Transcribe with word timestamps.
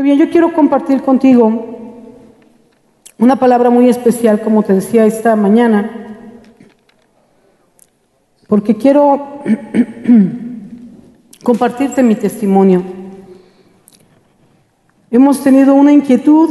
Muy 0.00 0.08
bien, 0.08 0.18
yo 0.18 0.30
quiero 0.30 0.54
compartir 0.54 1.02
contigo 1.02 1.52
una 3.18 3.36
palabra 3.36 3.68
muy 3.68 3.86
especial, 3.90 4.40
como 4.40 4.62
te 4.62 4.72
decía 4.72 5.04
esta 5.04 5.36
mañana, 5.36 6.16
porque 8.48 8.76
quiero 8.76 9.42
compartirte 11.44 12.02
mi 12.02 12.14
testimonio. 12.14 12.82
Hemos 15.10 15.42
tenido 15.42 15.74
una 15.74 15.92
inquietud, 15.92 16.48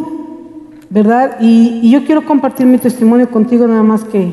¿verdad? 0.91 1.37
Y, 1.39 1.89
yo 1.89 2.05
quiero 2.05 2.25
compartir 2.25 2.67
mi 2.67 2.77
testimonio 2.77 3.31
contigo, 3.31 3.67
nada 3.67 3.81
más 3.81 4.03
que, 4.03 4.31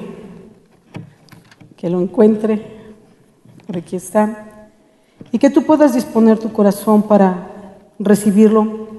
que 1.75 1.89
lo 1.89 2.03
encuentre. 2.03 2.67
Aquí 3.75 3.97
está. 3.97 4.69
Y 5.33 5.39
que 5.39 5.49
tú 5.49 5.63
puedas 5.63 5.95
disponer 5.95 6.39
tu 6.39 6.53
corazón 6.53 7.03
para 7.03 7.49
recibirlo. 7.99 8.95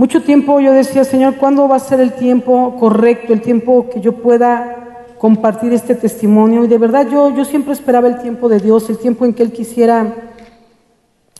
Mucho 0.00 0.22
tiempo 0.22 0.60
yo 0.60 0.72
decía, 0.72 1.04
Señor, 1.04 1.36
¿cuándo 1.36 1.68
va 1.68 1.76
a 1.76 1.78
ser 1.78 2.00
el 2.00 2.14
tiempo 2.14 2.74
correcto, 2.80 3.34
el 3.34 3.42
tiempo 3.42 3.90
que 3.92 4.00
yo 4.00 4.12
pueda 4.12 5.04
compartir 5.18 5.74
este 5.74 5.94
testimonio? 5.94 6.64
Y 6.64 6.68
de 6.68 6.78
verdad 6.78 7.06
yo, 7.06 7.36
yo 7.36 7.44
siempre 7.44 7.74
esperaba 7.74 8.08
el 8.08 8.18
tiempo 8.22 8.48
de 8.48 8.60
Dios, 8.60 8.88
el 8.88 8.96
tiempo 8.96 9.26
en 9.26 9.34
que 9.34 9.42
Él 9.42 9.52
quisiera 9.52 10.14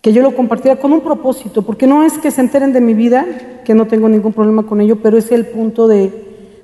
que 0.02 0.12
yo 0.12 0.20
lo 0.20 0.36
compartiera 0.36 0.78
con 0.78 0.92
un 0.92 1.00
propósito, 1.00 1.62
porque 1.62 1.86
no 1.86 2.02
es 2.02 2.18
que 2.18 2.30
se 2.30 2.42
enteren 2.42 2.74
de 2.74 2.82
mi 2.82 2.92
vida, 2.92 3.24
que 3.64 3.72
no 3.72 3.86
tengo 3.86 4.10
ningún 4.10 4.34
problema 4.34 4.64
con 4.64 4.82
ello, 4.82 4.96
pero 5.02 5.16
es 5.16 5.32
el 5.32 5.46
punto 5.46 5.88
de, 5.88 6.12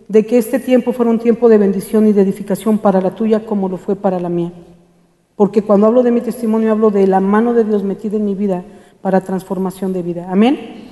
de 0.06 0.26
que 0.26 0.36
este 0.36 0.58
tiempo 0.58 0.92
fuera 0.92 1.10
un 1.10 1.18
tiempo 1.18 1.48
de 1.48 1.56
bendición 1.56 2.06
y 2.06 2.12
de 2.12 2.20
edificación 2.20 2.76
para 2.76 3.00
la 3.00 3.14
tuya 3.14 3.46
como 3.46 3.70
lo 3.70 3.78
fue 3.78 3.96
para 3.96 4.20
la 4.20 4.28
mía. 4.28 4.52
Porque 5.34 5.62
cuando 5.62 5.86
hablo 5.86 6.02
de 6.02 6.10
mi 6.10 6.20
testimonio 6.20 6.72
hablo 6.72 6.90
de 6.90 7.06
la 7.06 7.20
mano 7.20 7.54
de 7.54 7.64
Dios 7.64 7.84
metida 7.84 8.18
en 8.18 8.26
mi 8.26 8.34
vida 8.34 8.64
para 9.00 9.22
transformación 9.22 9.94
de 9.94 10.02
vida. 10.02 10.26
Amén. 10.30 10.85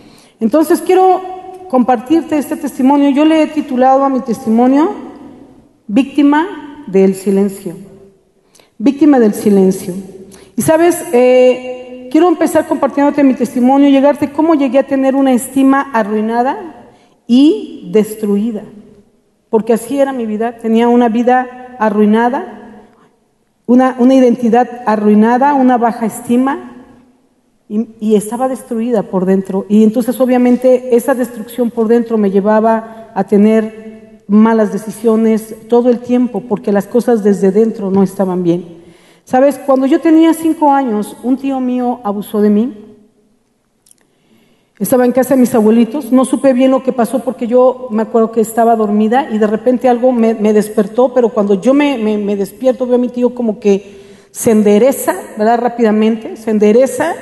Entonces 0.45 0.83
quiero 0.83 1.23
compartirte 1.71 2.37
este 2.37 2.57
testimonio. 2.57 3.09
Yo 3.09 3.25
le 3.25 3.43
he 3.43 3.47
titulado 3.47 4.05
a 4.05 4.11
mi 4.11 4.21
testimonio 4.21 4.91
Víctima 5.87 6.85
del 6.87 7.15
Silencio. 7.15 7.75
Víctima 8.77 9.19
del 9.19 9.33
Silencio. 9.33 9.95
Y 10.55 10.61
sabes, 10.61 11.03
eh, 11.15 12.11
quiero 12.13 12.29
empezar 12.29 12.67
compartiéndote 12.69 13.25
mi 13.25 13.33
testimonio, 13.33 13.89
llegarte 13.89 14.33
cómo 14.33 14.55
llegué 14.55 14.81
a 14.81 14.87
tener 14.87 15.17
una 15.17 15.33
estima 15.33 15.81
arruinada 15.95 16.91
y 17.27 17.89
destruida. 17.91 18.65
Porque 19.49 19.73
así 19.73 19.99
era 19.99 20.13
mi 20.13 20.27
vida. 20.27 20.59
Tenía 20.59 20.89
una 20.89 21.09
vida 21.09 21.75
arruinada, 21.79 22.83
una, 23.65 23.97
una 23.99 24.15
identidad 24.15 24.83
arruinada, 24.85 25.55
una 25.55 25.79
baja 25.79 26.05
estima, 26.05 26.74
y, 28.01 28.15
estaba 28.15 28.49
destruida 28.49 29.03
por 29.03 29.25
dentro. 29.25 29.67
Y 29.69 29.83
entonces 29.83 30.21
obviamente 30.21 30.95
esa 30.95 31.15
destrucción 31.15 31.71
por 31.71 31.89
dentro 31.89 32.17
me 32.19 32.31
llevaba 32.31 33.11
a 33.15 33.25
tener 33.25 34.23
malas 34.29 34.73
decisiones 34.73 35.55
todo 35.69 35.91
el 35.91 35.99
tiempo 35.99 36.41
porque 36.49 36.73
las 36.73 36.87
cosas 36.87 37.25
desde 37.25 37.51
dentro 37.51 37.91
no 37.91 38.03
estaban 38.03 38.43
bien. 38.43 38.83
Sabes, 39.25 39.59
cuando 39.59 39.87
yo 39.87 40.01
tenía 40.01 40.35
cinco 40.35 40.71
años, 40.71 41.17
un 41.23 41.37
tío 41.37 41.59
mío 41.59 42.01
abusó 42.05 42.41
de 42.41 42.51
mí. 42.51 42.79
Estaba 44.79 45.05
en 45.05 45.13
casa 45.13 45.35
de 45.35 45.41
mis 45.41 45.55
abuelitos, 45.55 46.13
no 46.13 46.25
supe 46.25 46.53
bien 46.53 46.71
lo 46.71 46.83
que 46.83 46.93
pasó 46.93 47.21
porque 47.21 47.47
yo 47.47 47.89
me 47.91 48.03
acuerdo 48.03 48.33
que 48.33 48.41
estaba 48.41 48.77
dormida 48.77 49.29
y 49.31 49.39
de 49.39 49.47
repente 49.47 49.89
algo 49.89 50.13
me, 50.13 50.35
despertó, 50.53 51.15
pero 51.15 51.29
cuando 51.29 51.61
yo 51.61 51.75
me, 51.75 51.97
me, 51.97 52.37
despierto 52.37 52.87
veo 52.87 52.97
a 52.97 52.99
mi 52.99 53.09
tío 53.09 53.35
como 53.35 53.61
que 53.61 54.03
se 54.31 54.51
endereza, 54.51 55.15
¿verdad? 55.39 55.61
Rápidamente, 55.61 56.37
se 56.37 56.51
endereza 56.51 57.15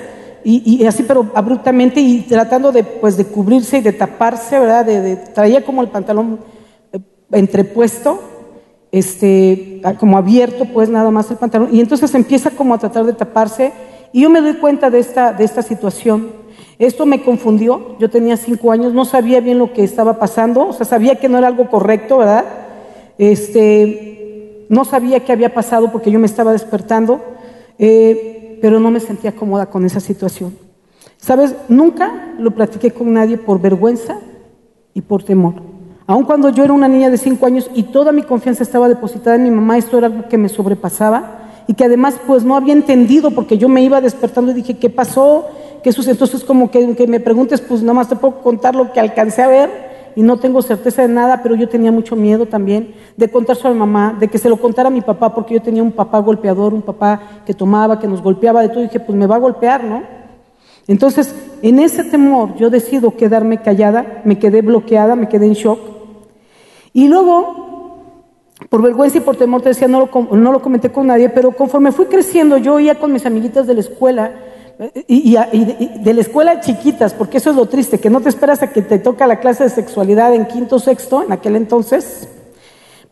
y, 0.44 0.84
así, 0.86 1.04
pero 1.04 1.30
abruptamente 1.34 2.00
y 2.00 2.20
tratando 2.20 2.72
de, 2.72 2.82
pues, 2.84 3.16
de 3.16 3.24
cubrirse 3.24 3.78
y 3.78 3.80
de 3.80 3.92
taparse, 3.92 4.58
¿verdad? 4.58 4.84
De, 4.84 5.16
traía 5.16 5.64
como 5.64 5.82
el 5.82 5.88
pantalón 5.88 6.40
eh, 6.92 6.98
entrepuesto, 7.32 8.20
este, 8.90 9.80
como 9.98 10.18
abierto, 10.18 10.64
pues 10.66 10.88
nada 10.88 11.10
más 11.10 11.30
el 11.30 11.36
pantalón, 11.36 11.68
y 11.72 11.80
entonces 11.80 12.14
empieza 12.14 12.50
como 12.50 12.74
a 12.74 12.78
tratar 12.78 13.04
de 13.04 13.12
taparse, 13.12 13.72
y 14.12 14.22
yo 14.22 14.30
me 14.30 14.40
doy 14.40 14.54
cuenta 14.54 14.90
de 14.90 14.98
esta, 14.98 15.32
de 15.32 15.44
esta 15.44 15.62
situación. 15.62 16.42
Esto 16.78 17.06
me 17.06 17.22
confundió, 17.22 17.96
yo 17.98 18.10
tenía 18.10 18.36
cinco 18.36 18.72
años, 18.72 18.92
no 18.92 19.04
sabía 19.04 19.40
bien 19.40 19.58
lo 19.58 19.72
que 19.72 19.84
estaba 19.84 20.18
pasando, 20.18 20.68
o 20.68 20.72
sea, 20.72 20.84
sabía 20.84 21.16
que 21.16 21.28
no 21.28 21.38
era 21.38 21.46
algo 21.46 21.70
correcto, 21.70 22.18
¿verdad? 22.18 22.44
Este, 23.18 24.66
no 24.68 24.84
sabía 24.84 25.20
qué 25.20 25.32
había 25.32 25.54
pasado 25.54 25.92
porque 25.92 26.10
yo 26.10 26.18
me 26.18 26.26
estaba 26.26 26.52
despertando. 26.52 27.20
Eh, 27.78 28.31
pero 28.62 28.78
no 28.78 28.92
me 28.92 29.00
sentía 29.00 29.32
cómoda 29.32 29.66
con 29.66 29.84
esa 29.84 29.98
situación. 29.98 30.56
¿Sabes? 31.18 31.54
Nunca 31.68 32.32
lo 32.38 32.52
platiqué 32.52 32.92
con 32.92 33.12
nadie 33.12 33.36
por 33.36 33.60
vergüenza 33.60 34.20
y 34.94 35.00
por 35.00 35.24
temor. 35.24 35.54
Aun 36.06 36.24
cuando 36.24 36.48
yo 36.48 36.62
era 36.62 36.72
una 36.72 36.86
niña 36.86 37.10
de 37.10 37.18
cinco 37.18 37.46
años 37.46 37.68
y 37.74 37.82
toda 37.82 38.12
mi 38.12 38.22
confianza 38.22 38.62
estaba 38.62 38.88
depositada 38.88 39.34
en 39.34 39.42
mi 39.42 39.50
mamá, 39.50 39.78
esto 39.78 39.98
era 39.98 40.06
algo 40.06 40.28
que 40.28 40.38
me 40.38 40.48
sobrepasaba 40.48 41.40
y 41.66 41.74
que 41.74 41.84
además 41.84 42.14
pues 42.24 42.44
no 42.44 42.54
había 42.54 42.72
entendido 42.72 43.32
porque 43.32 43.58
yo 43.58 43.68
me 43.68 43.82
iba 43.82 44.00
despertando 44.00 44.52
y 44.52 44.54
dije, 44.54 44.78
¿qué 44.78 44.90
pasó? 44.90 45.46
¿Qué 45.82 45.90
sucedió? 45.90 46.12
Entonces 46.12 46.44
como 46.44 46.70
que, 46.70 46.94
que 46.94 47.08
me 47.08 47.18
preguntes, 47.18 47.60
pues 47.60 47.82
nada 47.82 47.94
más 47.94 48.08
te 48.08 48.14
puedo 48.14 48.42
contar 48.42 48.76
lo 48.76 48.92
que 48.92 49.00
alcancé 49.00 49.42
a 49.42 49.48
ver 49.48 49.91
y 50.14 50.22
no 50.22 50.38
tengo 50.38 50.62
certeza 50.62 51.02
de 51.02 51.08
nada, 51.08 51.42
pero 51.42 51.54
yo 51.54 51.68
tenía 51.68 51.92
mucho 51.92 52.16
miedo 52.16 52.46
también 52.46 52.94
de 53.16 53.30
contárselo 53.30 53.70
a 53.70 53.72
mi 53.72 53.78
mamá, 53.78 54.16
de 54.18 54.28
que 54.28 54.38
se 54.38 54.48
lo 54.48 54.56
contara 54.56 54.88
a 54.88 54.92
mi 54.92 55.00
papá, 55.00 55.34
porque 55.34 55.54
yo 55.54 55.62
tenía 55.62 55.82
un 55.82 55.92
papá 55.92 56.18
golpeador, 56.18 56.74
un 56.74 56.82
papá 56.82 57.42
que 57.46 57.54
tomaba, 57.54 57.98
que 57.98 58.08
nos 58.08 58.22
golpeaba 58.22 58.62
de 58.62 58.68
todo, 58.68 58.80
y 58.80 58.84
dije, 58.84 59.00
pues 59.00 59.16
me 59.16 59.26
va 59.26 59.36
a 59.36 59.40
golpear, 59.40 59.84
¿no? 59.84 60.02
Entonces, 60.86 61.34
en 61.62 61.78
ese 61.78 62.04
temor 62.04 62.56
yo 62.56 62.68
decido 62.70 63.16
quedarme 63.16 63.62
callada, 63.62 64.22
me 64.24 64.38
quedé 64.38 64.62
bloqueada, 64.62 65.14
me 65.14 65.28
quedé 65.28 65.46
en 65.46 65.54
shock. 65.54 65.78
Y 66.92 67.08
luego, 67.08 68.00
por 68.68 68.82
vergüenza 68.82 69.18
y 69.18 69.20
por 69.20 69.36
temor, 69.36 69.62
te 69.62 69.70
decía, 69.70 69.88
no 69.88 70.00
lo, 70.00 70.36
no 70.36 70.52
lo 70.52 70.60
comenté 70.60 70.90
con 70.90 71.06
nadie, 71.06 71.28
pero 71.28 71.52
conforme 71.52 71.92
fui 71.92 72.06
creciendo, 72.06 72.58
yo 72.58 72.80
iba 72.80 72.94
con 72.96 73.12
mis 73.12 73.24
amiguitas 73.26 73.66
de 73.66 73.74
la 73.74 73.80
escuela, 73.80 74.32
y, 75.06 75.36
de, 75.36 76.14
la 76.14 76.20
escuela 76.20 76.60
chiquitas, 76.60 77.14
porque 77.14 77.38
eso 77.38 77.50
es 77.50 77.56
lo 77.56 77.66
triste, 77.66 77.98
que 77.98 78.10
no 78.10 78.20
te 78.20 78.28
esperas 78.28 78.62
a 78.62 78.72
que 78.72 78.82
te 78.82 78.98
toca 78.98 79.26
la 79.26 79.40
clase 79.40 79.64
de 79.64 79.70
sexualidad 79.70 80.34
en 80.34 80.46
quinto 80.46 80.78
sexto, 80.78 81.22
en 81.22 81.32
aquel 81.32 81.56
entonces, 81.56 82.28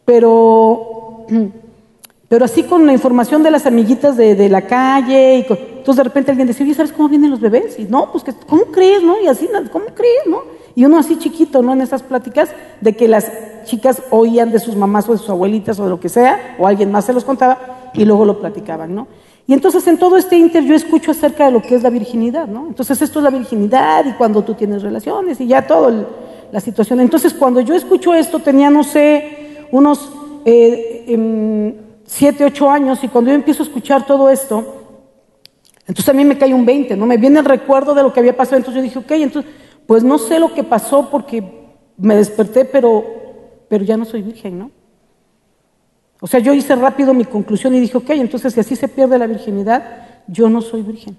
pero, 0.04 1.26
pero 2.28 2.44
así 2.44 2.62
con 2.64 2.86
la 2.86 2.92
información 2.92 3.42
de 3.42 3.50
las 3.50 3.66
amiguitas 3.66 4.16
de, 4.16 4.48
la 4.48 4.62
calle, 4.62 5.36
y 5.38 5.46
entonces 5.50 5.96
de 5.96 6.04
repente 6.04 6.30
alguien 6.30 6.48
decía, 6.48 6.64
oye, 6.64 6.74
¿sabes 6.74 6.92
cómo 6.92 7.08
vienen 7.08 7.30
los 7.30 7.40
bebés? 7.40 7.78
Y 7.78 7.84
no, 7.84 8.10
pues 8.10 8.24
que, 8.24 8.32
¿cómo 8.32 8.64
crees, 8.66 9.02
no? 9.02 9.20
Y 9.20 9.26
así, 9.26 9.48
¿cómo 9.70 9.86
crees, 9.86 10.26
no? 10.26 10.42
Y 10.74 10.84
uno 10.84 10.98
así 10.98 11.18
chiquito, 11.18 11.62
¿no? 11.62 11.72
En 11.72 11.82
esas 11.82 12.02
pláticas 12.02 12.50
de 12.80 12.94
que 12.94 13.08
las 13.08 13.30
chicas 13.64 14.02
oían 14.10 14.50
de 14.50 14.58
sus 14.58 14.76
mamás 14.76 15.08
o 15.08 15.12
de 15.12 15.18
sus 15.18 15.30
abuelitas 15.30 15.78
o 15.78 15.84
de 15.84 15.90
lo 15.90 16.00
que 16.00 16.08
sea, 16.08 16.56
o 16.58 16.66
alguien 16.66 16.90
más 16.90 17.04
se 17.04 17.12
los 17.12 17.24
contaba, 17.24 17.90
y 17.92 18.04
luego 18.04 18.24
lo 18.24 18.40
platicaban, 18.40 18.94
¿no? 18.94 19.08
Y 19.46 19.52
entonces 19.52 19.86
en 19.86 19.98
todo 19.98 20.16
este 20.16 20.36
inter 20.36 20.64
yo 20.64 20.74
escucho 20.74 21.10
acerca 21.10 21.46
de 21.46 21.52
lo 21.52 21.62
que 21.62 21.74
es 21.74 21.82
la 21.82 21.90
virginidad, 21.90 22.46
¿no? 22.46 22.68
Entonces 22.68 23.00
esto 23.02 23.18
es 23.18 23.24
la 23.24 23.30
virginidad 23.30 24.04
y 24.06 24.12
cuando 24.12 24.42
tú 24.42 24.54
tienes 24.54 24.82
relaciones 24.82 25.40
y 25.40 25.46
ya 25.46 25.66
todo 25.66 26.06
la 26.52 26.60
situación. 26.60 27.00
Entonces 27.00 27.34
cuando 27.34 27.60
yo 27.60 27.74
escucho 27.74 28.14
esto 28.14 28.38
tenía, 28.38 28.70
no 28.70 28.84
sé, 28.84 29.66
unos 29.72 30.12
eh, 30.44 31.04
em, 31.08 31.74
siete, 32.04 32.44
ocho 32.44 32.70
años 32.70 33.02
y 33.02 33.08
cuando 33.08 33.30
yo 33.30 33.34
empiezo 33.36 33.62
a 33.62 33.66
escuchar 33.66 34.06
todo 34.06 34.28
esto, 34.30 34.80
entonces 35.86 36.08
a 36.08 36.12
mí 36.12 36.24
me 36.24 36.38
cae 36.38 36.54
un 36.54 36.64
20, 36.64 36.96
¿no? 36.96 37.06
Me 37.06 37.16
viene 37.16 37.40
el 37.40 37.44
recuerdo 37.44 37.94
de 37.94 38.02
lo 38.02 38.12
que 38.12 38.20
había 38.20 38.36
pasado, 38.36 38.58
entonces 38.58 38.76
yo 38.76 38.82
dije, 38.82 38.98
ok, 38.98 39.10
entonces, 39.22 39.50
pues 39.86 40.04
no 40.04 40.18
sé 40.18 40.38
lo 40.38 40.54
que 40.54 40.62
pasó 40.62 41.10
porque 41.10 41.42
me 41.96 42.14
desperté, 42.14 42.64
pero, 42.64 43.04
pero 43.68 43.84
ya 43.84 43.96
no 43.96 44.04
soy 44.04 44.22
virgen, 44.22 44.58
¿no? 44.58 44.70
O 46.20 46.26
sea, 46.26 46.40
yo 46.40 46.52
hice 46.52 46.76
rápido 46.76 47.14
mi 47.14 47.24
conclusión 47.24 47.74
y 47.74 47.80
dije, 47.80 47.96
ok, 47.96 48.10
entonces 48.10 48.52
si 48.52 48.60
así 48.60 48.76
se 48.76 48.88
pierde 48.88 49.18
la 49.18 49.26
virginidad, 49.26 49.82
yo 50.26 50.48
no 50.50 50.60
soy 50.60 50.82
virgen. 50.82 51.16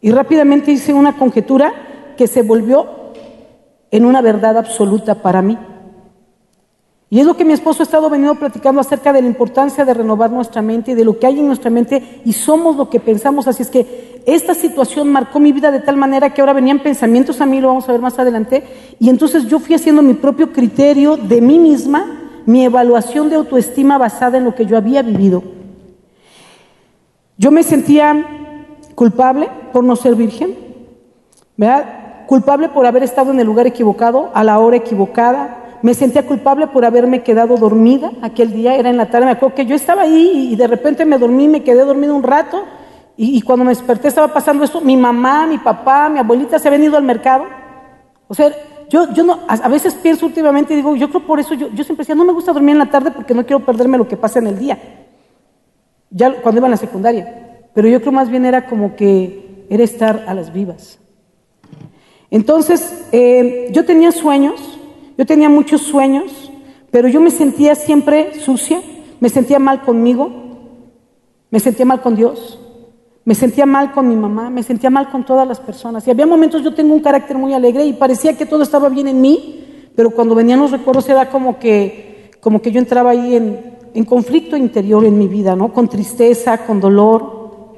Y 0.00 0.10
rápidamente 0.10 0.72
hice 0.72 0.92
una 0.92 1.16
conjetura 1.16 1.72
que 2.16 2.26
se 2.26 2.42
volvió 2.42 2.86
en 3.90 4.04
una 4.04 4.20
verdad 4.20 4.58
absoluta 4.58 5.22
para 5.22 5.40
mí. 5.42 5.56
Y 7.10 7.20
es 7.20 7.26
lo 7.26 7.36
que 7.36 7.44
mi 7.44 7.54
esposo 7.54 7.82
ha 7.82 7.84
estado 7.84 8.10
venido 8.10 8.34
platicando 8.34 8.82
acerca 8.82 9.14
de 9.14 9.22
la 9.22 9.28
importancia 9.28 9.84
de 9.84 9.94
renovar 9.94 10.30
nuestra 10.30 10.60
mente 10.60 10.90
y 10.90 10.94
de 10.94 11.06
lo 11.06 11.18
que 11.18 11.26
hay 11.26 11.38
en 11.40 11.46
nuestra 11.46 11.70
mente 11.70 12.20
y 12.24 12.34
somos 12.34 12.76
lo 12.76 12.90
que 12.90 13.00
pensamos. 13.00 13.48
Así 13.48 13.62
es 13.62 13.70
que 13.70 14.22
esta 14.26 14.52
situación 14.52 15.10
marcó 15.10 15.40
mi 15.40 15.52
vida 15.52 15.70
de 15.70 15.80
tal 15.80 15.96
manera 15.96 16.34
que 16.34 16.42
ahora 16.42 16.52
venían 16.52 16.80
pensamientos 16.80 17.40
a 17.40 17.46
mí, 17.46 17.62
lo 17.62 17.68
vamos 17.68 17.88
a 17.88 17.92
ver 17.92 18.02
más 18.02 18.18
adelante, 18.18 18.62
y 19.00 19.08
entonces 19.08 19.46
yo 19.46 19.58
fui 19.58 19.74
haciendo 19.74 20.02
mi 20.02 20.12
propio 20.12 20.52
criterio 20.52 21.16
de 21.16 21.40
mí 21.40 21.58
misma 21.58 22.27
mi 22.48 22.64
evaluación 22.64 23.28
de 23.28 23.36
autoestima 23.36 23.98
basada 23.98 24.38
en 24.38 24.44
lo 24.44 24.54
que 24.54 24.64
yo 24.64 24.78
había 24.78 25.02
vivido. 25.02 25.42
Yo 27.36 27.50
me 27.50 27.62
sentía 27.62 28.24
culpable 28.94 29.50
por 29.70 29.84
no 29.84 29.94
ser 29.96 30.14
virgen, 30.14 30.56
¿verdad? 31.58 32.24
Culpable 32.26 32.70
por 32.70 32.86
haber 32.86 33.02
estado 33.02 33.32
en 33.32 33.40
el 33.40 33.46
lugar 33.46 33.66
equivocado, 33.66 34.30
a 34.32 34.42
la 34.44 34.58
hora 34.60 34.78
equivocada. 34.78 35.78
Me 35.82 35.92
sentía 35.92 36.24
culpable 36.24 36.68
por 36.68 36.86
haberme 36.86 37.22
quedado 37.22 37.58
dormida 37.58 38.12
aquel 38.22 38.54
día, 38.54 38.76
era 38.76 38.88
en 38.88 38.96
la 38.96 39.10
tarde. 39.10 39.26
Me 39.26 39.32
acuerdo 39.32 39.54
que 39.54 39.66
yo 39.66 39.74
estaba 39.76 40.02
ahí 40.02 40.48
y 40.50 40.56
de 40.56 40.68
repente 40.68 41.04
me 41.04 41.18
dormí, 41.18 41.48
me 41.48 41.62
quedé 41.62 41.84
dormido 41.84 42.16
un 42.16 42.22
rato 42.22 42.64
Y, 43.14 43.42
cuando 43.42 43.66
me 43.66 43.72
desperté 43.72 44.08
estaba 44.08 44.28
pasando 44.28 44.64
esto, 44.64 44.80
mi 44.80 44.96
mamá, 44.96 45.46
mi 45.46 45.58
papá, 45.58 46.08
mi 46.08 46.18
abuelita 46.18 46.58
se 46.58 46.66
habían 46.68 46.84
ido 46.84 46.96
al 46.96 47.02
mercado. 47.02 47.44
O 48.26 48.32
sea, 48.32 48.50
yo, 48.88 49.12
yo 49.12 49.22
no, 49.24 49.40
a, 49.46 49.68
veces 49.68 49.94
pienso 49.94 50.26
últimamente 50.26 50.72
y 50.72 50.76
digo, 50.76 50.96
yo 50.96 51.08
creo 51.10 51.26
por 51.26 51.40
eso, 51.40 51.54
yo, 51.54 51.68
yo 51.68 51.84
siempre 51.84 52.04
decía, 52.04 52.14
no 52.14 52.24
me 52.24 52.32
gusta 52.32 52.52
dormir 52.52 52.72
en 52.72 52.78
la 52.78 52.90
tarde 52.90 53.10
porque 53.10 53.34
no 53.34 53.44
quiero 53.44 53.64
perderme 53.64 53.98
lo 53.98 54.08
que 54.08 54.16
pasa 54.16 54.38
en 54.38 54.46
el 54.46 54.58
día. 54.58 54.78
Ya 56.10 56.40
cuando 56.40 56.60
iba 56.60 56.66
en 56.66 56.72
la 56.72 56.76
secundaria. 56.76 57.66
Pero 57.74 57.88
yo 57.88 58.00
creo 58.00 58.12
más 58.12 58.30
bien 58.30 58.46
era 58.46 58.66
como 58.66 58.96
que 58.96 59.66
era 59.68 59.84
estar 59.84 60.24
a 60.26 60.34
las 60.34 60.52
vivas. 60.52 60.98
Entonces, 62.30 63.06
eh, 63.12 63.68
yo 63.72 63.84
tenía 63.84 64.12
sueños, 64.12 64.78
yo 65.16 65.26
tenía 65.26 65.48
muchos 65.48 65.82
sueños, 65.82 66.50
pero 66.90 67.08
yo 67.08 67.20
me 67.20 67.30
sentía 67.30 67.74
siempre 67.74 68.40
sucia, 68.40 68.80
me 69.20 69.28
sentía 69.28 69.58
mal 69.58 69.82
conmigo, 69.82 70.30
me 71.50 71.60
sentía 71.60 71.86
mal 71.86 72.00
con 72.00 72.16
Dios, 72.16 72.58
me 73.28 73.34
sentía 73.34 73.66
mal 73.66 73.92
con 73.92 74.08
mi 74.08 74.16
mamá, 74.16 74.48
me 74.48 74.62
sentía 74.62 74.88
mal 74.88 75.10
con 75.10 75.22
todas 75.22 75.46
las 75.46 75.60
personas. 75.60 76.06
Y 76.06 76.10
había 76.10 76.24
momentos 76.24 76.62
yo 76.62 76.72
tengo 76.72 76.94
un 76.94 77.00
carácter 77.00 77.36
muy 77.36 77.52
alegre 77.52 77.84
y 77.84 77.92
parecía 77.92 78.38
que 78.38 78.46
todo 78.46 78.62
estaba 78.62 78.88
bien 78.88 79.06
en 79.06 79.20
mí, 79.20 79.90
pero 79.94 80.12
cuando 80.12 80.34
venían 80.34 80.60
los 80.60 80.70
recuerdos 80.70 81.06
era 81.10 81.28
como 81.28 81.58
que, 81.58 82.30
como 82.40 82.62
que 82.62 82.72
yo 82.72 82.78
entraba 82.78 83.10
ahí 83.10 83.36
en, 83.36 84.04
conflicto 84.06 84.56
interior 84.56 85.04
en 85.04 85.18
mi 85.18 85.28
vida, 85.28 85.54
¿no? 85.54 85.74
Con 85.74 85.88
tristeza, 85.88 86.64
con 86.64 86.80
dolor. 86.80 87.74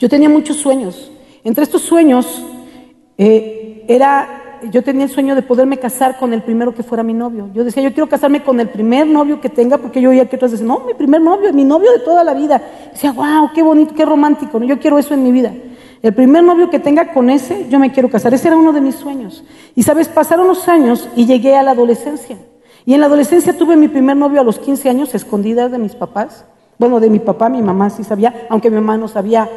Yo 0.00 0.08
tenía 0.08 0.28
muchos 0.28 0.56
sueños. 0.56 1.12
Entre 1.44 1.62
estos 1.62 1.82
sueños 1.82 2.44
eh, 3.16 3.84
era 3.86 4.41
yo 4.70 4.82
tenía 4.82 5.04
el 5.04 5.10
sueño 5.10 5.34
de 5.34 5.42
poderme 5.42 5.78
casar 5.78 6.18
con 6.18 6.32
el 6.32 6.42
primero 6.42 6.74
que 6.74 6.82
fuera 6.82 7.02
mi 7.02 7.14
novio. 7.14 7.50
Yo 7.52 7.64
decía, 7.64 7.82
yo 7.82 7.92
quiero 7.92 8.08
casarme 8.08 8.42
con 8.42 8.60
el 8.60 8.68
primer 8.68 9.06
novio 9.06 9.40
que 9.40 9.48
tenga, 9.48 9.78
porque 9.78 10.00
yo 10.00 10.10
oía 10.10 10.28
que 10.28 10.36
otros 10.36 10.52
decían, 10.52 10.68
no, 10.68 10.80
mi 10.80 10.94
primer 10.94 11.20
novio, 11.20 11.52
mi 11.52 11.64
novio 11.64 11.90
de 11.92 11.98
toda 11.98 12.22
la 12.24 12.34
vida. 12.34 12.62
decía, 12.92 13.12
wow, 13.12 13.50
qué 13.54 13.62
bonito, 13.62 13.94
qué 13.94 14.04
romántico, 14.04 14.62
yo 14.62 14.78
quiero 14.78 14.98
eso 14.98 15.14
en 15.14 15.22
mi 15.22 15.32
vida. 15.32 15.52
El 16.02 16.14
primer 16.14 16.42
novio 16.42 16.68
que 16.68 16.80
tenga 16.80 17.12
con 17.12 17.30
ese, 17.30 17.68
yo 17.68 17.78
me 17.78 17.92
quiero 17.92 18.10
casar. 18.10 18.34
Ese 18.34 18.48
era 18.48 18.56
uno 18.56 18.72
de 18.72 18.80
mis 18.80 18.96
sueños. 18.96 19.44
Y 19.76 19.84
sabes, 19.84 20.08
pasaron 20.08 20.48
los 20.48 20.66
años 20.68 21.08
y 21.14 21.26
llegué 21.26 21.56
a 21.56 21.62
la 21.62 21.70
adolescencia. 21.70 22.36
Y 22.84 22.94
en 22.94 23.00
la 23.00 23.06
adolescencia 23.06 23.56
tuve 23.56 23.76
mi 23.76 23.86
primer 23.86 24.16
novio 24.16 24.40
a 24.40 24.44
los 24.44 24.58
15 24.58 24.88
años, 24.88 25.14
escondida 25.14 25.68
de 25.68 25.78
mis 25.78 25.94
papás. 25.94 26.44
Bueno, 26.78 26.98
de 26.98 27.08
mi 27.08 27.20
papá, 27.20 27.48
mi 27.48 27.62
mamá 27.62 27.90
sí 27.90 28.02
sabía, 28.02 28.46
aunque 28.48 28.68
mi 28.68 28.76
mamá 28.76 28.96
no 28.96 29.06
sabía 29.06 29.48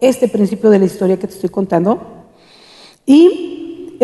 este 0.00 0.28
principio 0.28 0.68
de 0.68 0.78
la 0.78 0.84
historia 0.84 1.18
que 1.18 1.26
te 1.26 1.34
estoy 1.34 1.48
contando. 1.48 1.98
Y 3.06 3.53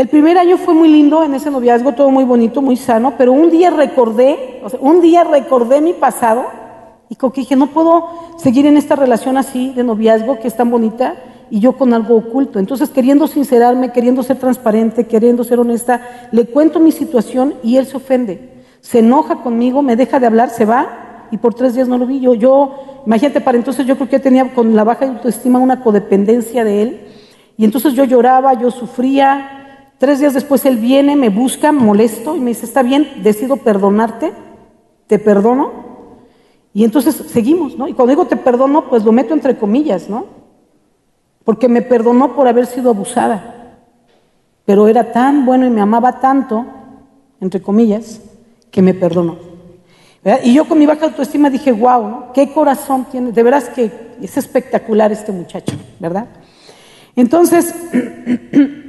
el 0.00 0.08
primer 0.08 0.38
año 0.38 0.56
fue 0.56 0.72
muy 0.72 0.88
lindo 0.88 1.22
en 1.22 1.34
ese 1.34 1.50
noviazgo, 1.50 1.92
todo 1.92 2.10
muy 2.10 2.24
bonito, 2.24 2.62
muy 2.62 2.76
sano, 2.76 3.14
pero 3.18 3.32
un 3.32 3.50
día 3.50 3.68
recordé, 3.68 4.60
o 4.64 4.68
sea, 4.70 4.80
un 4.80 5.02
día 5.02 5.24
recordé 5.24 5.82
mi 5.82 5.92
pasado 5.92 6.46
y 7.10 7.16
que 7.16 7.28
dije, 7.34 7.54
no 7.54 7.66
puedo 7.66 8.08
seguir 8.38 8.64
en 8.64 8.78
esta 8.78 8.96
relación 8.96 9.36
así 9.36 9.74
de 9.74 9.84
noviazgo 9.84 10.38
que 10.38 10.48
es 10.48 10.56
tan 10.56 10.70
bonita 10.70 11.16
y 11.50 11.60
yo 11.60 11.72
con 11.72 11.92
algo 11.92 12.16
oculto. 12.16 12.58
Entonces, 12.58 12.88
queriendo 12.88 13.26
sincerarme, 13.26 13.92
queriendo 13.92 14.22
ser 14.22 14.38
transparente, 14.38 15.06
queriendo 15.06 15.44
ser 15.44 15.58
honesta, 15.58 16.00
le 16.30 16.46
cuento 16.46 16.80
mi 16.80 16.92
situación 16.92 17.54
y 17.62 17.76
él 17.76 17.84
se 17.84 17.98
ofende. 17.98 18.64
Se 18.80 19.00
enoja 19.00 19.42
conmigo, 19.42 19.82
me 19.82 19.96
deja 19.96 20.18
de 20.18 20.26
hablar, 20.26 20.48
se 20.48 20.64
va 20.64 21.26
y 21.30 21.36
por 21.36 21.52
tres 21.52 21.74
días 21.74 21.88
no 21.88 21.98
lo 21.98 22.06
vi. 22.06 22.20
Yo, 22.20 22.34
yo 22.34 23.02
imagínate, 23.04 23.42
para 23.42 23.58
entonces 23.58 23.84
yo 23.84 23.96
creo 23.96 24.08
que 24.08 24.18
tenía 24.18 24.54
con 24.54 24.74
la 24.74 24.84
baja 24.84 25.04
autoestima 25.04 25.58
una 25.58 25.82
codependencia 25.82 26.64
de 26.64 26.82
él. 26.82 27.00
Y 27.58 27.66
entonces 27.66 27.92
yo 27.92 28.04
lloraba, 28.04 28.54
yo 28.54 28.70
sufría, 28.70 29.59
Tres 30.00 30.18
días 30.18 30.32
después 30.32 30.64
él 30.64 30.78
viene, 30.78 31.14
me 31.14 31.28
busca, 31.28 31.72
molesto 31.72 32.34
y 32.34 32.40
me 32.40 32.52
dice, 32.52 32.64
está 32.64 32.82
bien, 32.82 33.22
decido 33.22 33.58
perdonarte, 33.58 34.32
te 35.06 35.18
perdono. 35.18 35.72
Y 36.72 36.84
entonces 36.84 37.14
seguimos, 37.14 37.76
¿no? 37.76 37.86
Y 37.86 37.92
cuando 37.92 38.12
digo 38.12 38.24
te 38.24 38.36
perdono, 38.36 38.88
pues 38.88 39.04
lo 39.04 39.12
meto 39.12 39.34
entre 39.34 39.58
comillas, 39.58 40.08
¿no? 40.08 40.24
Porque 41.44 41.68
me 41.68 41.82
perdonó 41.82 42.34
por 42.34 42.48
haber 42.48 42.64
sido 42.64 42.88
abusada. 42.88 43.76
Pero 44.64 44.88
era 44.88 45.12
tan 45.12 45.44
bueno 45.44 45.66
y 45.66 45.70
me 45.70 45.82
amaba 45.82 46.18
tanto, 46.18 46.64
entre 47.38 47.60
comillas, 47.60 48.22
que 48.70 48.80
me 48.80 48.94
perdonó. 48.94 49.36
Y 50.42 50.54
yo 50.54 50.66
con 50.66 50.78
mi 50.78 50.86
baja 50.86 51.04
autoestima 51.04 51.50
dije, 51.50 51.72
wow, 51.72 52.08
¿no? 52.08 52.32
qué 52.32 52.50
corazón 52.54 53.04
tiene. 53.10 53.32
De 53.32 53.42
veras 53.42 53.68
que 53.68 53.90
es 54.22 54.34
espectacular 54.38 55.12
este 55.12 55.30
muchacho, 55.30 55.76
¿verdad? 55.98 56.26
Entonces, 57.16 57.74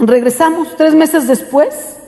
Regresamos 0.00 0.76
tres 0.76 0.94
meses 0.94 1.28
después, 1.28 1.98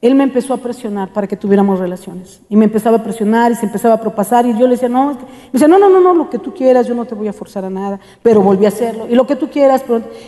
él 0.00 0.14
me 0.14 0.22
empezó 0.22 0.54
a 0.54 0.58
presionar 0.58 1.12
para 1.12 1.26
que 1.26 1.36
tuviéramos 1.36 1.80
relaciones. 1.80 2.40
Y 2.48 2.54
me 2.54 2.66
empezaba 2.66 2.98
a 2.98 3.02
presionar 3.02 3.50
y 3.50 3.56
se 3.56 3.66
empezaba 3.66 3.94
a 3.94 4.00
propasar. 4.00 4.46
Y 4.46 4.56
yo 4.56 4.66
le 4.66 4.74
decía, 4.74 4.88
no, 4.88 5.14
me 5.14 5.18
decía, 5.52 5.66
no, 5.66 5.76
no, 5.78 5.88
no, 5.88 6.00
no, 6.00 6.14
lo 6.14 6.30
que 6.30 6.38
tú 6.38 6.54
quieras, 6.54 6.86
yo 6.86 6.94
no 6.94 7.04
te 7.04 7.16
voy 7.16 7.26
a 7.26 7.32
forzar 7.32 7.64
a 7.64 7.70
nada. 7.70 7.98
Pero 8.22 8.42
volví 8.42 8.64
a 8.64 8.68
hacerlo. 8.68 9.08
Y 9.10 9.16
lo 9.16 9.26
que 9.26 9.34
tú 9.34 9.48
quieras. 9.50 9.84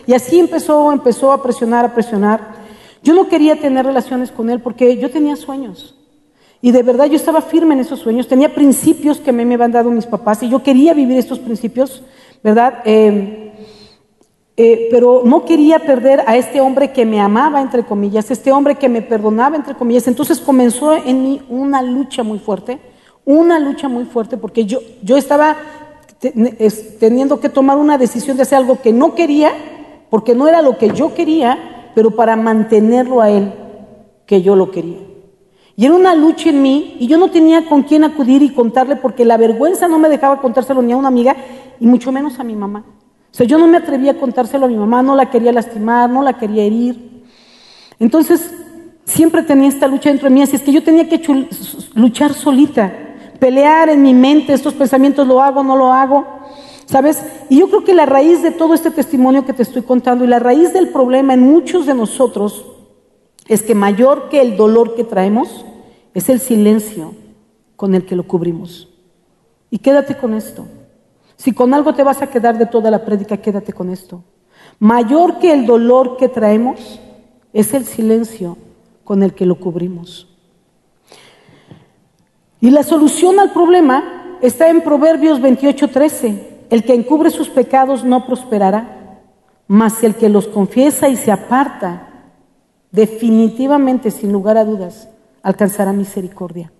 Y 0.06 0.14
así 0.14 0.40
empezó, 0.40 0.90
empezó 0.92 1.32
a 1.32 1.40
presionar, 1.40 1.84
a 1.84 1.94
presionar. 1.94 2.40
Yo 3.04 3.14
no 3.14 3.28
quería 3.28 3.60
tener 3.60 3.86
relaciones 3.86 4.32
con 4.32 4.50
él 4.50 4.60
porque 4.60 4.96
yo 4.96 5.08
tenía 5.08 5.36
sueños. 5.36 5.94
Y 6.60 6.72
de 6.72 6.82
verdad 6.82 7.06
yo 7.06 7.14
estaba 7.14 7.42
firme 7.42 7.74
en 7.74 7.80
esos 7.80 8.00
sueños. 8.00 8.26
Tenía 8.26 8.52
principios 8.52 9.18
que 9.20 9.32
me, 9.32 9.44
me 9.44 9.54
habían 9.54 9.70
dado 9.70 9.90
mis 9.90 10.06
papás 10.06 10.42
y 10.42 10.48
yo 10.48 10.64
quería 10.64 10.94
vivir 10.94 11.16
estos 11.16 11.38
principios, 11.38 12.02
¿verdad? 12.42 12.80
Eh, 12.84 13.47
eh, 14.60 14.88
pero 14.90 15.22
no 15.24 15.44
quería 15.44 15.78
perder 15.78 16.24
a 16.26 16.36
este 16.36 16.60
hombre 16.60 16.90
que 16.90 17.06
me 17.06 17.20
amaba, 17.20 17.60
entre 17.62 17.84
comillas, 17.84 18.28
este 18.32 18.50
hombre 18.50 18.74
que 18.74 18.88
me 18.88 19.02
perdonaba, 19.02 19.54
entre 19.54 19.76
comillas. 19.76 20.08
Entonces 20.08 20.40
comenzó 20.40 20.94
en 20.94 21.22
mí 21.22 21.40
una 21.48 21.80
lucha 21.80 22.24
muy 22.24 22.40
fuerte, 22.40 22.80
una 23.24 23.60
lucha 23.60 23.88
muy 23.88 24.04
fuerte, 24.04 24.36
porque 24.36 24.64
yo, 24.64 24.80
yo 25.00 25.16
estaba 25.16 25.56
teniendo 26.98 27.38
que 27.38 27.48
tomar 27.48 27.78
una 27.78 27.98
decisión 27.98 28.36
de 28.36 28.42
hacer 28.42 28.58
algo 28.58 28.82
que 28.82 28.92
no 28.92 29.14
quería, 29.14 29.52
porque 30.10 30.34
no 30.34 30.48
era 30.48 30.60
lo 30.60 30.76
que 30.76 30.90
yo 30.90 31.14
quería, 31.14 31.92
pero 31.94 32.10
para 32.10 32.34
mantenerlo 32.34 33.20
a 33.20 33.30
él, 33.30 33.52
que 34.26 34.42
yo 34.42 34.56
lo 34.56 34.72
quería. 34.72 34.98
Y 35.76 35.86
era 35.86 35.94
una 35.94 36.16
lucha 36.16 36.50
en 36.50 36.62
mí 36.62 36.96
y 36.98 37.06
yo 37.06 37.16
no 37.16 37.30
tenía 37.30 37.64
con 37.66 37.84
quién 37.84 38.02
acudir 38.02 38.42
y 38.42 38.52
contarle 38.52 38.96
porque 38.96 39.24
la 39.24 39.36
vergüenza 39.36 39.86
no 39.86 40.00
me 40.00 40.08
dejaba 40.08 40.40
contárselo 40.40 40.82
ni 40.82 40.94
a 40.94 40.96
una 40.96 41.06
amiga 41.06 41.36
y 41.78 41.86
mucho 41.86 42.10
menos 42.10 42.40
a 42.40 42.42
mi 42.42 42.56
mamá. 42.56 42.97
O 43.30 43.34
sea, 43.34 43.46
yo 43.46 43.58
no 43.58 43.66
me 43.66 43.76
atrevía 43.76 44.12
a 44.12 44.18
contárselo 44.18 44.66
a 44.66 44.68
mi 44.68 44.76
mamá, 44.76 45.02
no 45.02 45.14
la 45.14 45.30
quería 45.30 45.52
lastimar, 45.52 46.08
no 46.08 46.22
la 46.22 46.38
quería 46.38 46.64
herir. 46.64 47.24
Entonces, 47.98 48.52
siempre 49.04 49.42
tenía 49.42 49.68
esta 49.68 49.86
lucha 49.86 50.10
dentro 50.10 50.28
de 50.28 50.34
mí, 50.34 50.42
así 50.42 50.56
es 50.56 50.62
que 50.62 50.72
yo 50.72 50.82
tenía 50.82 51.08
que 51.08 51.46
luchar 51.94 52.32
solita, 52.32 52.92
pelear 53.38 53.88
en 53.88 54.02
mi 54.02 54.14
mente 54.14 54.52
estos 54.52 54.74
pensamientos, 54.74 55.26
lo 55.26 55.42
hago, 55.42 55.62
no 55.62 55.76
lo 55.76 55.92
hago, 55.92 56.26
¿sabes? 56.86 57.22
Y 57.48 57.58
yo 57.58 57.68
creo 57.68 57.84
que 57.84 57.94
la 57.94 58.06
raíz 58.06 58.42
de 58.42 58.50
todo 58.50 58.74
este 58.74 58.90
testimonio 58.90 59.44
que 59.44 59.52
te 59.52 59.62
estoy 59.62 59.82
contando 59.82 60.24
y 60.24 60.28
la 60.28 60.38
raíz 60.38 60.72
del 60.72 60.88
problema 60.88 61.34
en 61.34 61.40
muchos 61.40 61.86
de 61.86 61.94
nosotros 61.94 62.64
es 63.46 63.62
que 63.62 63.74
mayor 63.74 64.28
que 64.28 64.40
el 64.40 64.56
dolor 64.56 64.94
que 64.94 65.04
traemos 65.04 65.64
es 66.14 66.28
el 66.28 66.40
silencio 66.40 67.14
con 67.76 67.94
el 67.94 68.04
que 68.04 68.16
lo 68.16 68.24
cubrimos. 68.24 68.88
Y 69.70 69.78
quédate 69.78 70.16
con 70.16 70.34
esto. 70.34 70.66
Si 71.38 71.52
con 71.52 71.72
algo 71.72 71.94
te 71.94 72.02
vas 72.02 72.20
a 72.20 72.26
quedar 72.26 72.58
de 72.58 72.66
toda 72.66 72.90
la 72.90 73.04
prédica, 73.04 73.36
quédate 73.36 73.72
con 73.72 73.90
esto. 73.90 74.24
Mayor 74.80 75.38
que 75.38 75.52
el 75.52 75.66
dolor 75.66 76.16
que 76.16 76.28
traemos 76.28 77.00
es 77.52 77.72
el 77.74 77.84
silencio 77.84 78.58
con 79.04 79.22
el 79.22 79.32
que 79.34 79.46
lo 79.46 79.58
cubrimos. 79.58 80.28
Y 82.60 82.70
la 82.70 82.82
solución 82.82 83.38
al 83.38 83.52
problema 83.52 84.36
está 84.42 84.68
en 84.68 84.82
Proverbios 84.82 85.40
28:13. 85.40 86.66
El 86.70 86.84
que 86.84 86.94
encubre 86.94 87.30
sus 87.30 87.48
pecados 87.48 88.04
no 88.04 88.26
prosperará, 88.26 89.20
mas 89.68 90.02
el 90.02 90.16
que 90.16 90.28
los 90.28 90.48
confiesa 90.48 91.08
y 91.08 91.16
se 91.16 91.30
aparta, 91.30 92.08
definitivamente, 92.90 94.10
sin 94.10 94.32
lugar 94.32 94.58
a 94.58 94.64
dudas, 94.64 95.08
alcanzará 95.40 95.92
misericordia. 95.92 96.72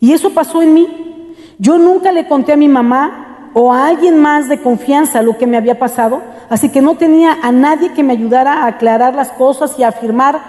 Y 0.00 0.12
eso 0.12 0.30
pasó 0.30 0.62
en 0.62 0.74
mí. 0.74 1.34
Yo 1.58 1.78
nunca 1.78 2.10
le 2.10 2.26
conté 2.26 2.52
a 2.52 2.56
mi 2.56 2.66
mamá 2.68 3.31
o 3.54 3.72
a 3.72 3.86
alguien 3.86 4.18
más 4.18 4.48
de 4.48 4.60
confianza 4.60 5.22
lo 5.22 5.36
que 5.36 5.46
me 5.46 5.56
había 5.56 5.78
pasado, 5.78 6.22
así 6.48 6.70
que 6.70 6.80
no 6.80 6.96
tenía 6.96 7.38
a 7.42 7.52
nadie 7.52 7.92
que 7.92 8.02
me 8.02 8.12
ayudara 8.14 8.64
a 8.64 8.66
aclarar 8.66 9.14
las 9.14 9.30
cosas 9.32 9.78
y 9.78 9.82
a 9.82 9.88
afirmar 9.88 10.40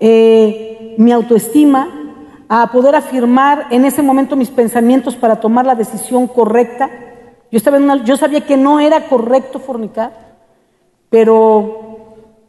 eh, 0.00 0.94
mi 0.98 1.12
autoestima, 1.12 1.88
a 2.48 2.72
poder 2.72 2.96
afirmar 2.96 3.66
en 3.70 3.84
ese 3.84 4.02
momento 4.02 4.34
mis 4.34 4.50
pensamientos 4.50 5.14
para 5.14 5.36
tomar 5.36 5.66
la 5.66 5.74
decisión 5.76 6.26
correcta. 6.26 6.90
Yo, 7.52 7.58
estaba 7.58 7.76
en 7.76 8.04
yo 8.04 8.16
sabía 8.16 8.40
que 8.40 8.56
no 8.56 8.80
era 8.80 9.08
correcto 9.08 9.60
fornicar, 9.60 10.12
pero 11.08 11.90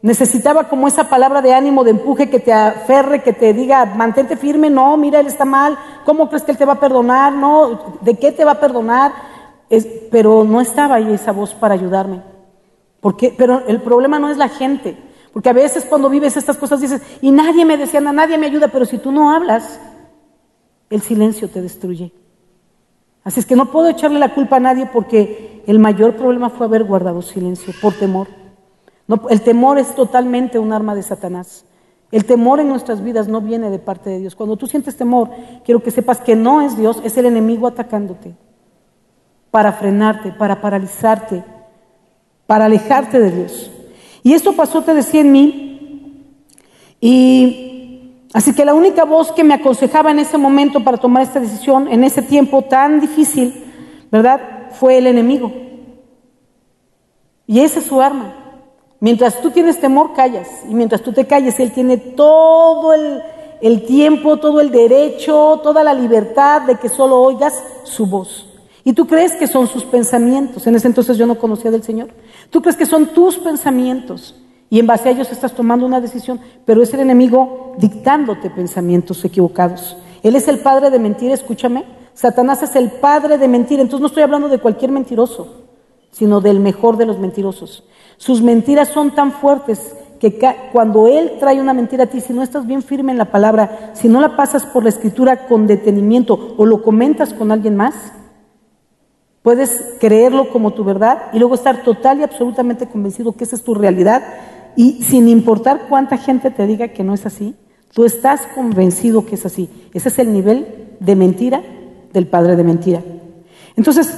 necesitaba 0.02 0.64
como 0.64 0.88
esa 0.88 1.08
palabra 1.08 1.40
de 1.40 1.54
ánimo, 1.54 1.84
de 1.84 1.92
empuje, 1.92 2.28
que 2.28 2.40
te 2.40 2.52
aferre, 2.52 3.22
que 3.22 3.32
te 3.32 3.52
diga, 3.52 3.84
mantente 3.84 4.36
firme, 4.36 4.68
no, 4.68 4.96
mira, 4.96 5.20
él 5.20 5.28
está 5.28 5.44
mal, 5.44 5.78
¿cómo 6.04 6.28
crees 6.28 6.42
que 6.42 6.50
él 6.50 6.58
te 6.58 6.64
va 6.64 6.74
a 6.74 6.80
perdonar? 6.80 7.32
No, 7.32 7.98
¿de 8.00 8.18
qué 8.18 8.32
te 8.32 8.44
va 8.44 8.52
a 8.52 8.60
perdonar? 8.60 9.12
Pero 10.10 10.44
no 10.44 10.60
estaba 10.60 10.96
ahí 10.96 11.12
esa 11.12 11.32
voz 11.32 11.54
para 11.54 11.74
ayudarme. 11.74 12.22
Porque, 13.00 13.34
pero 13.36 13.62
el 13.66 13.80
problema 13.80 14.18
no 14.18 14.28
es 14.28 14.36
la 14.36 14.48
gente. 14.48 14.96
Porque 15.32 15.48
a 15.48 15.54
veces 15.54 15.86
cuando 15.86 16.10
vives 16.10 16.36
estas 16.36 16.58
cosas 16.58 16.80
dices, 16.80 17.00
y 17.22 17.30
nadie 17.30 17.64
me 17.64 17.78
decía, 17.78 18.00
nadie 18.00 18.36
me 18.36 18.46
ayuda, 18.46 18.68
pero 18.68 18.84
si 18.84 18.98
tú 18.98 19.10
no 19.10 19.32
hablas, 19.32 19.80
el 20.90 21.00
silencio 21.00 21.48
te 21.48 21.62
destruye. 21.62 22.12
Así 23.24 23.40
es 23.40 23.46
que 23.46 23.56
no 23.56 23.70
puedo 23.70 23.88
echarle 23.88 24.18
la 24.18 24.34
culpa 24.34 24.56
a 24.56 24.60
nadie 24.60 24.86
porque 24.92 25.62
el 25.66 25.78
mayor 25.78 26.16
problema 26.16 26.50
fue 26.50 26.66
haber 26.66 26.84
guardado 26.84 27.22
silencio 27.22 27.72
por 27.80 27.94
temor. 27.94 28.28
el 29.30 29.40
temor 29.40 29.78
es 29.78 29.94
totalmente 29.94 30.58
un 30.58 30.72
arma 30.72 30.94
de 30.94 31.02
Satanás. 31.02 31.64
El 32.10 32.26
temor 32.26 32.60
en 32.60 32.68
nuestras 32.68 33.02
vidas 33.02 33.26
no 33.26 33.40
viene 33.40 33.70
de 33.70 33.78
parte 33.78 34.10
de 34.10 34.18
Dios. 34.18 34.34
Cuando 34.34 34.56
tú 34.58 34.66
sientes 34.66 34.96
temor, 34.96 35.30
quiero 35.64 35.82
que 35.82 35.90
sepas 35.90 36.20
que 36.20 36.36
no 36.36 36.60
es 36.60 36.76
Dios, 36.76 37.00
es 37.04 37.16
el 37.16 37.24
enemigo 37.24 37.66
atacándote 37.66 38.34
para 39.52 39.74
frenarte, 39.74 40.32
para 40.32 40.60
paralizarte, 40.62 41.44
para 42.46 42.64
alejarte 42.64 43.20
de 43.20 43.30
Dios. 43.30 43.70
Y 44.22 44.32
esto 44.32 44.54
pasó, 44.54 44.82
te 44.82 44.94
decía, 44.94 45.20
en 45.20 45.30
mí. 45.30 46.26
Y 47.00 48.14
así 48.32 48.54
que 48.54 48.64
la 48.64 48.72
única 48.72 49.04
voz 49.04 49.30
que 49.30 49.44
me 49.44 49.52
aconsejaba 49.52 50.10
en 50.10 50.20
ese 50.20 50.38
momento 50.38 50.82
para 50.82 50.96
tomar 50.96 51.22
esta 51.22 51.38
decisión, 51.38 51.86
en 51.88 52.02
ese 52.02 52.22
tiempo 52.22 52.62
tan 52.62 52.98
difícil, 52.98 53.62
¿verdad? 54.10 54.70
Fue 54.70 54.96
el 54.96 55.06
enemigo. 55.06 55.52
Y 57.46 57.60
esa 57.60 57.80
es 57.80 57.84
su 57.84 58.00
arma. 58.00 58.34
Mientras 59.00 59.38
tú 59.42 59.50
tienes 59.50 59.78
temor, 59.78 60.14
callas. 60.14 60.48
Y 60.66 60.72
mientras 60.72 61.02
tú 61.02 61.12
te 61.12 61.26
calles, 61.26 61.60
Él 61.60 61.72
tiene 61.72 61.98
todo 61.98 62.94
el, 62.94 63.20
el 63.60 63.84
tiempo, 63.84 64.38
todo 64.38 64.62
el 64.62 64.70
derecho, 64.70 65.60
toda 65.62 65.84
la 65.84 65.92
libertad 65.92 66.62
de 66.62 66.76
que 66.76 66.88
solo 66.88 67.20
oigas 67.20 67.62
su 67.82 68.06
voz. 68.06 68.48
Y 68.84 68.92
tú 68.94 69.06
crees 69.06 69.32
que 69.32 69.46
son 69.46 69.68
sus 69.68 69.84
pensamientos. 69.84 70.66
En 70.66 70.74
ese 70.74 70.88
entonces 70.88 71.16
yo 71.16 71.26
no 71.26 71.38
conocía 71.38 71.70
del 71.70 71.82
Señor. 71.82 72.10
Tú 72.50 72.60
crees 72.60 72.76
que 72.76 72.86
son 72.86 73.06
tus 73.06 73.38
pensamientos. 73.38 74.34
Y 74.70 74.78
en 74.78 74.86
base 74.86 75.08
a 75.08 75.12
ellos 75.12 75.30
estás 75.30 75.54
tomando 75.54 75.86
una 75.86 76.00
decisión, 76.00 76.40
pero 76.64 76.82
es 76.82 76.92
el 76.94 77.00
enemigo 77.00 77.74
dictándote 77.78 78.50
pensamientos 78.50 79.24
equivocados. 79.24 79.96
Él 80.22 80.34
es 80.34 80.48
el 80.48 80.58
padre 80.58 80.90
de 80.90 80.98
mentira, 80.98 81.34
escúchame. 81.34 81.84
Satanás 82.14 82.62
es 82.62 82.74
el 82.76 82.90
padre 82.90 83.38
de 83.38 83.48
mentira. 83.48 83.82
Entonces 83.82 84.00
no 84.00 84.06
estoy 84.06 84.22
hablando 84.22 84.48
de 84.48 84.58
cualquier 84.58 84.90
mentiroso, 84.90 85.66
sino 86.10 86.40
del 86.40 86.58
mejor 86.58 86.96
de 86.96 87.06
los 87.06 87.18
mentirosos. 87.18 87.84
Sus 88.16 88.42
mentiras 88.42 88.88
son 88.88 89.14
tan 89.14 89.32
fuertes 89.32 89.94
que 90.18 90.38
cuando 90.72 91.08
Él 91.08 91.32
trae 91.40 91.60
una 91.60 91.74
mentira 91.74 92.04
a 92.04 92.06
ti, 92.06 92.20
si 92.20 92.32
no 92.32 92.42
estás 92.42 92.66
bien 92.66 92.82
firme 92.82 93.10
en 93.12 93.18
la 93.18 93.30
palabra, 93.32 93.90
si 93.94 94.08
no 94.08 94.20
la 94.20 94.36
pasas 94.36 94.64
por 94.64 94.84
la 94.84 94.88
escritura 94.88 95.48
con 95.48 95.66
detenimiento 95.66 96.54
o 96.56 96.64
lo 96.64 96.82
comentas 96.82 97.34
con 97.34 97.50
alguien 97.50 97.76
más, 97.76 97.94
puedes 99.42 99.96
creerlo 100.00 100.48
como 100.50 100.72
tu 100.72 100.84
verdad 100.84 101.30
y 101.32 101.38
luego 101.38 101.54
estar 101.54 101.82
total 101.82 102.20
y 102.20 102.22
absolutamente 102.22 102.86
convencido 102.86 103.32
que 103.32 103.44
esa 103.44 103.56
es 103.56 103.64
tu 103.64 103.74
realidad 103.74 104.22
y 104.76 105.02
sin 105.02 105.28
importar 105.28 105.86
cuánta 105.88 106.16
gente 106.16 106.50
te 106.50 106.66
diga 106.66 106.88
que 106.88 107.04
no 107.04 107.12
es 107.12 107.26
así, 107.26 107.54
tú 107.92 108.04
estás 108.04 108.46
convencido 108.54 109.26
que 109.26 109.34
es 109.34 109.44
así. 109.44 109.68
Ese 109.92 110.08
es 110.08 110.18
el 110.18 110.32
nivel 110.32 110.66
de 111.00 111.16
mentira 111.16 111.62
del 112.12 112.26
padre 112.26 112.56
de 112.56 112.64
mentira. 112.64 113.02
Entonces, 113.76 114.16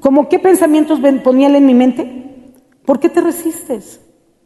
¿cómo 0.00 0.28
qué 0.28 0.38
pensamientos 0.38 0.98
ponía 1.22 1.48
él 1.48 1.56
en 1.56 1.66
mi 1.66 1.74
mente? 1.74 2.52
¿Por 2.84 2.98
qué 3.00 3.08
te 3.08 3.20
resistes? 3.20 4.00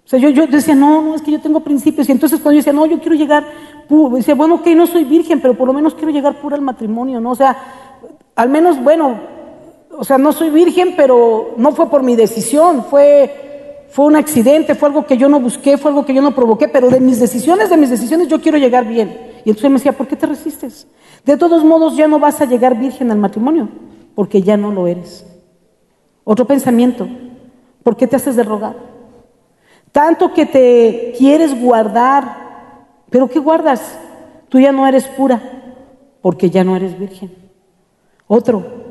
O 0.04 0.08
sea, 0.08 0.18
yo, 0.18 0.46
decía, 0.46 0.74
no, 0.74 1.00
no, 1.00 1.14
es 1.14 1.22
que 1.22 1.30
yo 1.30 1.40
tengo 1.40 1.60
principios. 1.60 2.08
Y 2.08 2.12
entonces 2.12 2.40
cuando 2.40 2.54
yo 2.54 2.58
decía, 2.58 2.72
no, 2.72 2.86
yo 2.86 2.98
quiero 2.98 3.14
llegar, 3.14 3.44
puro, 3.88 4.16
decía, 4.16 4.34
bueno, 4.34 4.56
ok, 4.56 4.66
no 4.68 4.86
soy 4.86 5.04
virgen, 5.04 5.40
pero 5.40 5.54
por 5.54 5.66
lo 5.66 5.72
menos 5.72 5.94
quiero 5.94 6.10
llegar 6.10 6.40
pura 6.40 6.56
al 6.56 6.62
matrimonio, 6.62 7.20
¿no? 7.20 7.30
O 7.30 7.34
sea, 7.34 7.56
al 8.34 8.48
menos, 8.48 8.82
bueno, 8.82 9.20
o 9.96 10.04
sea, 10.04 10.18
no 10.18 10.32
soy 10.32 10.50
virgen, 10.50 10.94
pero 10.96 11.54
no 11.56 11.72
fue 11.72 11.88
por 11.88 12.02
mi 12.02 12.16
decisión, 12.16 12.84
fue, 12.84 13.86
fue 13.90 14.06
un 14.06 14.16
accidente, 14.16 14.74
fue 14.74 14.88
algo 14.88 15.06
que 15.06 15.16
yo 15.16 15.28
no 15.28 15.40
busqué, 15.40 15.78
fue 15.78 15.90
algo 15.90 16.04
que 16.04 16.14
yo 16.14 16.22
no 16.22 16.34
provoqué, 16.34 16.68
pero 16.68 16.90
de 16.90 17.00
mis 17.00 17.20
decisiones, 17.20 17.70
de 17.70 17.76
mis 17.76 17.90
decisiones 17.90 18.28
yo 18.28 18.40
quiero 18.40 18.58
llegar 18.58 18.86
bien. 18.86 19.32
Y 19.44 19.50
entonces 19.50 19.70
me 19.70 19.76
decía, 19.76 19.92
¿por 19.92 20.06
qué 20.06 20.16
te 20.16 20.26
resistes? 20.26 20.86
De 21.24 21.36
todos 21.36 21.64
modos 21.64 21.96
ya 21.96 22.08
no 22.08 22.18
vas 22.18 22.40
a 22.40 22.46
llegar 22.46 22.78
virgen 22.78 23.10
al 23.10 23.18
matrimonio, 23.18 23.68
porque 24.14 24.42
ya 24.42 24.56
no 24.56 24.72
lo 24.72 24.86
eres. 24.86 25.26
Otro 26.24 26.46
pensamiento, 26.46 27.08
¿Por 27.82 27.96
qué 27.96 28.06
te 28.06 28.16
haces 28.16 28.36
de 28.36 28.42
rogar? 28.42 28.76
Tanto 29.90 30.32
que 30.32 30.46
te 30.46 31.14
quieres 31.18 31.60
guardar, 31.60 32.86
pero 33.10 33.28
¿qué 33.28 33.38
guardas? 33.38 33.98
Tú 34.48 34.60
ya 34.60 34.72
no 34.72 34.86
eres 34.86 35.06
pura, 35.06 35.42
porque 36.20 36.50
ya 36.50 36.64
no 36.64 36.76
eres 36.76 36.98
virgen. 36.98 37.34
Otro, 38.26 38.81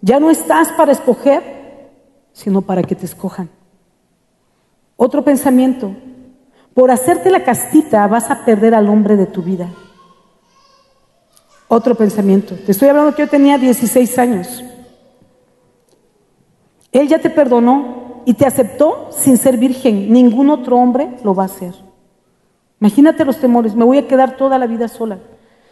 ya 0.00 0.20
no 0.20 0.30
estás 0.30 0.72
para 0.72 0.92
escoger, 0.92 1.90
sino 2.32 2.62
para 2.62 2.82
que 2.82 2.94
te 2.94 3.06
escojan. 3.06 3.48
Otro 4.96 5.24
pensamiento, 5.24 5.94
por 6.74 6.90
hacerte 6.90 7.30
la 7.30 7.44
castita 7.44 8.06
vas 8.06 8.30
a 8.30 8.44
perder 8.44 8.74
al 8.74 8.88
hombre 8.88 9.16
de 9.16 9.26
tu 9.26 9.42
vida. 9.42 9.68
Otro 11.68 11.94
pensamiento, 11.94 12.54
te 12.54 12.72
estoy 12.72 12.88
hablando 12.88 13.14
que 13.14 13.22
yo 13.22 13.28
tenía 13.28 13.58
16 13.58 14.18
años. 14.18 14.64
Él 16.92 17.08
ya 17.08 17.20
te 17.20 17.30
perdonó, 17.30 18.00
y 18.24 18.34
te 18.34 18.46
aceptó 18.46 19.08
sin 19.10 19.36
ser 19.36 19.56
virgen. 19.56 20.12
Ningún 20.12 20.50
otro 20.50 20.76
hombre 20.76 21.16
lo 21.24 21.34
va 21.34 21.44
a 21.44 21.46
hacer. 21.46 21.74
Imagínate 22.80 23.24
los 23.24 23.38
temores, 23.38 23.74
me 23.74 23.84
voy 23.84 23.98
a 23.98 24.06
quedar 24.06 24.36
toda 24.36 24.58
la 24.58 24.66
vida 24.66 24.88
sola. 24.88 25.18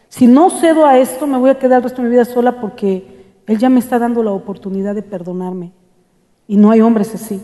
Si 0.09 0.27
no 0.27 0.51
cedo 0.51 0.87
a 0.87 0.99
esto, 0.99 1.27
me 1.27 1.39
voy 1.39 1.51
a 1.51 1.59
quedar 1.59 1.79
el 1.79 1.85
resto 1.85 2.03
de 2.03 2.09
mi 2.09 2.15
vida 2.15 2.25
sola 2.25 2.61
porque 2.61 3.18
Él 3.49 3.59
ya 3.59 3.69
me 3.69 3.81
está 3.81 3.99
dando 3.99 4.23
la 4.23 4.33
oportunidad 4.33 4.95
de 4.95 5.03
perdonarme. 5.03 5.73
Y 6.47 6.57
no 6.57 6.71
hay 6.71 6.81
hombres 6.81 7.15
así. 7.15 7.43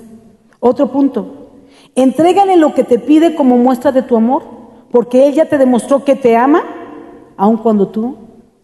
Otro 0.61 0.93
punto, 0.93 1.49
entrégale 1.95 2.57
lo 2.57 2.75
que 2.75 2.85
te 2.85 2.99
pide 2.99 3.35
como 3.35 3.57
muestra 3.57 3.91
de 3.91 4.03
tu 4.03 4.17
amor, 4.17 4.43
porque 4.91 5.27
Él 5.27 5.35
ya 5.35 5.47
te 5.47 5.59
demostró 5.59 6.05
que 6.05 6.15
te 6.15 6.37
ama, 6.37 6.63
aun 7.37 7.57
cuando 7.57 7.89
tú 7.89 8.17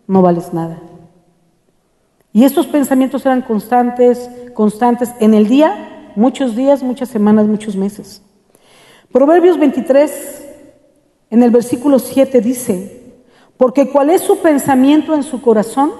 no 0.07 0.23
vales 0.23 0.53
nada. 0.53 0.79
Y 2.33 2.45
estos 2.45 2.67
pensamientos 2.67 3.27
eran 3.27 3.43
constantes, 3.43 4.31
constantes 4.55 5.11
en 5.19 5.35
el 5.35 5.49
día 5.49 6.13
muchos 6.17 6.55
días, 6.55 6.83
muchas 6.83 7.09
semanas, 7.09 7.47
muchos 7.47 7.77
meses. 7.77 8.23
Proverbios 9.13 9.59
23, 9.59 10.47
en 11.31 11.43
el 11.43 11.51
versículo 11.51 11.99
7 11.99 12.41
dice, 12.41 13.15
porque 13.57 13.91
cuál 13.91 14.11
es 14.11 14.23
su 14.23 14.39
pensamiento 14.39 15.15
en 15.15 15.23
su 15.23 15.43
corazón, 15.43 15.91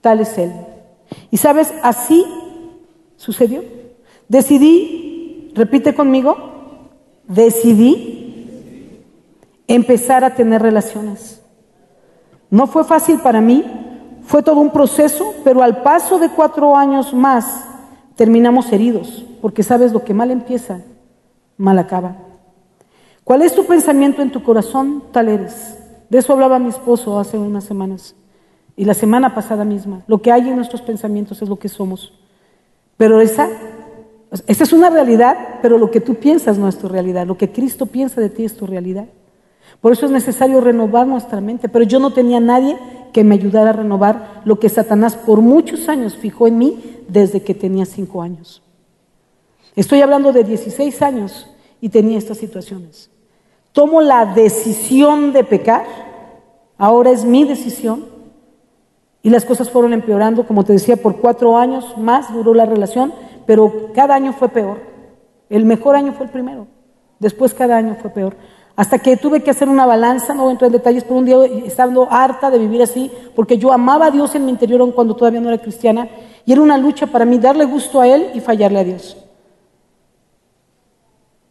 tal 0.00 0.20
es 0.20 0.36
él. 0.38 0.52
Y 1.30 1.36
sabes, 1.36 1.72
así 1.82 2.24
sucedió. 3.16 3.62
Decidí, 4.28 5.52
repite 5.54 5.94
conmigo, 5.94 6.36
decidí 7.26 9.04
empezar 9.66 10.24
a 10.24 10.34
tener 10.34 10.62
relaciones. 10.62 11.42
No 12.50 12.66
fue 12.66 12.84
fácil 12.84 13.20
para 13.20 13.40
mí, 13.40 13.64
fue 14.22 14.42
todo 14.42 14.60
un 14.60 14.70
proceso, 14.70 15.34
pero 15.44 15.62
al 15.62 15.82
paso 15.82 16.18
de 16.18 16.30
cuatro 16.30 16.76
años 16.76 17.12
más 17.14 17.64
terminamos 18.16 18.72
heridos, 18.72 19.24
porque 19.40 19.62
sabes 19.62 19.92
lo 19.92 20.04
que 20.04 20.14
mal 20.14 20.30
empieza, 20.30 20.80
mal 21.56 21.78
acaba. 21.78 22.16
¿Cuál 23.24 23.42
es 23.42 23.54
tu 23.54 23.64
pensamiento 23.64 24.22
en 24.22 24.32
tu 24.32 24.42
corazón? 24.42 25.04
Tal 25.12 25.28
eres. 25.28 25.76
De 26.08 26.18
eso 26.18 26.32
hablaba 26.32 26.58
mi 26.58 26.70
esposo 26.70 27.18
hace 27.18 27.36
unas 27.36 27.64
semanas 27.64 28.14
y 28.78 28.84
la 28.84 28.94
semana 28.94 29.34
pasada 29.34 29.64
misma. 29.64 30.04
Lo 30.06 30.22
que 30.22 30.30
hay 30.30 30.48
en 30.48 30.54
nuestros 30.54 30.82
pensamientos 30.82 31.42
es 31.42 31.48
lo 31.48 31.56
que 31.56 31.68
somos. 31.68 32.12
Pero 32.96 33.20
esa, 33.20 33.48
esa 34.46 34.62
es 34.62 34.72
una 34.72 34.88
realidad, 34.88 35.58
pero 35.60 35.78
lo 35.78 35.90
que 35.90 36.00
tú 36.00 36.14
piensas 36.14 36.58
no 36.58 36.68
es 36.68 36.78
tu 36.78 36.88
realidad. 36.88 37.26
Lo 37.26 37.36
que 37.36 37.50
Cristo 37.50 37.86
piensa 37.86 38.20
de 38.20 38.30
ti 38.30 38.44
es 38.44 38.56
tu 38.56 38.68
realidad. 38.68 39.06
Por 39.80 39.90
eso 39.90 40.06
es 40.06 40.12
necesario 40.12 40.60
renovar 40.60 41.08
nuestra 41.08 41.40
mente. 41.40 41.68
Pero 41.68 41.84
yo 41.86 41.98
no 41.98 42.12
tenía 42.12 42.38
nadie 42.38 42.78
que 43.12 43.24
me 43.24 43.34
ayudara 43.34 43.70
a 43.70 43.72
renovar 43.72 44.42
lo 44.44 44.60
que 44.60 44.68
Satanás 44.68 45.16
por 45.16 45.40
muchos 45.40 45.88
años 45.88 46.14
fijó 46.14 46.46
en 46.46 46.58
mí 46.58 46.80
desde 47.08 47.42
que 47.42 47.54
tenía 47.54 47.84
cinco 47.84 48.22
años. 48.22 48.62
Estoy 49.74 50.02
hablando 50.02 50.32
de 50.32 50.44
16 50.44 51.02
años 51.02 51.48
y 51.80 51.88
tenía 51.88 52.16
estas 52.16 52.38
situaciones. 52.38 53.10
Tomo 53.72 54.00
la 54.02 54.24
decisión 54.24 55.32
de 55.32 55.42
pecar, 55.42 55.84
ahora 56.78 57.10
es 57.10 57.24
mi 57.24 57.42
decisión, 57.42 58.17
y 59.28 59.30
las 59.30 59.44
cosas 59.44 59.68
fueron 59.68 59.92
empeorando, 59.92 60.46
como 60.46 60.64
te 60.64 60.72
decía, 60.72 60.96
por 60.96 61.18
cuatro 61.18 61.58
años 61.58 61.98
más 61.98 62.32
duró 62.32 62.54
la 62.54 62.64
relación, 62.64 63.12
pero 63.44 63.90
cada 63.94 64.14
año 64.14 64.32
fue 64.32 64.48
peor. 64.48 64.78
El 65.50 65.66
mejor 65.66 65.96
año 65.96 66.14
fue 66.14 66.24
el 66.24 66.32
primero, 66.32 66.66
después 67.18 67.52
cada 67.52 67.76
año 67.76 67.94
fue 68.00 68.08
peor. 68.08 68.36
Hasta 68.74 68.98
que 69.00 69.18
tuve 69.18 69.42
que 69.42 69.50
hacer 69.50 69.68
una 69.68 69.84
balanza, 69.84 70.32
no 70.32 70.44
voy 70.44 70.48
a 70.48 70.52
entrar 70.52 70.68
en 70.68 70.78
detalles, 70.78 71.04
pero 71.04 71.16
un 71.16 71.26
día 71.26 71.44
estando 71.66 72.08
harta 72.10 72.48
de 72.48 72.58
vivir 72.58 72.80
así, 72.80 73.12
porque 73.36 73.58
yo 73.58 73.70
amaba 73.70 74.06
a 74.06 74.10
Dios 74.10 74.34
en 74.34 74.46
mi 74.46 74.50
interior 74.50 74.80
aun 74.80 74.92
cuando 74.92 75.14
todavía 75.14 75.42
no 75.42 75.50
era 75.50 75.60
cristiana, 75.60 76.08
y 76.46 76.52
era 76.52 76.62
una 76.62 76.78
lucha 76.78 77.06
para 77.06 77.26
mí 77.26 77.36
darle 77.36 77.66
gusto 77.66 78.00
a 78.00 78.08
Él 78.08 78.30
y 78.32 78.40
fallarle 78.40 78.78
a 78.78 78.84
Dios. 78.84 79.14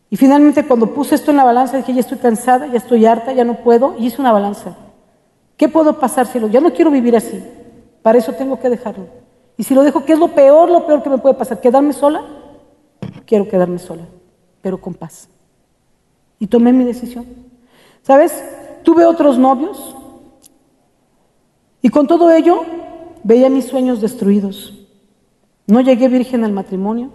Y 0.10 0.18
finalmente 0.18 0.66
cuando 0.66 0.96
puse 0.96 1.14
esto 1.14 1.30
en 1.30 1.38
la 1.38 1.44
balanza 1.44 1.78
dije, 1.78 1.94
ya 1.94 2.00
estoy 2.00 2.18
cansada, 2.18 2.66
ya 2.66 2.78
estoy 2.78 3.06
harta, 3.06 3.34
ya 3.34 3.44
no 3.44 3.58
puedo, 3.58 3.94
y 4.00 4.08
hice 4.08 4.20
una 4.20 4.32
balanza. 4.32 4.76
¿Qué 5.58 5.70
puedo 5.70 6.00
pasárselo? 6.00 6.48
Ya 6.48 6.60
no 6.60 6.74
quiero 6.74 6.90
vivir 6.90 7.16
así, 7.16 7.44
para 8.08 8.20
eso 8.20 8.32
tengo 8.32 8.58
que 8.58 8.70
dejarlo. 8.70 9.06
Y 9.58 9.64
si 9.64 9.76
lo 9.76 9.84
dejo, 9.84 10.06
¿qué 10.06 10.14
es 10.14 10.20
lo 10.20 10.30
peor, 10.30 10.70
lo 10.70 10.88
peor 10.88 11.04
que 11.04 11.10
me 11.10 11.18
puede 11.18 11.36
pasar? 11.36 11.60
¿Quedarme 11.60 11.92
sola? 11.92 12.24
Quiero 13.26 13.50
quedarme 13.50 13.80
sola, 13.80 14.04
pero 14.62 14.80
con 14.80 14.94
paz. 14.94 15.28
Y 16.40 16.48
tomé 16.48 16.72
mi 16.72 16.86
decisión. 16.86 17.26
¿Sabes? 18.04 18.42
Tuve 18.84 19.06
otros 19.06 19.38
novios 19.38 19.94
y 21.82 21.90
con 21.90 22.08
todo 22.08 22.32
ello 22.32 22.62
veía 23.26 23.50
mis 23.50 23.66
sueños 23.66 24.00
destruidos. 24.00 24.88
No 25.66 25.82
llegué 25.82 26.08
virgen 26.08 26.46
al 26.46 26.54
matrimonio. 26.54 27.10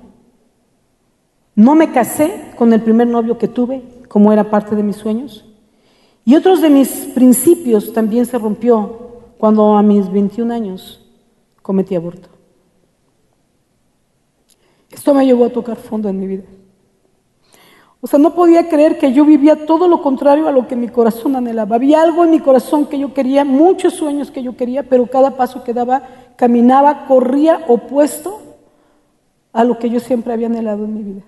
No 1.55 1.75
me 1.75 1.91
casé 1.91 2.53
con 2.59 2.71
el 2.75 2.83
primer 2.83 3.07
novio 3.07 3.39
que 3.39 3.49
tuve, 3.49 3.83
como 4.09 4.31
era 4.31 4.51
parte 4.51 4.77
de 4.77 4.83
mis 4.83 4.97
sueños. 4.97 5.47
Y 6.27 6.37
otros 6.37 6.61
de 6.61 6.69
mis 6.69 6.91
principios 7.15 7.95
también 7.95 8.27
se 8.27 8.37
rompió 8.37 9.12
cuando 9.43 9.77
a 9.77 9.83
mis 9.83 10.09
21 10.09 10.55
años 10.55 11.01
cometí 11.63 11.97
aborto. 11.97 12.29
Esto 14.89 15.13
me 15.13 15.27
llevó 15.27 15.47
a 15.47 15.51
tocar 15.51 15.79
fondo 15.79 16.09
en 16.09 16.21
mi 16.21 16.29
vida. 16.29 16.45
O 18.01 18.07
sea, 18.07 18.21
no 18.21 18.37
podía 18.37 18.69
creer 18.69 18.99
que 18.99 19.13
yo 19.13 19.25
vivía 19.25 19.67
todo 19.67 19.89
lo 19.89 20.01
contrario 20.01 20.47
a 20.47 20.53
lo 20.53 20.69
que 20.69 20.77
mi 20.77 20.87
corazón 20.87 21.35
anhelaba. 21.35 21.75
Había 21.75 22.03
algo 22.03 22.23
en 22.23 22.31
mi 22.31 22.39
corazón 22.39 22.87
que 22.87 23.01
yo 23.01 23.13
quería, 23.13 23.45
muchos 23.45 23.95
sueños 23.95 24.31
que 24.31 24.45
yo 24.45 24.57
quería, 24.57 24.85
pero 24.85 25.09
cada 25.09 25.37
paso 25.37 25.65
que 25.65 25.75
daba, 25.75 26.05
caminaba, 26.37 27.07
corría 27.07 27.65
opuesto 27.67 28.41
a 29.53 29.65
lo 29.65 29.77
que 29.77 29.91
yo 29.91 29.99
siempre 29.99 30.33
había 30.33 30.47
anhelado 30.47 30.85
en 30.85 30.95
mi 30.95 31.03
vida. 31.03 31.23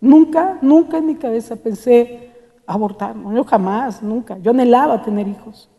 Nunca, 0.00 0.58
nunca 0.60 0.98
en 0.98 1.06
mi 1.06 1.14
cabeza 1.14 1.54
pensé 1.54 2.32
abortar, 2.66 3.14
no, 3.14 3.32
yo 3.32 3.44
jamás, 3.44 4.02
nunca. 4.02 4.38
Yo 4.38 4.50
anhelaba 4.50 5.04
tener 5.04 5.28
hijos 5.28 5.70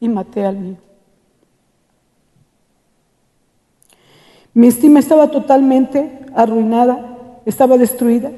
y 0.00 0.08
maté 0.08 0.44
al 0.44 0.56
mío. 0.56 0.76
Mi 4.54 4.68
estima 4.68 5.00
estaba 5.00 5.30
totalmente 5.30 6.20
arruinada, 6.34 7.40
estaba 7.44 7.76
destruida. 7.76 8.30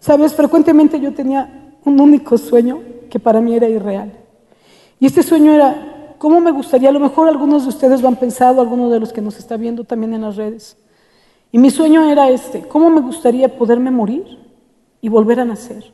Sabes, 0.00 0.34
frecuentemente 0.34 1.00
yo 1.00 1.14
tenía 1.14 1.72
un 1.84 2.00
único 2.00 2.36
sueño 2.36 2.80
que 3.08 3.20
para 3.20 3.40
mí 3.40 3.54
era 3.54 3.68
irreal. 3.68 4.12
Y 4.98 5.06
este 5.06 5.22
sueño 5.22 5.52
era, 5.52 6.14
¿cómo 6.18 6.40
me 6.40 6.50
gustaría? 6.50 6.88
A 6.88 6.92
lo 6.92 7.00
mejor 7.00 7.28
algunos 7.28 7.62
de 7.62 7.68
ustedes 7.68 8.02
lo 8.02 8.08
han 8.08 8.16
pensado, 8.16 8.60
algunos 8.60 8.90
de 8.90 9.00
los 9.00 9.12
que 9.12 9.20
nos 9.20 9.38
está 9.38 9.56
viendo 9.56 9.84
también 9.84 10.14
en 10.14 10.22
las 10.22 10.36
redes. 10.36 10.76
Y 11.52 11.58
mi 11.58 11.70
sueño 11.70 12.10
era 12.10 12.28
este, 12.30 12.62
¿cómo 12.62 12.90
me 12.90 13.00
gustaría 13.00 13.56
poderme 13.56 13.92
morir 13.92 14.38
y 15.00 15.08
volver 15.08 15.38
a 15.38 15.44
nacer? 15.44 15.92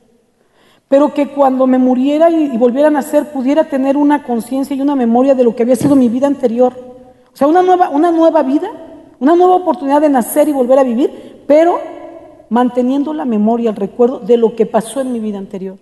Pero 0.90 1.14
que 1.14 1.28
cuando 1.28 1.66
me 1.66 1.78
muriera 1.78 2.28
y, 2.28 2.54
volviera 2.59 2.88
a 2.88 2.90
nacer 2.90 3.32
pudiera 3.32 3.64
tener 3.64 3.97
una 3.97 4.23
conciencia 4.23 4.76
y 4.76 4.82
una 4.82 4.94
memoria 4.94 5.35
de 5.35 5.44
lo 5.44 5.56
que 5.56 5.62
había 5.62 5.76
sido 5.76 5.97
mi 5.97 6.11
vida 6.11 6.26
anterior. 6.26 6.75
O 7.32 7.37
sea, 7.37 7.49
una 7.49 7.62
nueva, 7.62 7.88
una 7.88 8.11
nueva 8.11 8.42
vida 8.42 8.70
una 9.20 9.37
nueva 9.37 9.56
oportunidad 9.56 10.00
de 10.00 10.09
nacer 10.09 10.49
y 10.49 10.52
volver 10.52 10.78
a 10.78 10.82
vivir, 10.82 11.44
pero 11.47 11.78
manteniendo 12.49 13.12
la 13.12 13.26
memoria, 13.26 13.70
el 13.70 13.76
recuerdo 13.76 14.18
de 14.18 14.38
lo 14.38 14.56
que 14.56 14.66
pasó 14.66 15.00
en 15.00 15.12
mi 15.12 15.20
vida 15.20 15.38
anterior. 15.38 15.78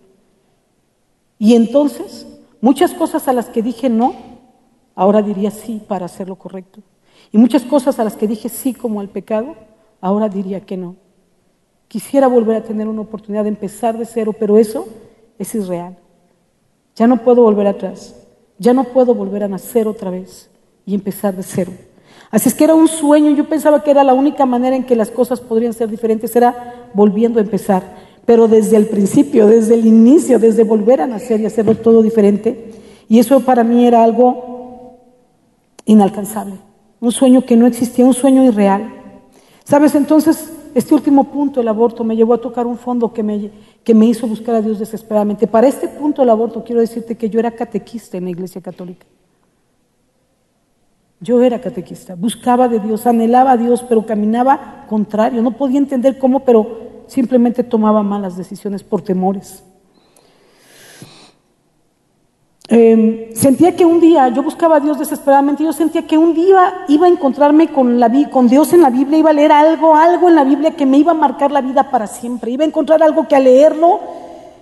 Y 1.38 1.54
entonces, 1.54 2.26
muchas 2.60 2.92
cosas 2.92 3.28
a 3.28 3.32
las 3.32 3.48
que 3.48 3.62
dije 3.62 3.88
no, 3.88 4.12
ahora 4.96 5.22
diría 5.22 5.52
sí 5.52 5.80
para 5.86 6.06
hacer 6.06 6.28
lo 6.28 6.34
correcto. 6.34 6.80
Y 7.30 7.38
muchas 7.38 7.62
cosas 7.62 8.00
a 8.00 8.04
las 8.04 8.16
que 8.16 8.26
dije 8.26 8.48
sí 8.48 8.74
como 8.74 9.00
al 9.00 9.08
pecado, 9.08 9.54
ahora 10.00 10.28
diría 10.28 10.60
que 10.66 10.76
no. 10.76 10.96
Quisiera 11.88 12.28
volver 12.28 12.56
a 12.56 12.64
tener 12.64 12.86
una 12.86 13.00
oportunidad 13.00 13.44
de 13.44 13.48
empezar 13.48 13.96
de 13.96 14.04
cero, 14.04 14.34
pero 14.38 14.58
eso 14.58 14.86
es 15.38 15.54
irreal. 15.54 15.96
Ya 16.94 17.06
no 17.06 17.24
puedo 17.24 17.42
volver 17.42 17.66
atrás. 17.66 18.14
Ya 18.58 18.74
no 18.74 18.84
puedo 18.84 19.14
volver 19.14 19.44
a 19.44 19.48
nacer 19.48 19.88
otra 19.88 20.10
vez 20.10 20.50
y 20.84 20.94
empezar 20.94 21.34
de 21.34 21.42
cero. 21.42 21.72
Así 22.30 22.48
es 22.48 22.54
que 22.54 22.64
era 22.64 22.74
un 22.74 22.88
sueño, 22.88 23.30
yo 23.30 23.48
pensaba 23.48 23.82
que 23.82 23.90
era 23.90 24.04
la 24.04 24.12
única 24.12 24.44
manera 24.44 24.76
en 24.76 24.84
que 24.84 24.96
las 24.96 25.10
cosas 25.10 25.40
podrían 25.40 25.72
ser 25.72 25.88
diferentes, 25.88 26.34
era 26.36 26.90
volviendo 26.92 27.38
a 27.38 27.42
empezar. 27.42 27.82
Pero 28.26 28.48
desde 28.48 28.76
el 28.76 28.86
principio, 28.86 29.46
desde 29.46 29.74
el 29.74 29.86
inicio, 29.86 30.38
desde 30.38 30.64
volver 30.64 31.00
a 31.00 31.06
nacer 31.06 31.40
y 31.40 31.46
hacerlo 31.46 31.74
todo 31.76 32.02
diferente. 32.02 32.72
Y 33.08 33.18
eso 33.18 33.40
para 33.40 33.64
mí 33.64 33.86
era 33.86 34.02
algo 34.04 34.98
inalcanzable, 35.86 36.56
un 37.00 37.12
sueño 37.12 37.46
que 37.46 37.56
no 37.56 37.66
existía, 37.66 38.04
un 38.04 38.12
sueño 38.12 38.44
irreal. 38.44 38.92
¿Sabes? 39.64 39.94
Entonces, 39.94 40.52
este 40.74 40.94
último 40.94 41.24
punto, 41.24 41.60
el 41.60 41.68
aborto, 41.68 42.04
me 42.04 42.16
llevó 42.16 42.34
a 42.34 42.40
tocar 42.40 42.66
un 42.66 42.78
fondo 42.78 43.12
que 43.12 43.22
me, 43.22 43.50
que 43.82 43.94
me 43.94 44.06
hizo 44.06 44.26
buscar 44.26 44.54
a 44.54 44.62
Dios 44.62 44.78
desesperadamente. 44.78 45.46
Para 45.46 45.68
este 45.68 45.88
punto, 45.88 46.22
el 46.22 46.30
aborto, 46.30 46.64
quiero 46.64 46.80
decirte 46.80 47.16
que 47.16 47.30
yo 47.30 47.40
era 47.40 47.50
catequista 47.50 48.16
en 48.16 48.24
la 48.24 48.30
Iglesia 48.30 48.60
Católica. 48.60 49.06
Yo 51.20 51.42
era 51.42 51.60
catequista, 51.60 52.14
buscaba 52.14 52.68
de 52.68 52.78
Dios, 52.78 53.06
anhelaba 53.06 53.52
a 53.52 53.56
Dios, 53.56 53.84
pero 53.88 54.06
caminaba 54.06 54.86
contrario. 54.88 55.42
No 55.42 55.56
podía 55.56 55.78
entender 55.78 56.18
cómo, 56.18 56.40
pero 56.40 57.02
simplemente 57.08 57.64
tomaba 57.64 58.02
malas 58.04 58.36
decisiones 58.36 58.84
por 58.84 59.02
temores. 59.02 59.64
Em, 62.70 63.34
sentía 63.34 63.74
que 63.74 63.86
un 63.86 63.98
día, 63.98 64.28
yo 64.28 64.42
buscaba 64.42 64.76
a 64.76 64.80
Dios 64.80 64.98
desesperadamente, 64.98 65.64
yo 65.64 65.72
sentía 65.72 66.06
que 66.06 66.18
un 66.18 66.34
día 66.34 66.84
iba 66.88 67.06
a 67.06 67.08
encontrarme 67.08 67.68
con, 67.68 67.98
la, 67.98 68.10
con 68.30 68.46
Dios 68.46 68.74
en 68.74 68.82
la 68.82 68.90
Biblia, 68.90 69.18
iba 69.18 69.30
a 69.30 69.32
leer 69.32 69.52
algo, 69.52 69.94
algo 69.94 70.28
en 70.28 70.34
la 70.34 70.44
Biblia 70.44 70.72
que 70.72 70.84
me 70.84 70.98
iba 70.98 71.12
a 71.12 71.14
marcar 71.14 71.50
la 71.50 71.62
vida 71.62 71.90
para 71.90 72.06
siempre, 72.06 72.50
iba 72.50 72.64
a 72.64 72.66
encontrar 72.66 73.02
algo 73.02 73.26
que 73.26 73.36
al 73.36 73.44
leerlo 73.44 74.00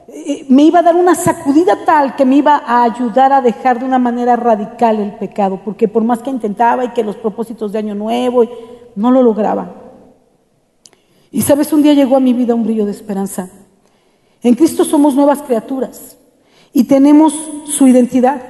eh, 0.06 0.46
me 0.48 0.62
iba 0.62 0.78
a 0.78 0.82
dar 0.82 0.94
una 0.94 1.16
sacudida 1.16 1.84
tal 1.84 2.14
que 2.14 2.24
me 2.24 2.36
iba 2.36 2.62
a 2.64 2.84
ayudar 2.84 3.32
a 3.32 3.42
dejar 3.42 3.80
de 3.80 3.86
una 3.86 3.98
manera 3.98 4.36
radical 4.36 5.00
el 5.00 5.16
pecado, 5.16 5.60
porque 5.64 5.88
por 5.88 6.04
más 6.04 6.20
que 6.20 6.30
intentaba 6.30 6.84
y 6.84 6.90
que 6.90 7.02
los 7.02 7.16
propósitos 7.16 7.72
de 7.72 7.80
año 7.80 7.96
nuevo, 7.96 8.44
no 8.94 9.10
lo 9.10 9.20
lograba. 9.20 9.74
Y 11.32 11.42
sabes, 11.42 11.72
un 11.72 11.82
día 11.82 11.92
llegó 11.92 12.16
a 12.16 12.20
mi 12.20 12.32
vida 12.32 12.54
un 12.54 12.62
brillo 12.62 12.86
de 12.86 12.92
esperanza. 12.92 13.50
En 14.44 14.54
Cristo 14.54 14.84
somos 14.84 15.16
nuevas 15.16 15.42
criaturas 15.42 16.15
y 16.76 16.84
tenemos 16.84 17.32
su 17.64 17.88
identidad. 17.88 18.42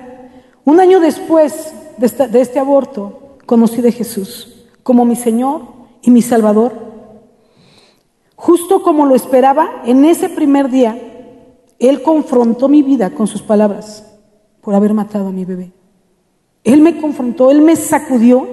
Un 0.65 0.81
año 0.81 0.99
después 0.99 1.73
de, 1.97 2.41
este 2.41 2.59
aborto, 2.59 3.37
conocí 3.47 3.81
de 3.81 3.93
Jesús 3.93 4.67
como 4.83 5.05
mi 5.05 5.15
Señor 5.15 5.63
y 6.03 6.11
mi 6.11 6.23
Salvador. 6.23 6.73
Justo 8.35 8.83
como 8.83 9.07
lo 9.07 9.15
esperaba, 9.15 9.81
en 9.85 10.05
ese 10.05 10.29
primer 10.29 10.71
día 10.71 11.01
él 11.79 12.03
confrontó 12.03 12.69
mi 12.69 12.83
vida 12.83 13.11
con 13.11 13.29
sus 13.29 13.43
palabras 13.43 14.05
por 14.61 14.75
haber 14.75 14.93
matado 14.93 15.29
a 15.29 15.33
mi 15.33 15.45
bebé. 15.45 15.71
Él 16.65 16.81
me 16.81 17.01
confrontó, 17.01 17.53
Él 17.53 17.61
me 17.61 17.77
sacudió. 17.77 18.49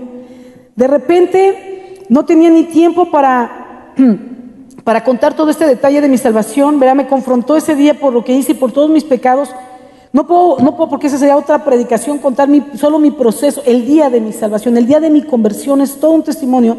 De 0.75 0.85
repente 0.85 2.05
no 2.09 2.25
tenía 2.25 2.51
ni 2.51 2.65
tiempo 2.65 3.09
para, 3.09 3.95
para 4.83 5.03
contar 5.03 5.35
todo 5.35 5.49
este 5.49 5.65
detalle 5.65 5.99
de 5.99 6.09
mi 6.09 6.19
salvación. 6.19 6.79
Verá, 6.79 6.93
me 6.93 7.07
confrontó 7.07 7.57
ese 7.57 7.73
día 7.73 7.99
por 7.99 8.13
lo 8.13 8.23
que 8.23 8.33
hice 8.33 8.51
y 8.51 8.55
por 8.55 8.71
todos 8.71 8.91
mis 8.91 9.03
pecados. 9.03 9.49
No 10.13 10.27
puedo, 10.27 10.59
no 10.59 10.77
puedo 10.77 10.91
porque 10.91 11.07
esa 11.07 11.17
sería 11.17 11.35
otra 11.35 11.65
predicación, 11.65 12.19
contar 12.19 12.47
solo 12.75 12.99
mi 12.99 13.09
proceso, 13.09 13.63
el 13.65 13.87
día 13.87 14.11
de 14.11 14.21
mi 14.21 14.31
salvación, 14.31 14.77
el 14.77 14.85
día 14.85 14.99
de 14.99 15.09
mi 15.09 15.23
conversión, 15.23 15.81
es 15.81 15.99
todo 15.99 16.11
un 16.11 16.23
testimonio. 16.23 16.77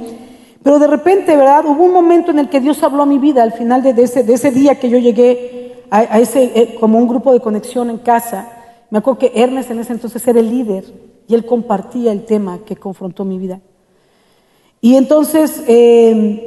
Pero 0.62 0.78
de 0.78 0.86
repente, 0.86 1.36
¿verdad? 1.36 1.64
Hubo 1.66 1.82
un 1.84 1.92
momento 1.92 2.30
en 2.30 2.38
el 2.38 2.48
que 2.48 2.60
Dios 2.60 2.80
habló 2.84 3.02
a 3.02 3.06
mi 3.06 3.18
vida, 3.18 3.42
al 3.42 3.52
final 3.52 3.82
de, 3.82 3.90
ese, 4.00 4.50
día 4.52 4.78
que 4.78 4.88
yo 4.88 4.98
llegué 4.98 5.82
a, 5.90 6.20
ese, 6.20 6.44
eh, 6.54 6.76
como 6.78 6.96
un 6.96 7.08
grupo 7.08 7.32
de 7.32 7.40
conexión 7.40 7.90
en 7.90 7.98
casa. 7.98 8.48
Me 8.88 8.98
acuerdo 8.98 9.18
que 9.18 9.32
Ernest 9.34 9.70
en 9.70 9.80
ese 9.80 9.92
entonces 9.92 10.26
era 10.28 10.38
el 10.38 10.48
líder 10.48 10.84
y 11.26 11.34
él 11.34 11.44
compartía 11.44 12.12
el 12.12 12.24
tema 12.24 12.60
que 12.64 12.76
confrontó 12.76 13.24
mi 13.24 13.38
vida. 13.38 13.60
Y 14.80 14.94
entonces 14.94 15.64
em, 15.66 16.40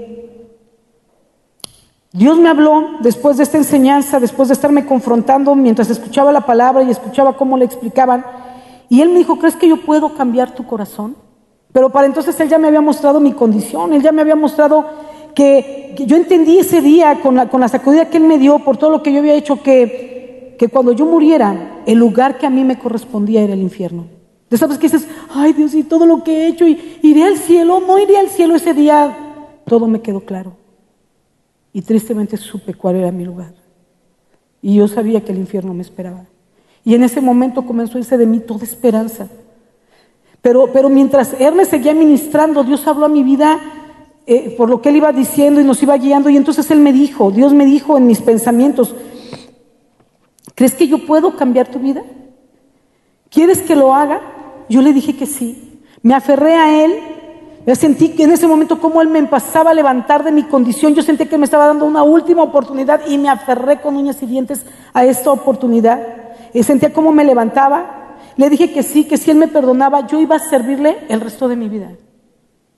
Dios 2.13 2.37
me 2.39 2.49
habló 2.49 2.97
después 3.01 3.37
de 3.37 3.43
esta 3.43 3.57
enseñanza, 3.57 4.19
después 4.19 4.47
de 4.47 4.53
estarme 4.53 4.85
confrontando 4.85 5.55
mientras 5.55 5.89
escuchaba 5.89 6.31
la 6.31 6.45
palabra 6.45 6.83
y 6.83 6.89
escuchaba 6.89 7.35
cómo 7.35 7.57
le 7.57 7.65
explicaban. 7.65 8.25
Y 8.89 9.01
él 9.01 9.09
me 9.09 9.19
dijo, 9.19 9.37
¿crees 9.37 9.55
que 9.55 9.67
yo 9.67 9.85
puedo 9.85 10.13
cambiar 10.15 10.55
tu 10.55 10.65
corazón? 10.65 11.15
Pero 11.73 11.89
para 11.91 12.07
entonces 12.07 12.39
él 12.39 12.49
ya 12.49 12.57
me 12.57 12.69
había 12.69 12.81
mostrado 12.81 13.19
mi 13.19 13.33
condición, 13.33 13.93
él 13.93 14.01
ya 14.01 14.11
me 14.11 14.21
había 14.21 14.35
mostrado 14.35 14.85
que, 15.37 15.93
yo 16.07 16.15
entendí 16.15 16.57
ese 16.57 16.81
día 16.81 17.19
con 17.21 17.35
la, 17.35 17.67
sacudida 17.67 18.09
que 18.09 18.17
Él 18.17 18.23
me 18.23 18.39
dio 18.39 18.59
por 18.59 18.77
todo 18.77 18.89
lo 18.89 19.03
que 19.03 19.13
yo 19.13 19.19
había 19.19 19.35
hecho, 19.35 19.61
que, 19.61 20.55
que 20.57 20.67
cuando 20.67 20.91
yo 20.93 21.05
muriera, 21.05 21.81
el 21.85 21.99
lugar 21.99 22.39
que 22.39 22.47
a 22.47 22.49
mí 22.49 22.63
me 22.63 22.79
correspondía 22.79 23.43
era 23.43 23.53
el 23.53 23.61
infierno. 23.61 24.05
De 24.49 24.57
sabes 24.57 24.79
que 24.79 24.87
dices, 24.87 25.07
ay 25.29 25.53
Dios, 25.53 25.75
y 25.75 25.83
todo 25.83 26.07
lo 26.07 26.23
que 26.23 26.31
he 26.31 26.47
hecho, 26.47 26.67
y 26.67 26.99
iré 27.03 27.23
al 27.23 27.37
cielo, 27.37 27.81
no 27.85 27.99
iré 27.99 28.17
al 28.17 28.29
cielo 28.29 28.55
ese 28.55 28.73
día, 28.73 29.15
todo 29.65 29.87
me 29.87 30.01
quedó 30.01 30.21
claro. 30.21 30.53
Y 31.77 31.83
tristemente 31.83 32.37
supe 32.37 32.73
cuál 32.73 32.95
era 32.95 33.11
mi 33.11 33.23
lugar. 33.23 33.53
Y 34.63 34.77
yo 34.77 34.87
sabía 34.87 35.23
que 35.23 35.31
el 35.31 35.37
infierno 35.37 35.75
me 35.75 35.83
esperaba. 35.83 36.25
Y 36.83 36.95
en 36.95 37.03
ese 37.03 37.21
momento 37.21 37.67
comenzó 37.67 37.97
a 37.97 38.01
irse 38.01 38.17
de 38.17 38.25
mí 38.25 38.39
toda 38.39 38.63
esperanza. 38.63 39.27
Pero, 40.41 40.73
pero 40.73 40.89
mientras 40.89 41.39
Ernest 41.39 41.69
seguía 41.69 41.93
ministrando, 41.93 42.63
Dios 42.63 42.87
habló 42.87 43.05
a 43.05 43.09
mi 43.09 43.21
vida 43.21 43.59
eh, 44.25 44.55
por 44.57 44.71
lo 44.71 44.81
que 44.81 44.89
él 44.89 44.95
iba 44.95 45.11
diciendo 45.11 45.61
y 45.61 45.63
nos 45.63 45.83
iba 45.83 45.95
guiando. 45.97 46.31
Y 46.31 46.37
entonces 46.37 46.71
él 46.71 46.79
me 46.79 46.91
dijo, 46.91 47.29
Dios 47.29 47.53
me 47.53 47.67
dijo 47.67 47.95
en 47.95 48.07
mis 48.07 48.21
pensamientos, 48.21 48.95
¿crees 50.55 50.73
que 50.73 50.87
yo 50.87 51.05
puedo 51.05 51.35
cambiar 51.35 51.67
tu 51.67 51.77
vida? 51.77 52.01
¿Quieres 53.29 53.61
que 53.61 53.75
lo 53.75 53.93
haga? 53.93 54.19
Yo 54.67 54.81
le 54.81 54.93
dije 54.93 55.15
que 55.15 55.27
sí. 55.27 55.83
Me 56.01 56.15
aferré 56.15 56.55
a 56.55 56.83
él. 56.85 56.93
Me 57.67 57.75
sentí 57.75 58.11
que 58.11 58.23
en 58.23 58.31
ese 58.31 58.47
momento 58.47 58.79
como 58.79 59.01
él 59.01 59.09
me 59.09 59.19
empezaba 59.19 59.71
a 59.71 59.73
levantar 59.73 60.23
de 60.23 60.31
mi 60.31 60.43
condición, 60.43 60.95
yo 60.95 61.03
sentí 61.03 61.25
que 61.25 61.37
me 61.37 61.43
estaba 61.43 61.67
dando 61.67 61.83
una 61.83 62.01
última 62.01 62.41
oportunidad 62.41 63.01
y 63.05 63.17
me 63.17 63.27
aferré 63.27 63.81
con 63.81 63.97
uñas 63.97 64.23
y 64.23 64.25
dientes 64.25 64.65
a 64.93 65.03
esta 65.03 65.33
oportunidad. 65.33 66.01
Y 66.53 66.63
sentía 66.63 66.93
cómo 66.93 67.11
me 67.11 67.25
levantaba 67.25 68.15
Le 68.37 68.49
dije 68.49 68.71
que 68.71 68.83
sí, 68.83 69.03
que 69.03 69.17
si 69.17 69.31
Él 69.31 69.37
me 69.37 69.49
perdonaba, 69.49 70.07
yo 70.07 70.17
iba 70.21 70.37
a 70.37 70.39
servirle 70.39 70.99
el 71.09 71.19
resto 71.19 71.49
de 71.49 71.57
mi 71.57 71.67
vida. 71.67 71.91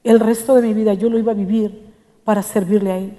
El 0.03 0.19
resto 0.19 0.55
de 0.55 0.63
mi 0.63 0.73
vida 0.73 0.95
yo 0.95 1.07
lo 1.07 1.19
iba 1.19 1.33
a 1.33 1.35
vivir 1.35 1.93
para 2.23 2.41
servirle 2.41 2.91
a 2.91 2.97
Él. 2.97 3.15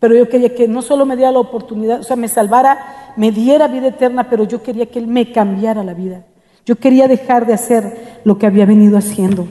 Pero 0.00 0.16
yo 0.16 0.28
quería 0.28 0.56
que 0.56 0.66
no 0.66 0.82
solo 0.82 1.06
me 1.06 1.14
diera 1.14 1.30
la 1.30 1.38
oportunidad, 1.38 2.00
o 2.00 2.02
sea, 2.02 2.16
me 2.16 2.26
salvara, 2.26 3.12
me 3.14 3.30
diera 3.30 3.68
vida 3.68 3.88
eterna, 3.88 4.28
pero 4.28 4.42
yo 4.42 4.60
quería 4.60 4.86
que 4.86 4.98
Él 4.98 5.06
me 5.06 5.30
cambiara 5.30 5.84
la 5.84 5.94
vida. 5.94 6.24
Yo 6.64 6.74
quería 6.74 7.06
dejar 7.06 7.46
de 7.46 7.54
hacer 7.54 8.20
lo 8.24 8.38
que 8.38 8.46
había 8.46 8.66
venido 8.66 8.98
haciendo. 8.98 9.46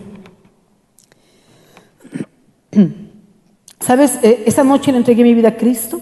¿Sabes? 3.80 4.20
Eh, 4.24 4.44
esa 4.46 4.64
noche 4.64 4.92
le 4.92 4.98
entregué 4.98 5.24
mi 5.24 5.34
vida 5.34 5.50
a 5.50 5.58
Cristo. 5.58 6.00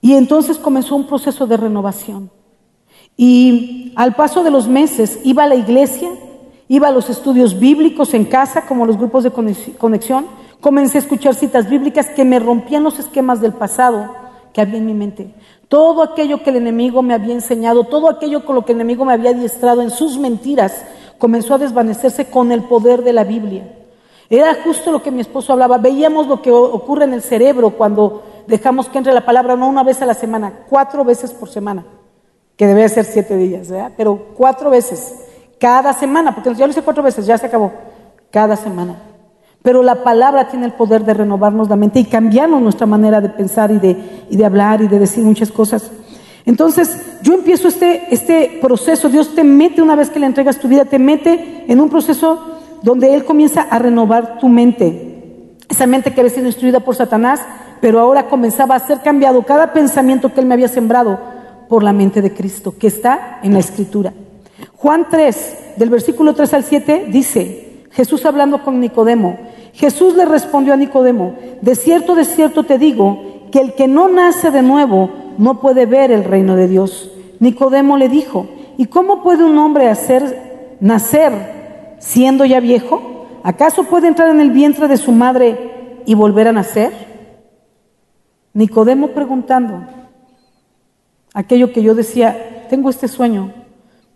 Y 0.00 0.14
entonces 0.14 0.58
comenzó 0.58 0.96
un 0.96 1.06
proceso 1.06 1.46
de 1.46 1.56
renovación. 1.56 2.30
Y 3.16 3.92
al 3.96 4.14
paso 4.14 4.44
de 4.44 4.50
los 4.50 4.68
meses 4.68 5.18
iba 5.24 5.44
a 5.44 5.48
la 5.48 5.56
iglesia, 5.56 6.08
iba 6.68 6.88
a 6.88 6.92
los 6.92 7.10
estudios 7.10 7.58
bíblicos 7.58 8.14
en 8.14 8.24
casa, 8.24 8.64
como 8.66 8.86
los 8.86 8.96
grupos 8.96 9.24
de 9.24 9.32
conexión. 9.32 10.26
Comencé 10.60 10.98
a 10.98 11.00
escuchar 11.00 11.34
citas 11.34 11.68
bíblicas 11.68 12.08
que 12.10 12.24
me 12.24 12.38
rompían 12.38 12.84
los 12.84 12.98
esquemas 12.98 13.40
del 13.40 13.52
pasado 13.52 14.14
que 14.52 14.60
había 14.60 14.78
en 14.78 14.86
mi 14.86 14.94
mente. 14.94 15.34
Todo 15.68 16.02
aquello 16.02 16.42
que 16.42 16.50
el 16.50 16.56
enemigo 16.56 17.02
me 17.02 17.14
había 17.14 17.34
enseñado, 17.34 17.84
todo 17.84 18.08
aquello 18.08 18.44
con 18.44 18.54
lo 18.54 18.64
que 18.64 18.72
el 18.72 18.78
enemigo 18.78 19.04
me 19.04 19.12
había 19.12 19.30
adiestrado 19.30 19.82
en 19.82 19.90
sus 19.90 20.16
mentiras, 20.16 20.84
comenzó 21.18 21.54
a 21.54 21.58
desvanecerse 21.58 22.26
con 22.26 22.52
el 22.52 22.62
poder 22.62 23.02
de 23.02 23.12
la 23.12 23.24
Biblia. 23.24 23.74
Era 24.30 24.62
justo 24.62 24.92
lo 24.92 25.02
que 25.02 25.10
mi 25.10 25.20
esposo 25.20 25.52
hablaba. 25.52 25.78
Veíamos 25.78 26.26
lo 26.26 26.42
que 26.42 26.50
ocurre 26.50 27.04
en 27.04 27.14
el 27.14 27.22
cerebro 27.22 27.70
cuando 27.70 28.22
dejamos 28.46 28.88
que 28.88 28.98
entre 28.98 29.12
la 29.12 29.24
palabra 29.24 29.56
no 29.56 29.68
una 29.68 29.82
vez 29.82 30.02
a 30.02 30.06
la 30.06 30.14
semana, 30.14 30.64
cuatro 30.68 31.04
veces 31.04 31.32
por 31.32 31.48
semana, 31.48 31.84
que 32.56 32.66
debe 32.66 32.88
ser 32.88 33.04
siete 33.04 33.36
días, 33.36 33.70
¿verdad? 33.70 33.92
Pero 33.96 34.28
cuatro 34.34 34.70
veces, 34.70 35.14
cada 35.58 35.92
semana, 35.92 36.34
porque 36.34 36.54
yo 36.54 36.66
lo 36.66 36.70
hice 36.70 36.82
cuatro 36.82 37.02
veces, 37.02 37.26
ya 37.26 37.38
se 37.38 37.46
acabó, 37.46 37.72
cada 38.30 38.56
semana. 38.56 39.02
Pero 39.62 39.82
la 39.82 40.02
palabra 40.02 40.48
tiene 40.48 40.66
el 40.66 40.72
poder 40.72 41.04
de 41.04 41.14
renovarnos 41.14 41.68
la 41.68 41.76
mente 41.76 42.00
y 42.00 42.04
cambiarnos 42.04 42.62
nuestra 42.62 42.86
manera 42.86 43.20
de 43.20 43.28
pensar 43.28 43.70
y 43.70 43.78
de, 43.78 44.24
y 44.30 44.36
de 44.36 44.44
hablar 44.44 44.80
y 44.82 44.88
de 44.88 44.98
decir 44.98 45.24
muchas 45.24 45.50
cosas. 45.50 45.90
Entonces, 46.46 47.18
yo 47.22 47.34
empiezo 47.34 47.68
este, 47.68 48.06
este 48.10 48.58
proceso, 48.62 49.08
Dios 49.08 49.34
te 49.34 49.44
mete 49.44 49.82
una 49.82 49.94
vez 49.94 50.08
que 50.08 50.18
le 50.18 50.26
entregas 50.26 50.58
tu 50.58 50.68
vida, 50.68 50.86
te 50.86 50.98
mete 50.98 51.64
en 51.68 51.80
un 51.80 51.90
proceso 51.90 52.57
donde 52.82 53.14
Él 53.14 53.24
comienza 53.24 53.62
a 53.62 53.78
renovar 53.78 54.38
tu 54.38 54.48
mente. 54.48 55.56
Esa 55.68 55.86
mente 55.86 56.12
que 56.12 56.20
había 56.20 56.32
sido 56.32 56.46
instruida 56.46 56.80
por 56.80 56.94
Satanás, 56.94 57.40
pero 57.80 58.00
ahora 58.00 58.28
comenzaba 58.28 58.74
a 58.74 58.86
ser 58.86 59.00
cambiado 59.00 59.42
cada 59.42 59.72
pensamiento 59.72 60.32
que 60.32 60.40
Él 60.40 60.46
me 60.46 60.54
había 60.54 60.68
sembrado 60.68 61.18
por 61.68 61.82
la 61.82 61.92
mente 61.92 62.22
de 62.22 62.32
Cristo, 62.32 62.74
que 62.78 62.86
está 62.86 63.40
en 63.42 63.52
la 63.52 63.60
Escritura. 63.60 64.12
Juan 64.76 65.06
3, 65.10 65.74
del 65.76 65.90
versículo 65.90 66.34
3 66.34 66.54
al 66.54 66.64
7, 66.64 67.06
dice, 67.10 67.84
Jesús 67.90 68.24
hablando 68.24 68.62
con 68.62 68.80
Nicodemo, 68.80 69.36
Jesús 69.74 70.14
le 70.14 70.24
respondió 70.24 70.72
a 70.72 70.76
Nicodemo, 70.76 71.34
de 71.60 71.74
cierto, 71.74 72.14
de 72.14 72.24
cierto 72.24 72.64
te 72.64 72.78
digo, 72.78 73.48
que 73.52 73.60
el 73.60 73.74
que 73.74 73.88
no 73.88 74.08
nace 74.08 74.50
de 74.50 74.62
nuevo 74.62 75.10
no 75.38 75.60
puede 75.60 75.86
ver 75.86 76.10
el 76.10 76.24
reino 76.24 76.56
de 76.56 76.68
Dios. 76.68 77.10
Nicodemo 77.38 77.96
le 77.96 78.08
dijo, 78.08 78.48
¿y 78.76 78.86
cómo 78.86 79.22
puede 79.22 79.44
un 79.44 79.56
hombre 79.58 79.88
hacer 79.88 80.76
nacer 80.80 81.57
siendo 81.98 82.44
ya 82.44 82.60
viejo? 82.60 83.26
¿Acaso 83.42 83.84
puede 83.84 84.08
entrar 84.08 84.28
en 84.30 84.40
el 84.40 84.50
vientre 84.50 84.88
de 84.88 84.96
su 84.96 85.12
madre 85.12 86.02
y 86.06 86.14
volver 86.14 86.48
a 86.48 86.52
nacer? 86.52 86.92
Nicodemo 88.52 89.08
preguntando, 89.08 89.84
aquello 91.32 91.72
que 91.72 91.82
yo 91.82 91.94
decía, 91.94 92.66
tengo 92.68 92.90
este 92.90 93.08
sueño, 93.08 93.52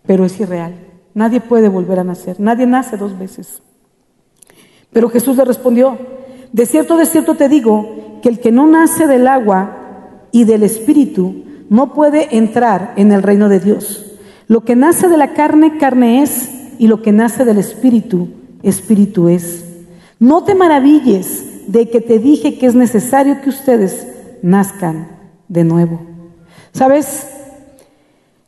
pero 0.05 0.25
es 0.25 0.39
irreal. 0.39 0.75
Nadie 1.13 1.39
puede 1.39 1.69
volver 1.69 1.99
a 1.99 2.03
nacer, 2.03 2.39
nadie 2.39 2.65
nace 2.65 2.97
dos 2.97 3.17
veces. 3.17 3.61
Pero 4.91 5.09
Jesús 5.09 5.37
le 5.37 5.45
respondió, 5.45 5.97
de 6.51 6.65
cierto, 6.65 6.97
de 6.97 7.05
cierto 7.05 7.35
te 7.35 7.49
digo, 7.49 8.19
que 8.21 8.29
el 8.29 8.39
que 8.39 8.51
no 8.51 8.67
nace 8.67 9.07
del 9.07 9.27
agua 9.27 10.27
y 10.31 10.45
del 10.45 10.63
espíritu 10.63 11.43
no 11.69 11.93
puede 11.93 12.35
entrar 12.37 12.93
en 12.95 13.11
el 13.11 13.23
reino 13.23 13.49
de 13.49 13.59
Dios. 13.59 14.05
Lo 14.47 14.63
que 14.63 14.75
nace 14.75 15.07
de 15.07 15.17
la 15.17 15.33
carne, 15.33 15.77
carne 15.77 16.21
es, 16.21 16.49
y 16.79 16.87
lo 16.87 17.01
que 17.01 17.11
nace 17.11 17.45
del 17.45 17.57
Espíritu, 17.57 18.29
Espíritu 18.61 19.29
es. 19.29 19.65
No 20.19 20.43
te 20.43 20.55
maravilles 20.55 21.67
de 21.67 21.89
que 21.89 22.01
te 22.01 22.19
dije 22.19 22.57
que 22.57 22.65
es 22.65 22.75
necesario 22.75 23.41
que 23.41 23.49
ustedes 23.49 24.07
nazcan 24.41 25.07
de 25.47 25.63
nuevo. 25.63 26.01
¿Sabes? 26.71 27.27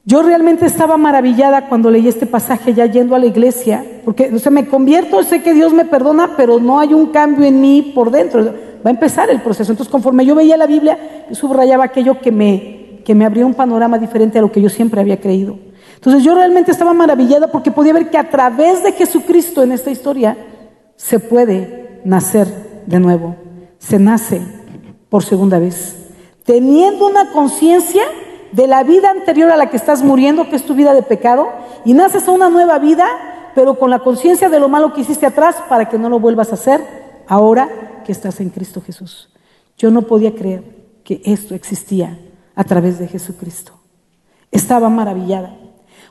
Yo 0.07 0.21
realmente 0.21 0.65
estaba 0.65 0.97
maravillada 0.97 1.67
cuando 1.67 1.89
leí 1.89 2.07
este 2.07 2.27
pasaje 2.27 2.73
ya 2.73 2.85
yendo 2.85 3.15
a 3.15 3.19
la 3.19 3.25
iglesia, 3.25 3.83
porque 4.05 4.31
o 4.33 4.37
sea, 4.37 4.51
me 4.51 4.67
convierto, 4.67 5.23
sé 5.23 5.41
que 5.41 5.53
Dios 5.53 5.73
me 5.73 5.85
perdona, 5.85 6.35
pero 6.37 6.59
no 6.59 6.79
hay 6.79 6.93
un 6.93 7.07
cambio 7.07 7.45
en 7.45 7.59
mí 7.59 7.91
por 7.95 8.11
dentro. 8.11 8.43
Va 8.85 8.89
a 8.89 8.93
empezar 8.93 9.31
el 9.31 9.41
proceso. 9.41 9.71
Entonces, 9.71 9.91
conforme 9.91 10.25
yo 10.25 10.35
veía 10.35 10.57
la 10.57 10.67
Biblia, 10.67 11.25
subrayaba 11.31 11.85
aquello 11.85 12.19
que 12.21 12.31
me, 12.31 13.01
que 13.03 13.15
me 13.15 13.25
abría 13.25 13.47
un 13.47 13.55
panorama 13.55 13.97
diferente 13.97 14.37
a 14.37 14.41
lo 14.41 14.51
que 14.51 14.61
yo 14.61 14.69
siempre 14.69 15.01
había 15.01 15.19
creído. 15.19 15.57
Entonces 15.95 16.23
yo 16.23 16.35
realmente 16.35 16.71
estaba 16.71 16.93
maravillada 16.93 17.51
porque 17.51 17.71
podía 17.71 17.93
ver 17.93 18.09
que 18.09 18.17
a 18.17 18.29
través 18.29 18.83
de 18.83 18.91
Jesucristo 18.91 19.63
en 19.63 19.71
esta 19.71 19.91
historia 19.91 20.37
se 20.95 21.19
puede 21.19 22.01
nacer 22.05 22.83
de 22.85 22.99
nuevo. 22.99 23.35
Se 23.79 23.99
nace 23.99 24.41
por 25.09 25.23
segunda 25.23 25.59
vez. 25.59 25.95
Teniendo 26.43 27.07
una 27.07 27.31
conciencia 27.31 28.03
de 28.51 28.67
la 28.67 28.83
vida 28.83 29.09
anterior 29.09 29.51
a 29.51 29.57
la 29.57 29.69
que 29.69 29.77
estás 29.77 30.01
muriendo, 30.03 30.49
que 30.49 30.55
es 30.55 30.65
tu 30.65 30.75
vida 30.75 30.93
de 30.93 31.03
pecado, 31.03 31.47
y 31.83 31.93
naces 31.93 32.27
a 32.27 32.31
una 32.31 32.49
nueva 32.49 32.79
vida, 32.79 33.05
pero 33.53 33.77
con 33.77 33.89
la 33.89 33.99
conciencia 33.99 34.49
de 34.49 34.59
lo 34.59 34.69
malo 34.69 34.93
que 34.93 35.01
hiciste 35.01 35.25
atrás 35.25 35.57
para 35.67 35.89
que 35.89 35.97
no 35.97 36.09
lo 36.09 36.19
vuelvas 36.19 36.51
a 36.51 36.55
hacer 36.55 36.81
ahora 37.27 38.03
que 38.05 38.11
estás 38.11 38.39
en 38.39 38.49
Cristo 38.49 38.81
Jesús. 38.81 39.29
Yo 39.77 39.91
no 39.91 40.03
podía 40.03 40.35
creer 40.35 40.63
que 41.03 41.21
esto 41.25 41.55
existía 41.55 42.17
a 42.55 42.63
través 42.63 42.99
de 42.99 43.07
Jesucristo. 43.07 43.73
Estaba 44.51 44.89
maravillada. 44.89 45.55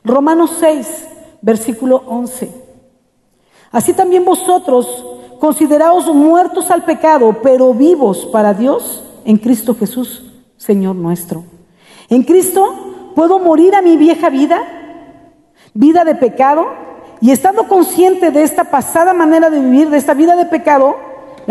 Romanos 0.05 0.57
6, 0.59 1.07
versículo 1.41 2.03
11. 2.05 2.49
Así 3.71 3.93
también 3.93 4.23
vosotros, 4.23 5.05
consideraos 5.39 6.07
muertos 6.13 6.71
al 6.71 6.85
pecado, 6.85 7.37
pero 7.41 7.73
vivos 7.73 8.25
para 8.31 8.53
Dios 8.53 9.03
en 9.25 9.37
Cristo 9.37 9.75
Jesús, 9.75 10.23
Señor 10.57 10.95
nuestro. 10.95 11.43
En 12.07 12.23
Cristo 12.23 13.11
puedo 13.15 13.39
morir 13.39 13.75
a 13.75 13.81
mi 13.81 13.97
vieja 13.97 14.29
vida, 14.29 14.61
vida 15.73 16.03
de 16.03 16.15
pecado, 16.15 16.67
y 17.19 17.31
estando 17.31 17.67
consciente 17.67 18.29
de 18.29 18.43
esta 18.43 18.65
pasada 18.65 19.13
manera 19.13 19.49
de 19.49 19.59
vivir, 19.59 19.89
de 19.89 19.97
esta 19.97 20.13
vida 20.13 20.35
de 20.35 20.45
pecado, 20.45 20.95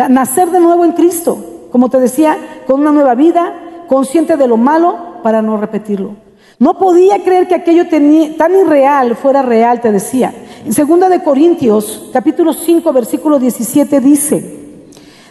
nacer 0.09 0.51
de 0.51 0.61
nuevo 0.61 0.85
en 0.85 0.93
Cristo, 0.93 1.69
como 1.73 1.89
te 1.89 1.99
decía, 1.99 2.39
con 2.67 2.81
una 2.81 2.93
nueva 2.93 3.15
vida, 3.15 3.53
consciente 3.89 4.37
de 4.37 4.47
lo 4.47 4.57
malo 4.57 5.21
para 5.23 5.43
no 5.43 5.57
repetirlo. 5.57 6.24
No 6.65 6.79
podía 6.79 7.23
creer 7.23 7.47
que 7.47 7.55
aquello 7.55 7.87
tan 7.89 8.55
irreal 8.55 9.17
fuera 9.17 9.43
real, 9.43 9.83
te 9.83 9.93
decía. 9.93 10.33
En 10.65 10.73
2 10.73 11.11
de 11.11 11.23
Corintios, 11.23 12.09
capítulo 12.11 12.55
5, 12.55 12.91
versículo 12.91 13.39
17 13.39 14.01
dice, 14.01 14.81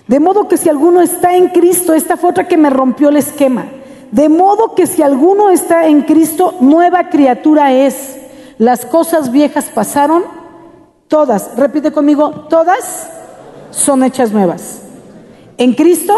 de 0.07 0.19
modo 0.19 0.47
que 0.47 0.57
si 0.57 0.69
alguno 0.69 1.01
está 1.01 1.35
en 1.35 1.47
Cristo, 1.47 1.95
esta 1.95 2.17
fue 2.17 2.29
otra 2.29 2.47
que 2.47 2.55
me 2.55 2.69
rompió 2.69 3.09
el 3.09 3.17
esquema. 3.17 3.65
De 4.11 4.29
modo 4.29 4.75
que 4.75 4.85
si 4.85 5.01
alguno 5.01 5.49
está 5.49 5.87
en 5.87 6.03
Cristo, 6.03 6.53
nueva 6.59 7.09
criatura 7.09 7.73
es. 7.73 8.15
Las 8.59 8.85
cosas 8.85 9.31
viejas 9.31 9.71
pasaron, 9.73 10.25
todas, 11.07 11.57
repite 11.57 11.91
conmigo, 11.91 12.45
todas 12.47 13.09
son 13.71 14.03
hechas 14.03 14.31
nuevas. 14.31 14.83
En 15.57 15.73
Cristo, 15.73 16.13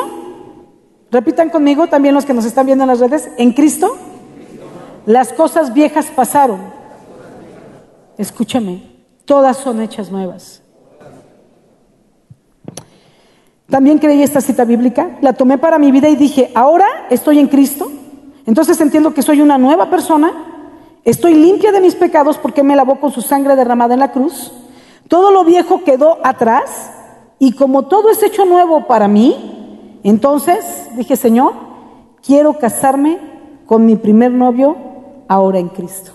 repitan 1.10 1.50
conmigo 1.50 1.88
también 1.88 2.14
los 2.14 2.26
que 2.26 2.34
nos 2.34 2.44
están 2.44 2.66
viendo 2.66 2.84
en 2.84 2.90
las 2.90 3.00
redes, 3.00 3.30
en 3.38 3.54
Cristo 3.54 3.96
las 5.06 5.34
cosas 5.34 5.74
viejas 5.74 6.08
pasaron. 6.08 6.60
Escúchame, 8.18 8.84
todas 9.26 9.58
son 9.58 9.82
hechas 9.82 10.12
nuevas. 10.12 10.62
También 13.70 13.98
creí 13.98 14.22
esta 14.22 14.42
cita 14.42 14.64
bíblica, 14.64 15.18
la 15.22 15.34
tomé 15.34 15.58
para 15.58 15.80
mi 15.80 15.92
vida 15.92 16.08
y 16.08 16.16
dije, 16.16 16.52
ahora 16.54 16.86
estoy 17.10 17.40
en 17.40 17.48
Cristo, 17.48 17.92
entonces 18.46 18.80
entiendo 18.80 19.14
que 19.14 19.24
soy 19.24 19.42
una 19.42 19.58
nueva 19.58 19.90
persona, 19.90 20.32
estoy 21.04 21.34
limpia 21.34 21.72
de 21.72 21.82
mis 21.82 21.96
pecados 21.96 22.38
porque 22.38 22.62
me 22.62 22.76
lavó 22.76 23.00
con 23.00 23.12
su 23.12 23.22
sangre 23.22 23.56
derramada 23.56 23.96
en 23.96 24.02
la 24.02 24.12
cruz, 24.12 24.52
todo 25.08 25.32
lo 25.32 25.44
viejo 25.44 25.84
quedó 25.84 26.20
atrás 26.24 26.92
y 27.40 27.54
como 27.54 27.88
todo 27.88 28.12
es 28.12 28.22
hecho 28.22 28.46
nuevo 28.46 28.86
para 28.86 29.08
mí, 29.08 30.00
entonces 30.04 30.90
dije, 30.96 31.16
Señor, 31.16 31.54
quiero 32.24 32.60
casarme 32.60 33.18
con 33.66 33.84
mi 33.86 33.96
primer 33.96 34.32
novio 34.32 34.95
ahora 35.28 35.60
en 35.60 35.70
Cristo. 35.70 36.12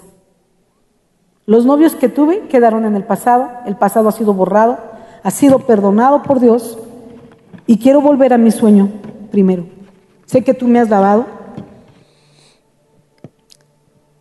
Los 1.47 1.67
novios 1.67 1.95
que 1.95 2.09
tuve 2.09 2.49
quedaron 2.49 2.85
en 2.85 2.97
el 2.97 3.05
pasado, 3.05 3.49
el 3.67 3.77
pasado 3.77 4.09
ha 4.09 4.13
sido 4.13 4.35
borrado, 4.35 4.79
ha 5.23 5.31
sido 5.31 5.61
perdonado 5.61 6.23
por 6.23 6.41
Dios 6.41 6.79
y 7.67 7.79
quiero 7.79 8.01
volver 8.01 8.33
a 8.33 8.39
mi 8.39 8.51
sueño 8.51 8.89
primero. 9.31 9.65
Sé 10.27 10.45
que 10.45 10.55
tú 10.55 10.69
me 10.69 10.79
has 10.79 10.89
lavado, 10.89 11.27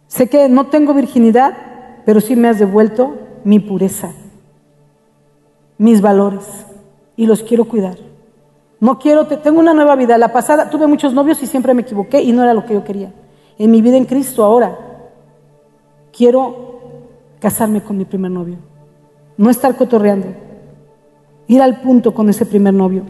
Sé 0.09 0.27
que 0.27 0.49
no 0.49 0.65
tengo 0.65 0.93
virginidad, 0.95 1.55
pero 2.03 2.19
sí 2.19 2.35
me 2.35 2.49
has 2.49 2.57
devuelto 2.59 3.15
mi 3.43 3.59
pureza, 3.59 4.11
mis 5.77 6.01
valores, 6.01 6.65
y 7.15 7.27
los 7.27 7.43
quiero 7.43 7.65
cuidar. 7.65 7.95
No 8.79 8.97
quiero, 8.97 9.27
tengo 9.27 9.59
una 9.59 9.73
nueva 9.73 9.95
vida. 9.95 10.17
La 10.17 10.33
pasada 10.33 10.69
tuve 10.69 10.87
muchos 10.87 11.13
novios 11.13 11.41
y 11.43 11.47
siempre 11.47 11.75
me 11.75 11.83
equivoqué 11.83 12.21
y 12.21 12.31
no 12.31 12.43
era 12.43 12.55
lo 12.55 12.65
que 12.65 12.73
yo 12.73 12.83
quería. 12.83 13.13
En 13.59 13.71
mi 13.71 13.81
vida 13.81 13.97
en 13.97 14.05
Cristo 14.05 14.43
ahora 14.43 14.79
quiero 16.15 16.79
casarme 17.39 17.83
con 17.83 17.97
mi 17.97 18.05
primer 18.05 18.31
novio. 18.31 18.55
No 19.37 19.49
estar 19.49 19.75
cotorreando. 19.75 20.27
Ir 21.47 21.61
al 21.61 21.81
punto 21.81 22.13
con 22.13 22.29
ese 22.29 22.45
primer 22.45 22.73
novio. 22.73 23.03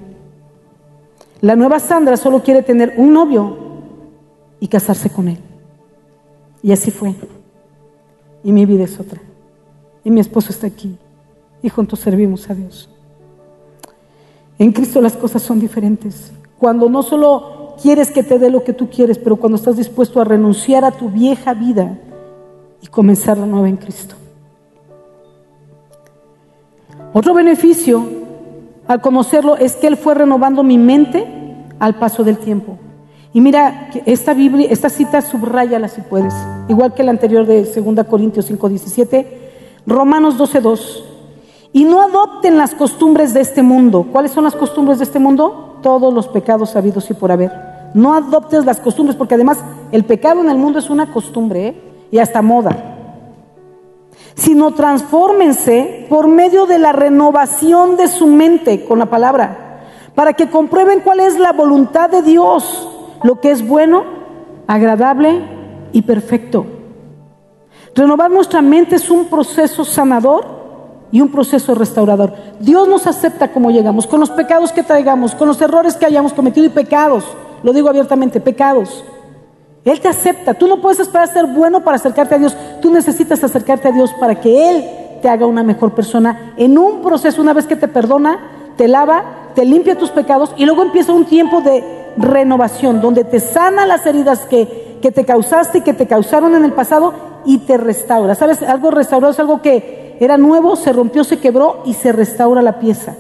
La 1.42 1.56
nueva 1.56 1.80
Sandra 1.80 2.18
solo 2.18 2.42
quiere 2.42 2.64
tener 2.64 2.96
un 2.98 3.14
novio 3.14 3.58
y 4.60 4.68
casarse 4.68 5.12
con 5.12 5.28
él. 5.28 5.38
Y 6.64 6.72
así 6.72 6.90
fue. 6.90 7.14
Y 8.44 8.52
mi 8.52 8.66
vida 8.66 8.86
es 8.86 9.00
otra. 9.00 9.22
Y 10.04 10.10
mi 10.10 10.20
esposo 10.20 10.50
está 10.50 10.66
aquí. 10.66 10.98
Y 11.62 11.70
juntos 11.70 12.00
servimos 12.00 12.50
a 12.50 12.56
Dios. 12.56 12.90
En 14.58 14.72
Cristo 14.72 15.00
las 15.00 15.16
cosas 15.16 15.44
son 15.44 15.60
diferentes. 15.60 16.32
Cuando 16.58 16.90
no 16.90 17.04
solo 17.04 17.59
quieres 17.82 18.12
que 18.12 18.24
te 18.24 18.40
dé 18.40 18.50
lo 18.50 18.64
que 18.64 18.74
tú 18.74 18.90
quieres, 18.90 19.18
pero 19.18 19.36
cuando 19.36 19.58
estás 19.58 19.78
dispuesto 19.78 20.22
a 20.22 20.24
renunciar 20.24 20.86
a 20.86 20.92
tu 20.92 21.10
vieja 21.10 21.54
vida 21.54 21.98
y 22.82 22.88
comenzar 22.88 23.38
la 23.38 23.46
nueva 23.46 23.70
en 23.70 23.78
Cristo. 23.78 24.16
Otro 27.14 27.34
beneficio 27.34 28.06
al 28.88 29.02
conocerlo 29.02 29.56
es 29.56 29.76
que 29.76 29.88
Él 29.88 29.98
fue 29.98 30.14
renovando 30.14 30.64
mi 30.64 30.78
mente 30.78 31.26
al 31.80 31.96
paso 31.96 32.24
del 32.24 32.38
tiempo. 32.38 32.78
Y 33.34 33.42
mira, 33.42 33.90
esta 34.06 34.34
Biblia, 34.34 34.68
esta 34.70 34.90
cita 34.90 35.22
subrayala 35.22 35.88
si 35.88 36.02
puedes, 36.02 36.34
igual 36.68 36.94
que 36.94 37.04
la 37.04 37.12
anterior 37.12 37.46
de 37.46 37.64
2 37.64 38.06
Corintios 38.08 38.50
5:17, 38.50 39.28
Romanos 39.86 40.38
12:2. 40.38 41.04
Y 41.72 41.84
no 41.84 42.02
adopten 42.02 42.58
las 42.58 42.74
costumbres 42.74 43.34
de 43.36 43.42
este 43.42 43.62
mundo. 43.62 44.08
¿Cuáles 44.12 44.32
son 44.32 44.44
las 44.44 44.56
costumbres 44.56 44.98
de 44.98 45.04
este 45.04 45.20
mundo? 45.20 45.78
Todos 45.84 46.12
los 46.12 46.28
pecados 46.28 46.72
sabidos 46.72 47.10
y 47.12 47.14
por 47.14 47.32
haber. 47.32 47.69
No 47.94 48.14
adoptes 48.14 48.66
las 48.66 48.80
costumbres, 48.80 49.16
porque 49.16 49.36
además 49.36 49.60
el 49.92 50.06
pecado 50.06 50.42
en 50.42 50.50
el 50.50 50.58
mundo 50.58 50.80
es 50.80 50.90
una 50.90 51.12
costumbre 51.12 51.68
¿eh? 51.68 51.82
y 52.12 52.20
hasta 52.20 52.42
moda. 52.42 52.96
Sino 54.36 54.72
transfórmense 54.74 56.06
por 56.10 56.28
medio 56.28 56.66
de 56.66 56.80
la 56.80 56.92
renovación 56.92 57.98
de 57.98 58.08
su 58.08 58.28
mente 58.28 58.86
con 58.86 59.00
la 59.00 59.08
palabra, 59.08 59.82
para 60.16 60.34
que 60.34 60.50
comprueben 60.50 61.02
cuál 61.02 61.20
es 61.20 61.40
la 61.40 61.52
voluntad 61.52 62.10
de 62.10 62.22
Dios, 62.22 62.90
lo 63.24 63.42
que 63.42 63.52
es 63.52 63.68
bueno, 63.68 64.04
agradable 64.68 65.42
y 65.92 66.04
perfecto. 66.04 66.66
Renovar 67.96 68.30
nuestra 68.30 68.62
mente 68.62 68.96
es 68.96 69.10
un 69.10 69.26
proceso 69.26 69.84
sanador 69.84 70.60
y 71.12 71.22
un 71.22 71.30
proceso 71.30 71.74
restaurador. 71.74 72.34
Dios 72.60 72.88
nos 72.88 73.08
acepta 73.08 73.52
como 73.52 73.72
llegamos, 73.72 74.06
con 74.06 74.20
los 74.20 74.30
pecados 74.30 74.72
que 74.72 74.84
traigamos, 74.84 75.34
con 75.36 75.48
los 75.48 75.60
errores 75.62 75.96
que 75.96 76.06
hayamos 76.06 76.34
cometido 76.34 76.68
y 76.68 76.70
pecados, 76.70 77.26
lo 77.64 77.74
digo 77.74 77.90
abiertamente, 77.90 78.40
pecados. 78.40 79.04
Él 79.86 80.00
te 80.00 80.08
acepta. 80.08 80.54
Tú 80.54 80.68
no 80.68 80.82
puedes 80.82 81.00
esperar 81.00 81.28
ser 81.28 81.48
bueno 81.48 81.84
para 81.84 81.98
acercarte 81.98 82.36
a 82.36 82.40
Dios. 82.40 82.56
Tú 82.82 82.92
necesitas 82.92 83.44
acercarte 83.44 83.88
a 83.88 83.92
Dios 83.92 84.14
para 84.20 84.36
que 84.36 84.70
Él 84.70 84.86
te 85.22 85.30
haga 85.30 85.46
una 85.46 85.64
mejor 85.64 85.94
persona. 85.94 86.54
En 86.58 86.78
un 86.78 87.02
proceso, 87.02 87.42
una 87.42 87.54
vez 87.54 87.66
que 87.66 87.76
te 87.76 87.88
perdona, 87.88 88.40
te 88.78 88.88
lava, 88.88 89.52
te 89.56 89.66
limpia 89.66 89.98
tus 89.98 90.10
pecados 90.10 90.54
y 90.58 90.66
luego 90.66 90.84
empieza 90.84 91.14
un 91.14 91.26
tiempo 91.26 91.62
de 91.62 91.84
renovación, 92.18 93.02
donde 93.02 93.24
te 93.24 93.40
sana 93.40 93.86
las 93.86 94.06
heridas 94.06 94.42
que, 94.42 94.98
que 95.02 95.12
te 95.12 95.26
causaste 95.26 95.80
y 95.80 95.82
que 95.82 95.94
te 95.94 96.08
causaron 96.08 96.56
en 96.56 96.66
el 96.66 96.74
pasado 96.74 97.14
y 97.46 97.60
te 97.60 97.78
restaura. 97.78 98.36
¿Sabes? 98.36 98.62
Algo 98.64 98.92
restaurado 98.92 99.34
es 99.34 99.40
algo 99.40 99.62
que 99.62 100.18
era 100.20 100.38
nuevo, 100.38 100.76
se 100.76 100.92
rompió, 100.92 101.24
se 101.24 101.40
quebró 101.40 101.82
y 101.86 101.94
se 101.94 102.12
restaura 102.12 102.62
la 102.62 102.80
pieza. 102.80 103.16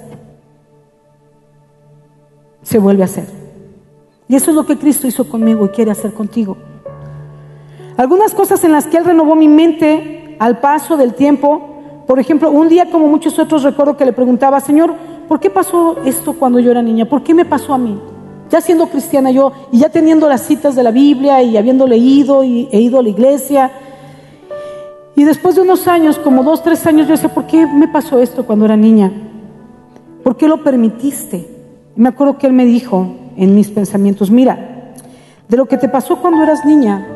Se 2.61 2.77
vuelve 2.77 3.03
a 3.03 3.05
hacer. 3.05 3.38
Y 4.29 4.35
eso 4.35 4.51
es 4.51 4.55
lo 4.55 4.65
que 4.65 4.77
Cristo 4.77 5.07
hizo 5.07 5.27
conmigo 5.27 5.65
y 5.65 5.69
quiere 5.69 5.91
hacer 5.91 6.13
contigo. 6.13 6.55
Algunas 7.97 8.33
cosas 8.33 8.63
en 8.63 8.71
las 8.71 8.87
que 8.87 8.95
Él 8.95 9.03
renovó 9.03 9.35
mi 9.35 9.49
mente 9.49 10.37
al 10.39 10.59
paso 10.59 10.95
del 10.95 11.15
tiempo. 11.15 12.05
Por 12.07 12.17
ejemplo, 12.19 12.49
un 12.49 12.69
día 12.69 12.89
como 12.89 13.09
muchos 13.09 13.37
otros 13.37 13.63
recuerdo 13.63 13.97
que 13.97 14.05
le 14.05 14.13
preguntaba, 14.13 14.61
Señor, 14.61 14.93
¿por 15.27 15.41
qué 15.41 15.49
pasó 15.49 15.97
esto 16.05 16.31
cuando 16.33 16.61
yo 16.61 16.71
era 16.71 16.81
niña? 16.81 17.03
¿Por 17.03 17.23
qué 17.23 17.33
me 17.33 17.43
pasó 17.43 17.73
a 17.73 17.77
mí? 17.77 17.99
Ya 18.49 18.61
siendo 18.61 18.87
cristiana 18.87 19.31
yo 19.31 19.51
y 19.71 19.79
ya 19.79 19.89
teniendo 19.89 20.29
las 20.29 20.41
citas 20.41 20.75
de 20.75 20.83
la 20.83 20.91
Biblia 20.91 21.43
y 21.43 21.57
habiendo 21.57 21.85
leído 21.85 22.45
y 22.45 22.69
he 22.71 22.79
ido 22.79 22.99
a 22.99 23.03
la 23.03 23.09
iglesia 23.09 23.71
y 25.19 25.25
después 25.25 25.55
de 25.55 25.63
unos 25.63 25.85
años, 25.89 26.17
como 26.17 26.43
dos, 26.43 26.63
tres 26.63 26.87
años, 26.87 27.05
yo 27.05 27.11
decía, 27.11 27.33
¿por 27.33 27.45
qué 27.45 27.67
me 27.67 27.89
pasó 27.89 28.19
esto 28.19 28.45
cuando 28.45 28.63
era 28.63 28.77
niña? 28.77 29.11
¿Por 30.23 30.37
qué 30.37 30.47
lo 30.47 30.63
permitiste? 30.63 31.45
Y 31.97 31.99
me 31.99 32.07
acuerdo 32.07 32.37
que 32.37 32.47
él 32.47 32.53
me 32.53 32.63
dijo 32.63 33.05
en 33.39 33.55
mis 33.55 33.69
pensamientos, 33.69 34.29
mira, 34.29 34.93
de 35.47 35.57
lo 35.57 35.65
que 35.65 35.77
te 35.77 35.87
pasó 35.87 36.17
cuando 36.17 36.43
eras 36.43 36.65
niña, 36.65 37.07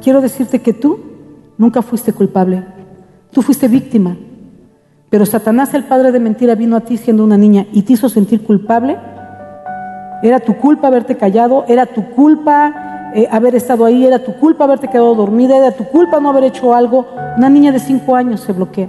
quiero 0.00 0.20
decirte 0.20 0.60
que 0.60 0.72
tú 0.72 1.00
nunca 1.58 1.82
fuiste 1.82 2.12
culpable, 2.12 2.62
tú 3.32 3.42
fuiste 3.42 3.66
víctima. 3.66 4.16
Pero 5.10 5.26
Satanás, 5.26 5.74
el 5.74 5.84
padre 5.84 6.12
de 6.12 6.20
mentira, 6.20 6.54
vino 6.54 6.76
a 6.76 6.80
ti 6.80 6.96
siendo 6.96 7.24
una 7.24 7.36
niña 7.36 7.66
y 7.72 7.82
te 7.82 7.94
hizo 7.94 8.08
sentir 8.08 8.44
culpable. 8.44 8.98
Era 10.22 10.38
tu 10.38 10.54
culpa 10.56 10.86
haberte 10.86 11.16
callado, 11.16 11.64
era 11.66 11.86
tu 11.86 12.08
culpa 12.10 13.10
eh, 13.14 13.26
haber 13.30 13.56
estado 13.56 13.84
ahí, 13.84 14.06
era 14.06 14.22
tu 14.22 14.34
culpa 14.34 14.64
haberte 14.64 14.88
quedado 14.88 15.14
dormida, 15.16 15.56
era 15.56 15.72
tu 15.72 15.84
culpa 15.84 16.20
no 16.20 16.30
haber 16.30 16.44
hecho 16.44 16.72
algo. 16.72 17.06
Una 17.36 17.48
niña 17.48 17.72
de 17.72 17.80
cinco 17.80 18.14
años 18.14 18.40
se 18.40 18.52
bloquea. 18.52 18.88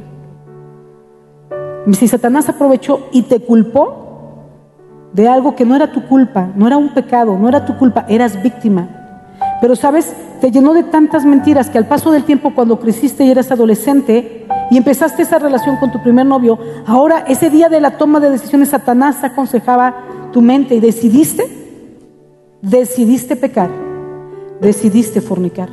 Si 1.94 2.08
Satanás 2.08 2.48
aprovechó 2.48 3.08
y 3.12 3.24
te 3.24 3.40
culpó 3.40 4.09
de 5.14 5.28
algo 5.28 5.56
que 5.56 5.66
no 5.66 5.76
era 5.76 5.92
tu 5.92 6.08
culpa, 6.08 6.50
no 6.56 6.68
era 6.68 6.78
un 6.78 6.90
pecado, 6.90 7.38
no 7.38 7.50
era 7.50 7.66
tu 7.66 7.78
culpa, 7.78 8.06
eras 8.08 8.42
víctima. 8.42 8.88
Pero 9.62 9.76
sabes, 9.76 10.14
te 10.42 10.52
llenó 10.52 10.74
de 10.74 10.84
tantas 10.84 11.26
mentiras 11.26 11.70
que 11.70 11.78
al 11.78 11.88
paso 11.88 12.12
del 12.12 12.24
tiempo 12.24 12.54
cuando 12.54 12.80
creciste 12.80 13.24
y 13.24 13.32
eras 13.32 13.52
adolescente 13.52 14.46
y 14.72 14.78
empezaste 14.78 15.24
esa 15.24 15.40
relación 15.40 15.78
con 15.78 15.92
tu 15.92 16.02
primer 16.02 16.26
novio, 16.26 16.60
ahora 16.86 17.26
ese 17.28 17.50
día 17.50 17.70
de 17.70 17.82
la 17.82 17.98
toma 17.98 18.20
de 18.20 18.30
decisiones 18.30 18.70
Satanás 18.70 19.24
aconsejaba 19.24 19.96
tu 20.32 20.42
mente 20.42 20.76
y 20.76 20.80
decidiste, 20.80 21.44
decidiste 22.62 23.36
pecar 23.36 23.90
decidiste 24.60 25.22
fornicar. 25.22 25.70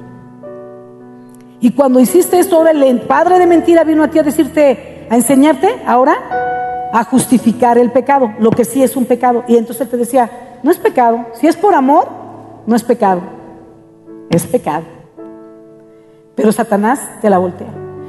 Y 1.61 1.71
cuando 1.73 2.01
hiciste 2.01 2.39
esto, 2.39 2.57
ahora 2.57 2.71
el 2.71 3.01
padre 3.03 3.39
de 3.39 3.47
mentira 3.47 3.85
vino 3.85 4.03
a 4.03 4.09
ti 4.09 4.19
a 4.19 4.23
decirte, 4.23 5.07
a 5.09 5.17
enseñarte 5.17 5.69
ahora 5.87 6.15
a 6.97 7.05
justificar 7.05 7.77
el 7.77 7.93
pecado, 7.93 8.33
lo 8.39 8.51
que 8.51 8.65
sí 8.65 8.83
es 8.83 8.97
un 8.97 9.05
pecado. 9.05 9.45
Y 9.47 9.59
entonces 9.59 9.83
él 9.83 9.89
te 9.91 9.99
decía, 9.99 10.31
no 10.63 10.71
es 10.71 10.79
pecado, 10.79 11.27
si 11.35 11.47
es 11.47 11.55
por 11.55 11.75
amor, 11.75 12.09
no 12.67 12.75
es 12.75 12.83
pecado, 12.83 13.21
es 14.31 14.47
pecado. 14.47 14.85
Pero 16.35 16.53
Satanás 16.53 16.99
te 17.21 17.29
la 17.29 17.37
voltea. 17.37 17.69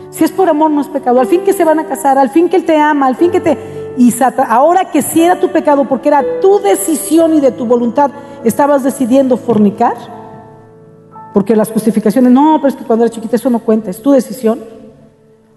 Si 0.09 0.23
es 0.23 0.31
por 0.31 0.47
amor, 0.47 0.71
no 0.71 0.79
es 0.79 0.87
pecado. 0.87 1.19
Al 1.19 1.27
fin 1.27 1.41
que 1.41 1.51
se 1.51 1.65
van 1.65 1.79
a 1.79 1.85
casar, 1.85 2.17
al 2.17 2.29
fin 2.29 2.47
que 2.47 2.55
él 2.55 2.63
te 2.63 2.77
ama, 2.77 3.07
al 3.07 3.17
fin 3.17 3.29
que 3.29 3.41
te... 3.41 3.57
Y 3.97 4.13
ahora 4.47 4.89
que 4.89 5.01
si 5.01 5.21
era 5.21 5.37
tu 5.37 5.49
pecado, 5.49 5.83
porque 5.83 6.07
era 6.07 6.23
tu 6.39 6.59
decisión 6.59 7.33
y 7.33 7.41
de 7.41 7.51
tu 7.51 7.65
voluntad, 7.65 8.11
estabas 8.45 8.83
decidiendo 8.83 9.35
fornicar, 9.35 9.95
porque 11.33 11.57
las 11.57 11.71
justificaciones, 11.71 12.31
no, 12.31 12.55
pero 12.61 12.69
es 12.69 12.75
que 12.77 12.85
cuando 12.85 13.03
era 13.03 13.13
chiquita 13.13 13.35
eso 13.35 13.49
no 13.49 13.59
cuenta, 13.59 13.89
es 13.89 14.01
tu 14.01 14.11
decisión. 14.11 14.59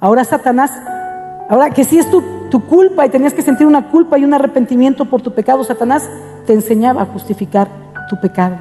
Ahora 0.00 0.24
Satanás, 0.24 0.72
ahora 1.48 1.70
que 1.70 1.84
si 1.84 1.98
es 1.98 2.10
tu, 2.10 2.22
tu 2.50 2.64
culpa 2.66 3.06
y 3.06 3.08
tenías 3.08 3.32
que 3.32 3.42
sentir 3.42 3.66
una 3.66 3.88
culpa 3.90 4.18
y 4.18 4.24
un 4.24 4.34
arrepentimiento 4.34 5.04
por 5.04 5.22
tu 5.22 5.32
pecado, 5.32 5.64
Satanás 5.64 6.08
te 6.46 6.52
enseñaba 6.52 7.02
a 7.02 7.06
justificar 7.06 7.68
tu 8.08 8.20
pecado. 8.20 8.56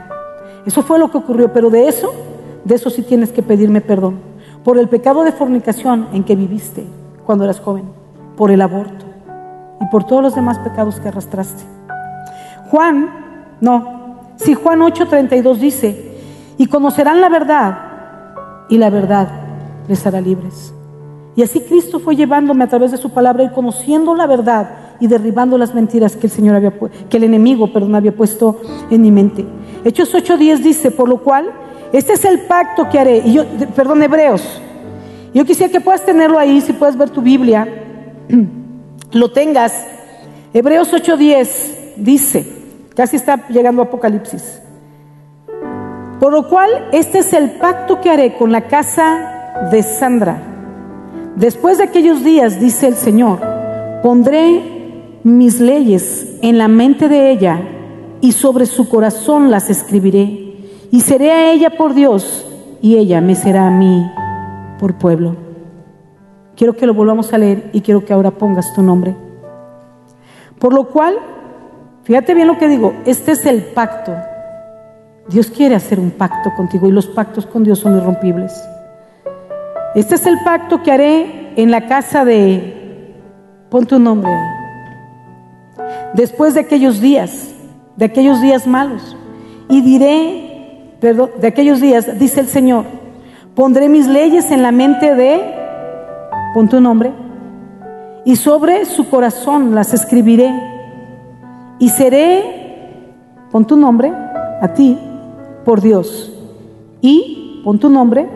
Eso 0.66 0.82
fue 0.82 1.00
lo 1.00 1.12
que 1.12 1.18
ocurrió, 1.18 1.52
pero 1.52 1.70
de 1.70 1.88
eso, 1.88 2.14
de 2.64 2.76
eso 2.76 2.90
sí 2.90 3.02
tienes 3.02 3.32
que 3.32 3.42
pedirme 3.42 3.82
perdón. 3.82 4.20
Por 4.64 4.78
el 4.78 4.88
pecado 4.88 5.24
de 5.24 5.32
fornicación 5.32 6.08
en 6.14 6.24
que 6.24 6.36
viviste 6.36 6.86
cuando 7.26 7.44
eras 7.44 7.60
joven, 7.60 7.86
por 8.38 8.52
el 8.52 8.62
aborto 8.62 9.06
y 9.82 9.86
por 9.88 10.04
todos 10.04 10.22
los 10.22 10.36
demás 10.36 10.60
pecados 10.60 11.00
que 11.00 11.08
arrastraste. 11.08 11.64
Juan, 12.70 13.10
no, 13.62 14.20
si 14.36 14.54
Juan 14.54 14.80
8:32 14.82 15.58
dice, 15.58 16.10
y 16.58 16.68
conocerán 16.68 17.22
la 17.22 17.30
verdad 17.30 17.80
y 18.70 18.78
la 18.78 18.90
verdad 18.90 19.30
les 19.88 20.06
hará 20.06 20.22
libres. 20.22 20.74
Y 21.40 21.42
así 21.42 21.62
Cristo 21.62 22.02
fue 22.02 22.18
llevándome 22.18 22.66
a 22.66 22.68
través 22.68 22.92
de 22.92 22.98
su 22.98 23.12
palabra 23.12 23.46
y 23.46 23.50
conociendo 23.52 24.14
la 24.14 24.28
verdad 24.28 24.72
y 25.00 25.08
derribando 25.08 25.58
las 25.58 25.74
mentiras 25.74 26.18
que 26.18 26.28
el 26.28 26.32
Señor 26.32 26.58
había 26.58 26.74
que 27.10 27.16
el 27.16 27.24
enemigo, 27.24 27.70
había 27.96 28.14
puesto 28.14 28.60
en 28.92 29.02
mi 29.02 29.10
mente. 29.10 29.46
Hechos 29.86 30.14
8:10 30.14 30.58
dice, 30.58 30.92
por 30.92 31.08
lo 31.08 31.24
cual 31.24 31.50
este 31.94 32.12
es 32.12 32.26
el 32.26 32.42
pacto 32.42 32.90
que 32.90 33.00
haré. 33.00 33.22
Y 33.26 33.36
yo, 33.36 33.46
perdón, 33.74 34.04
Hebreos. 34.04 34.44
Yo 35.34 35.46
quisiera 35.46 35.72
que 35.72 35.80
puedas 35.80 36.04
tenerlo 36.04 36.38
ahí, 36.38 36.60
si 36.60 36.74
puedes 36.74 36.98
ver 36.98 37.10
tu 37.10 37.22
Biblia, 37.22 37.66
lo 39.14 39.32
tengas. 39.32 39.74
Hebreos 40.54 40.92
8:10 40.92 41.96
dice, 41.96 42.54
casi 42.98 43.16
está 43.16 43.48
llegando 43.48 43.82
Apocalipsis. 43.82 44.60
Por 46.20 46.34
lo 46.34 46.50
cual, 46.50 46.90
este 46.92 47.20
es 47.20 47.32
el 47.32 47.52
pacto 47.52 48.02
que 48.02 48.10
haré 48.10 48.36
con 48.36 48.52
la 48.52 48.68
casa 48.68 49.70
de 49.72 49.82
Sandra. 49.84 50.49
Después 51.36 51.78
de 51.78 51.86
aquellos 51.86 52.24
días, 52.24 52.60
dice 52.60 52.88
el 52.88 52.96
Señor, 52.96 53.40
pondré 54.02 55.20
mis 55.24 55.60
leyes 55.60 56.38
en 56.42 56.58
la 56.58 56.68
mente 56.68 57.08
de 57.08 57.32
ella 57.32 57.62
y 58.22 58.32
sobre 58.32 58.66
su 58.66 58.90
corazón 58.90 59.52
las 59.52 59.70
escribiré. 59.70 60.46
Y 60.92 61.02
seré 61.02 61.32
a 61.32 61.52
ella 61.52 61.72
por 61.72 61.94
Dios 61.94 62.46
y 62.82 62.98
ella 62.98 63.22
me 63.22 63.36
será 63.36 63.68
a 63.68 63.72
mí 63.72 64.06
por 64.80 64.98
pueblo. 64.98 65.36
Quiero 66.56 66.76
que 66.76 66.86
lo 66.86 66.94
volvamos 66.94 67.32
a 67.32 67.38
leer 67.38 67.70
y 67.74 67.82
quiero 67.82 68.04
que 68.04 68.14
ahora 68.14 68.32
pongas 68.32 68.74
tu 68.74 68.82
nombre. 68.82 69.16
Por 70.60 70.74
lo 70.74 70.90
cual, 70.90 71.16
fíjate 72.04 72.34
bien 72.34 72.48
lo 72.48 72.58
que 72.58 72.68
digo, 72.68 72.94
este 73.06 73.32
es 73.32 73.46
el 73.46 73.64
pacto. 73.64 74.14
Dios 75.30 75.52
quiere 75.52 75.76
hacer 75.76 76.00
un 76.00 76.12
pacto 76.12 76.52
contigo 76.56 76.88
y 76.88 76.92
los 76.92 77.08
pactos 77.08 77.46
con 77.46 77.64
Dios 77.64 77.80
son 77.80 77.96
irrompibles. 77.96 78.62
Este 79.96 80.16
es 80.16 80.26
el 80.26 80.38
pacto 80.44 80.84
que 80.84 80.92
haré 80.92 81.54
en 81.56 81.72
la 81.72 81.88
casa 81.88 82.24
de, 82.24 83.14
pon 83.70 83.86
tu 83.86 84.00
nombre 84.00 84.32
después 86.14 86.54
de 86.54 86.62
aquellos 86.62 87.00
días, 87.00 87.54
de 87.96 88.06
aquellos 88.06 88.42
días 88.42 88.68
malos, 88.68 89.16
y 89.68 89.82
diré, 89.82 90.96
perdón, 91.00 91.32
de 91.40 91.48
aquellos 91.48 91.82
días, 91.82 92.20
dice 92.20 92.42
el 92.42 92.48
Señor, 92.48 92.86
pondré 93.56 93.90
mis 93.90 94.08
leyes 94.08 94.52
en 94.52 94.62
la 94.62 94.72
mente 94.72 95.16
de, 95.16 95.42
pon 96.54 96.70
tu 96.70 96.80
nombre, 96.82 97.12
y 98.26 98.36
sobre 98.36 98.86
su 98.86 99.10
corazón 99.10 99.76
las 99.76 99.94
escribiré, 99.94 100.52
y 101.80 101.90
seré, 101.90 103.08
pon 103.52 103.66
tu 103.66 103.78
nombre, 103.78 104.12
a 104.62 104.74
ti, 104.74 104.98
por 105.64 105.82
Dios. 105.82 106.34
Y, 107.02 107.62
pon 107.64 107.80
tu 107.80 107.90
nombre, 107.90 108.28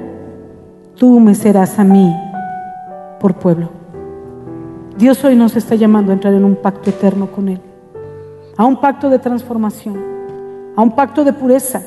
tú 0.96 1.20
me 1.20 1.36
serás 1.36 1.80
a 1.80 1.84
mí 1.84 2.14
por 3.20 3.36
pueblo. 3.36 3.70
Dios 4.98 5.24
hoy 5.24 5.36
nos 5.36 5.56
está 5.56 5.76
llamando 5.76 6.12
a 6.12 6.16
entrar 6.16 6.34
en 6.34 6.44
un 6.44 6.56
pacto 6.56 6.90
eterno 6.90 7.32
con 7.32 7.50
Él, 7.50 7.60
a 8.58 8.66
un 8.66 8.80
pacto 8.80 9.10
de 9.10 9.20
transformación, 9.20 9.98
a 10.76 10.82
un 10.82 10.96
pacto 10.96 11.24
de 11.24 11.34
pureza. 11.34 11.82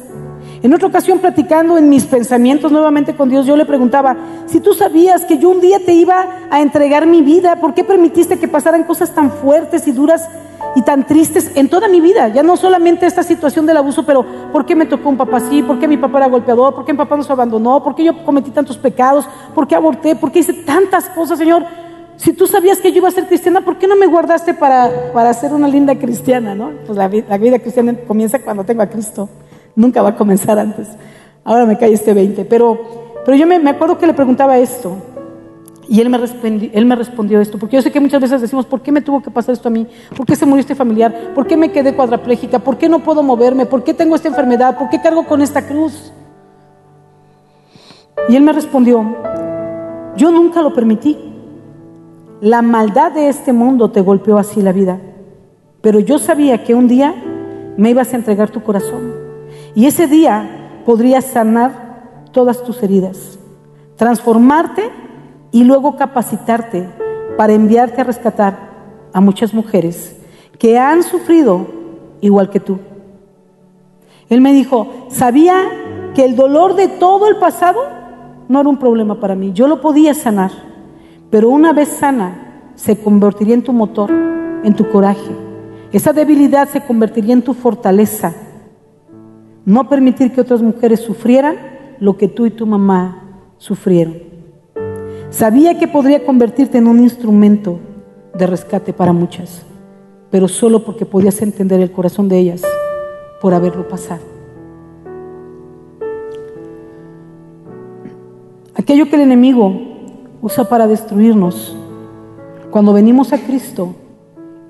En 0.66 0.74
otra 0.74 0.88
ocasión, 0.88 1.20
platicando 1.20 1.78
en 1.78 1.88
mis 1.88 2.06
pensamientos 2.06 2.72
nuevamente 2.72 3.14
con 3.14 3.28
Dios, 3.28 3.46
yo 3.46 3.54
le 3.54 3.64
preguntaba, 3.64 4.16
si 4.46 4.58
tú 4.58 4.74
sabías 4.74 5.24
que 5.24 5.38
yo 5.38 5.50
un 5.50 5.60
día 5.60 5.78
te 5.78 5.92
iba 5.92 6.26
a 6.50 6.60
entregar 6.60 7.06
mi 7.06 7.22
vida, 7.22 7.54
¿por 7.60 7.72
qué 7.72 7.84
permitiste 7.84 8.36
que 8.40 8.48
pasaran 8.48 8.82
cosas 8.82 9.14
tan 9.14 9.30
fuertes 9.30 9.86
y 9.86 9.92
duras 9.92 10.28
y 10.74 10.82
tan 10.82 11.06
tristes 11.06 11.52
en 11.54 11.68
toda 11.68 11.86
mi 11.86 12.00
vida. 12.00 12.26
Ya 12.30 12.42
no 12.42 12.56
solamente 12.56 13.06
esta 13.06 13.22
situación 13.22 13.64
del 13.64 13.76
abuso, 13.76 14.04
pero 14.04 14.26
¿por 14.52 14.66
qué 14.66 14.74
me 14.74 14.86
tocó 14.86 15.08
un 15.08 15.16
papá 15.16 15.36
así? 15.36 15.62
¿Por 15.62 15.78
qué 15.78 15.86
mi 15.86 15.98
papá 15.98 16.18
era 16.18 16.28
golpeador? 16.28 16.74
¿Por 16.74 16.84
qué 16.84 16.92
mi 16.92 16.98
papá 16.98 17.16
nos 17.16 17.30
abandonó? 17.30 17.84
¿Por 17.84 17.94
qué 17.94 18.02
yo 18.02 18.24
cometí 18.24 18.50
tantos 18.50 18.76
pecados? 18.76 19.24
¿Por 19.54 19.68
qué 19.68 19.76
aborté? 19.76 20.16
¿Por 20.16 20.32
qué 20.32 20.40
hice 20.40 20.52
tantas 20.52 21.08
cosas, 21.10 21.38
Señor? 21.38 21.64
Si 22.16 22.32
tú 22.32 22.48
sabías 22.48 22.78
que 22.78 22.90
yo 22.90 22.98
iba 22.98 23.08
a 23.08 23.12
ser 23.12 23.28
cristiana, 23.28 23.60
¿por 23.60 23.78
qué 23.78 23.86
no 23.86 23.94
me 23.94 24.06
guardaste 24.06 24.52
para, 24.52 25.12
para 25.12 25.32
ser 25.32 25.52
una 25.52 25.68
linda 25.68 25.94
cristiana? 25.94 26.56
¿no? 26.56 26.72
Pues 26.86 26.98
la, 26.98 27.08
la 27.08 27.38
vida 27.38 27.60
cristiana 27.60 27.94
comienza 28.04 28.40
cuando 28.40 28.64
tengo 28.64 28.82
a 28.82 28.86
Cristo. 28.86 29.28
Nunca 29.76 30.00
va 30.00 30.10
a 30.10 30.16
comenzar 30.16 30.58
antes. 30.58 30.88
Ahora 31.44 31.66
me 31.66 31.76
cae 31.76 31.92
este 31.92 32.14
20. 32.14 32.46
Pero, 32.46 32.80
pero 33.24 33.36
yo 33.36 33.46
me, 33.46 33.56
acuerdo 33.68 33.98
que 33.98 34.06
le 34.06 34.14
preguntaba 34.14 34.58
esto. 34.58 34.96
Y 35.88 36.00
él 36.00 36.10
me, 36.10 36.18
respondió, 36.18 36.68
él 36.72 36.84
me 36.84 36.96
respondió 36.96 37.40
esto, 37.40 37.58
porque 37.58 37.76
yo 37.76 37.82
sé 37.82 37.92
que 37.92 38.00
muchas 38.00 38.20
veces 38.20 38.40
decimos, 38.40 38.66
¿por 38.66 38.80
qué 38.80 38.90
me 38.90 39.02
tuvo 39.02 39.22
que 39.22 39.30
pasar 39.30 39.52
esto 39.52 39.68
a 39.68 39.70
mí? 39.70 39.86
¿Por 40.16 40.26
qué 40.26 40.34
se 40.34 40.44
murió 40.44 40.60
este 40.60 40.74
familiar? 40.74 41.32
¿Por 41.32 41.46
qué 41.46 41.56
me 41.56 41.70
quedé 41.70 41.94
cuadraplégica? 41.94 42.58
¿Por 42.58 42.76
qué 42.76 42.88
no 42.88 43.04
puedo 43.04 43.22
moverme? 43.22 43.66
¿Por 43.66 43.84
qué 43.84 43.94
tengo 43.94 44.16
esta 44.16 44.26
enfermedad? 44.26 44.76
¿Por 44.76 44.88
qué 44.88 45.00
cargo 45.00 45.24
con 45.26 45.42
esta 45.42 45.64
cruz? 45.64 46.12
Y 48.28 48.34
él 48.34 48.42
me 48.42 48.52
respondió, 48.52 49.04
yo 50.16 50.32
nunca 50.32 50.60
lo 50.60 50.74
permití. 50.74 51.16
La 52.40 52.62
maldad 52.62 53.12
de 53.12 53.28
este 53.28 53.52
mundo 53.52 53.92
te 53.92 54.00
golpeó 54.00 54.38
así 54.38 54.62
la 54.62 54.72
vida, 54.72 54.98
pero 55.82 56.00
yo 56.00 56.18
sabía 56.18 56.64
que 56.64 56.74
un 56.74 56.88
día 56.88 57.14
me 57.76 57.90
ibas 57.90 58.12
a 58.12 58.16
entregar 58.16 58.50
tu 58.50 58.62
corazón 58.62 59.25
y 59.76 59.84
ese 59.84 60.06
día 60.06 60.80
podrías 60.86 61.26
sanar 61.26 62.24
todas 62.32 62.64
tus 62.64 62.82
heridas, 62.82 63.38
transformarte 63.96 64.90
y 65.52 65.64
luego 65.64 65.96
capacitarte 65.96 66.88
para 67.36 67.52
enviarte 67.52 68.00
a 68.00 68.04
rescatar 68.04 68.56
a 69.12 69.20
muchas 69.20 69.52
mujeres 69.52 70.16
que 70.58 70.78
han 70.78 71.02
sufrido 71.02 71.66
igual 72.22 72.48
que 72.48 72.58
tú. 72.58 72.78
Él 74.30 74.40
me 74.40 74.54
dijo, 74.54 75.08
sabía 75.10 75.56
que 76.14 76.24
el 76.24 76.36
dolor 76.36 76.74
de 76.74 76.88
todo 76.88 77.28
el 77.28 77.36
pasado 77.36 77.80
no 78.48 78.60
era 78.60 78.68
un 78.70 78.78
problema 78.78 79.20
para 79.20 79.34
mí, 79.34 79.52
yo 79.52 79.68
lo 79.68 79.82
podía 79.82 80.14
sanar, 80.14 80.52
pero 81.30 81.50
una 81.50 81.74
vez 81.74 81.88
sana 81.88 82.70
se 82.76 82.98
convertiría 82.98 83.54
en 83.54 83.62
tu 83.62 83.74
motor, 83.74 84.10
en 84.10 84.74
tu 84.74 84.88
coraje. 84.90 85.36
Esa 85.92 86.14
debilidad 86.14 86.66
se 86.66 86.80
convertiría 86.80 87.34
en 87.34 87.42
tu 87.42 87.52
fortaleza. 87.52 88.32
No 89.66 89.88
permitir 89.88 90.32
que 90.32 90.40
otras 90.40 90.62
mujeres 90.62 91.00
sufrieran 91.00 91.56
lo 91.98 92.16
que 92.16 92.28
tú 92.28 92.46
y 92.46 92.50
tu 92.50 92.66
mamá 92.66 93.50
sufrieron. 93.58 94.14
Sabía 95.30 95.76
que 95.76 95.88
podría 95.88 96.24
convertirte 96.24 96.78
en 96.78 96.86
un 96.86 97.00
instrumento 97.00 97.80
de 98.32 98.46
rescate 98.46 98.92
para 98.92 99.12
muchas, 99.12 99.62
pero 100.30 100.46
solo 100.46 100.84
porque 100.84 101.04
podías 101.04 101.42
entender 101.42 101.80
el 101.80 101.90
corazón 101.90 102.28
de 102.28 102.38
ellas 102.38 102.62
por 103.40 103.54
haberlo 103.54 103.88
pasado. 103.88 104.22
Aquello 108.76 109.08
que 109.10 109.16
el 109.16 109.22
enemigo 109.22 109.72
usa 110.42 110.68
para 110.68 110.86
destruirnos, 110.86 111.76
cuando 112.70 112.92
venimos 112.92 113.32
a 113.32 113.38
Cristo, 113.38 113.96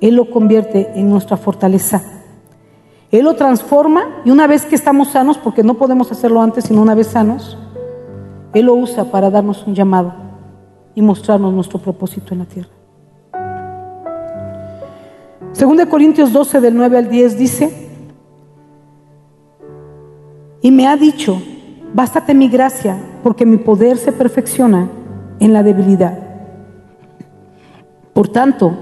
Él 0.00 0.14
lo 0.14 0.30
convierte 0.30 0.90
en 0.94 1.10
nuestra 1.10 1.36
fortaleza. 1.36 2.15
Él 3.10 3.24
lo 3.24 3.34
transforma 3.34 4.22
y 4.24 4.30
una 4.30 4.46
vez 4.46 4.66
que 4.66 4.74
estamos 4.74 5.08
sanos, 5.08 5.38
porque 5.38 5.62
no 5.62 5.74
podemos 5.74 6.10
hacerlo 6.10 6.42
antes 6.42 6.64
sino 6.64 6.82
una 6.82 6.94
vez 6.94 7.08
sanos, 7.08 7.56
Él 8.52 8.66
lo 8.66 8.74
usa 8.74 9.04
para 9.04 9.30
darnos 9.30 9.66
un 9.66 9.74
llamado 9.74 10.12
y 10.94 11.02
mostrarnos 11.02 11.52
nuestro 11.52 11.78
propósito 11.78 12.32
en 12.32 12.38
la 12.38 12.44
tierra. 12.46 12.70
Según 15.52 15.84
Corintios 15.86 16.32
12 16.32 16.60
del 16.60 16.74
9 16.74 16.98
al 16.98 17.08
10 17.08 17.38
dice, 17.38 17.88
y 20.60 20.70
me 20.70 20.86
ha 20.88 20.96
dicho, 20.96 21.40
bástate 21.94 22.34
mi 22.34 22.48
gracia, 22.48 22.98
porque 23.22 23.46
mi 23.46 23.56
poder 23.56 23.98
se 23.98 24.12
perfecciona 24.12 24.88
en 25.38 25.52
la 25.52 25.62
debilidad. 25.62 26.18
Por 28.12 28.28
tanto, 28.28 28.76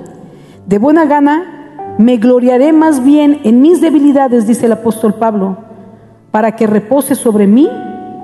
de 0.67 0.79
buena 0.79 1.05
gana 1.05 1.54
me 1.99 2.17
gloriaré 2.17 2.73
más 2.73 3.03
bien 3.05 3.41
en 3.45 3.61
mis 3.61 3.81
debilidades, 3.81 4.47
dice 4.47 4.67
el 4.67 4.73
apóstol 4.73 5.15
Pablo, 5.15 5.57
para 6.31 6.57
que 6.57 6.67
repose 6.67 7.15
sobre 7.15 7.47
mí 7.47 7.69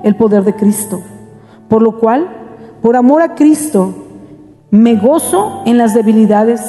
el 0.03 0.15
poder 0.15 0.43
de 0.43 0.55
Cristo. 0.55 1.01
Por 1.69 1.81
lo 1.81 1.99
cual, 1.99 2.27
por 2.81 2.95
amor 2.95 3.21
a 3.21 3.35
Cristo, 3.35 3.93
me 4.71 4.95
gozo 4.95 5.63
en 5.65 5.77
las 5.77 5.93
debilidades, 5.93 6.61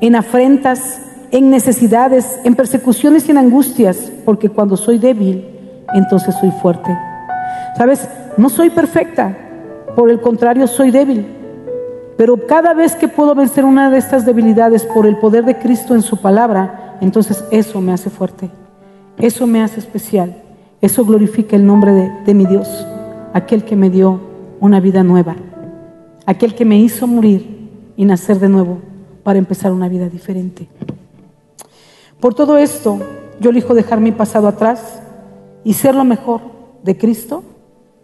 en 0.00 0.16
afrentas, 0.16 1.00
en 1.30 1.50
necesidades, 1.50 2.40
en 2.44 2.54
persecuciones 2.54 3.28
y 3.28 3.32
en 3.32 3.38
angustias, 3.38 4.10
porque 4.24 4.48
cuando 4.48 4.76
soy 4.76 4.98
débil, 4.98 5.44
entonces 5.94 6.34
soy 6.40 6.50
fuerte. 6.62 6.96
¿Sabes? 7.76 8.08
No 8.36 8.48
soy 8.48 8.70
perfecta, 8.70 9.36
por 9.94 10.10
el 10.10 10.20
contrario, 10.20 10.66
soy 10.66 10.90
débil. 10.90 11.37
Pero 12.18 12.46
cada 12.46 12.74
vez 12.74 12.94
que 12.94 13.08
puedo 13.08 13.34
vencer 13.34 13.64
una 13.64 13.88
de 13.90 13.96
estas 13.96 14.26
debilidades 14.26 14.84
por 14.84 15.06
el 15.06 15.16
poder 15.16 15.46
de 15.46 15.56
Cristo 15.56 15.94
en 15.94 16.02
su 16.02 16.18
palabra, 16.18 16.98
entonces 17.00 17.42
eso 17.50 17.80
me 17.80 17.92
hace 17.92 18.10
fuerte, 18.10 18.50
eso 19.16 19.46
me 19.46 19.62
hace 19.62 19.80
especial, 19.80 20.36
eso 20.82 21.06
glorifica 21.06 21.56
el 21.56 21.64
nombre 21.64 22.12
de, 22.26 22.34
mi 22.34 22.44
Dios, 22.44 22.86
aquel 23.32 23.64
que 23.64 23.76
me 23.76 23.88
dio 23.88 24.20
una 24.60 24.80
vida 24.80 25.02
nueva 25.02 25.36
aquel 26.28 26.54
que 26.54 26.66
me 26.66 26.78
hizo 26.78 27.06
morir 27.06 27.70
y 27.96 28.04
nacer 28.04 28.38
de 28.38 28.50
nuevo 28.50 28.80
para 29.22 29.38
empezar 29.38 29.72
una 29.72 29.88
vida 29.88 30.10
diferente. 30.10 30.68
Por 32.20 32.34
todo 32.34 32.58
esto, 32.58 32.98
yo 33.40 33.48
elijo 33.48 33.72
dejar 33.72 33.98
mi 33.98 34.12
pasado 34.12 34.46
atrás 34.46 35.00
y 35.64 35.72
ser 35.72 35.94
lo 35.94 36.04
mejor 36.04 36.42
de 36.82 36.98
Cristo 36.98 37.42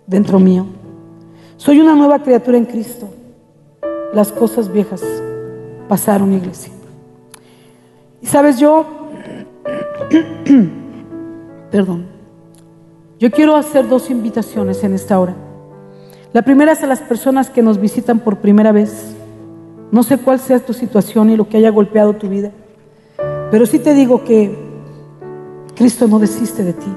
dentro 0.07 0.41
mío. 0.41 0.65
Soy 1.59 1.81
una 1.81 1.95
nueva 1.95 2.23
criatura 2.23 2.57
en 2.57 2.65
Cristo. 2.65 3.11
Las 4.15 4.31
cosas 4.31 4.73
viejas 4.73 5.03
pasaron, 5.89 6.33
iglesia. 6.33 6.73
Y 8.23 8.27
sabes, 8.27 8.59
yo, 8.59 8.87
perdón, 11.71 12.07
yo 13.19 13.31
quiero 13.31 13.57
hacer 13.57 13.89
dos 13.89 14.11
invitaciones 14.11 14.85
en 14.85 14.95
esta 14.95 15.19
hora. 15.19 15.35
La 16.33 16.43
primera 16.43 16.73
es 16.73 16.83
a 16.83 16.87
las 16.87 17.01
personas 17.01 17.51
que 17.51 17.63
nos 17.63 17.81
visitan 17.81 18.21
por 18.21 18.39
primera 18.39 18.73
vez. 18.73 19.15
No 19.91 20.03
sé 20.03 20.19
cuál 20.19 20.39
sea 20.41 20.59
tu 20.61 20.73
situación 20.73 21.31
y 21.31 21.37
lo 21.37 21.49
que 21.49 21.57
haya 21.57 21.71
golpeado 21.71 22.15
tu 22.15 22.29
vida, 22.29 22.51
pero 23.51 23.67
sí 23.67 23.79
te 23.79 23.95
digo 23.95 24.25
que 24.25 24.57
Cristo 25.75 26.07
no 26.09 26.19
desiste 26.19 26.65
de 26.65 26.73
ti. 26.73 26.97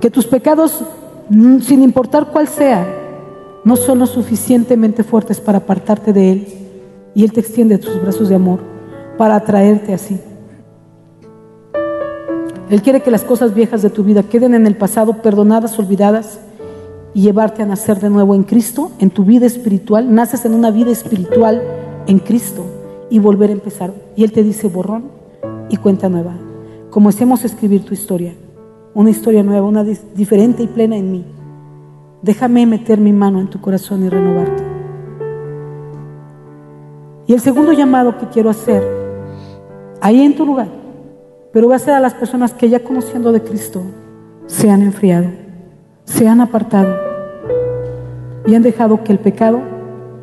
que 0.00 0.10
tus 0.10 0.26
pecados, 0.26 0.84
mm, 1.30 1.60
sin 1.60 1.82
importar 1.82 2.26
cuál 2.26 2.46
sea, 2.46 3.05
no 3.66 3.74
son 3.74 3.98
lo 3.98 4.06
suficientemente 4.06 5.02
fuertes 5.02 5.40
para 5.40 5.58
apartarte 5.58 6.12
de 6.12 6.30
Él. 6.30 6.46
Y 7.16 7.24
Él 7.24 7.32
te 7.32 7.40
extiende 7.40 7.78
tus 7.78 8.00
brazos 8.00 8.28
de 8.28 8.36
amor 8.36 8.60
para 9.18 9.34
atraerte 9.34 9.92
así. 9.92 10.20
Él 12.70 12.80
quiere 12.80 13.02
que 13.02 13.10
las 13.10 13.24
cosas 13.24 13.54
viejas 13.54 13.82
de 13.82 13.90
tu 13.90 14.04
vida 14.04 14.22
queden 14.22 14.54
en 14.54 14.68
el 14.68 14.76
pasado, 14.76 15.20
perdonadas, 15.20 15.76
olvidadas, 15.80 16.38
y 17.12 17.22
llevarte 17.22 17.64
a 17.64 17.66
nacer 17.66 17.98
de 17.98 18.08
nuevo 18.08 18.36
en 18.36 18.44
Cristo, 18.44 18.92
en 19.00 19.10
tu 19.10 19.24
vida 19.24 19.46
espiritual. 19.46 20.14
Naces 20.14 20.44
en 20.44 20.54
una 20.54 20.70
vida 20.70 20.92
espiritual 20.92 21.60
en 22.06 22.20
Cristo 22.20 22.64
y 23.10 23.18
volver 23.18 23.50
a 23.50 23.54
empezar. 23.54 23.92
Y 24.14 24.22
Él 24.22 24.30
te 24.30 24.44
dice 24.44 24.68
borrón 24.68 25.06
y 25.70 25.76
cuenta 25.78 26.08
nueva. 26.08 26.36
Como 26.90 27.08
hacemos 27.08 27.44
escribir 27.44 27.84
tu 27.84 27.94
historia, 27.94 28.32
una 28.94 29.10
historia 29.10 29.42
nueva, 29.42 29.66
una 29.66 29.82
diferente 29.82 30.62
y 30.62 30.68
plena 30.68 30.96
en 30.96 31.10
mí. 31.10 31.24
Déjame 32.26 32.66
meter 32.66 32.98
mi 32.98 33.12
mano 33.12 33.38
en 33.38 33.46
tu 33.46 33.60
corazón 33.60 34.04
y 34.04 34.08
renovarte. 34.08 34.64
Y 37.28 37.34
el 37.34 37.40
segundo 37.40 37.72
llamado 37.72 38.18
que 38.18 38.26
quiero 38.26 38.50
hacer, 38.50 38.82
ahí 40.00 40.22
en 40.22 40.34
tu 40.34 40.44
lugar, 40.44 40.66
pero 41.52 41.68
va 41.68 41.76
a 41.76 41.78
ser 41.78 41.94
a 41.94 42.00
las 42.00 42.14
personas 42.14 42.52
que 42.52 42.68
ya 42.68 42.82
conociendo 42.82 43.30
de 43.30 43.42
Cristo 43.42 43.82
se 44.46 44.68
han 44.68 44.82
enfriado, 44.82 45.28
se 46.04 46.26
han 46.26 46.40
apartado 46.40 46.96
y 48.44 48.56
han 48.56 48.62
dejado 48.62 49.04
que 49.04 49.12
el 49.12 49.20
pecado 49.20 49.60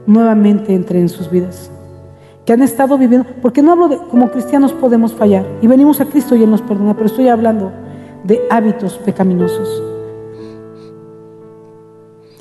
nuevamente 0.05 0.75
entre 0.75 0.99
en 0.99 1.07
sus 1.07 1.31
vidas. 1.31 1.71
Que 2.45 2.51
han 2.51 2.63
estado 2.63 2.97
viviendo, 2.97 3.25
porque 3.41 3.61
no 3.61 3.71
hablo 3.71 3.87
de 3.87 3.97
como 4.11 4.29
cristianos 4.29 4.73
podemos 4.73 5.13
fallar 5.13 5.45
y 5.61 5.67
venimos 5.67 6.01
a 6.01 6.05
Cristo 6.05 6.35
y 6.35 6.43
Él 6.43 6.51
nos 6.51 6.61
perdona, 6.61 6.95
pero 6.95 7.05
estoy 7.05 7.29
hablando 7.29 7.71
de 8.25 8.41
hábitos 8.49 8.95
pecaminosos. 8.97 9.92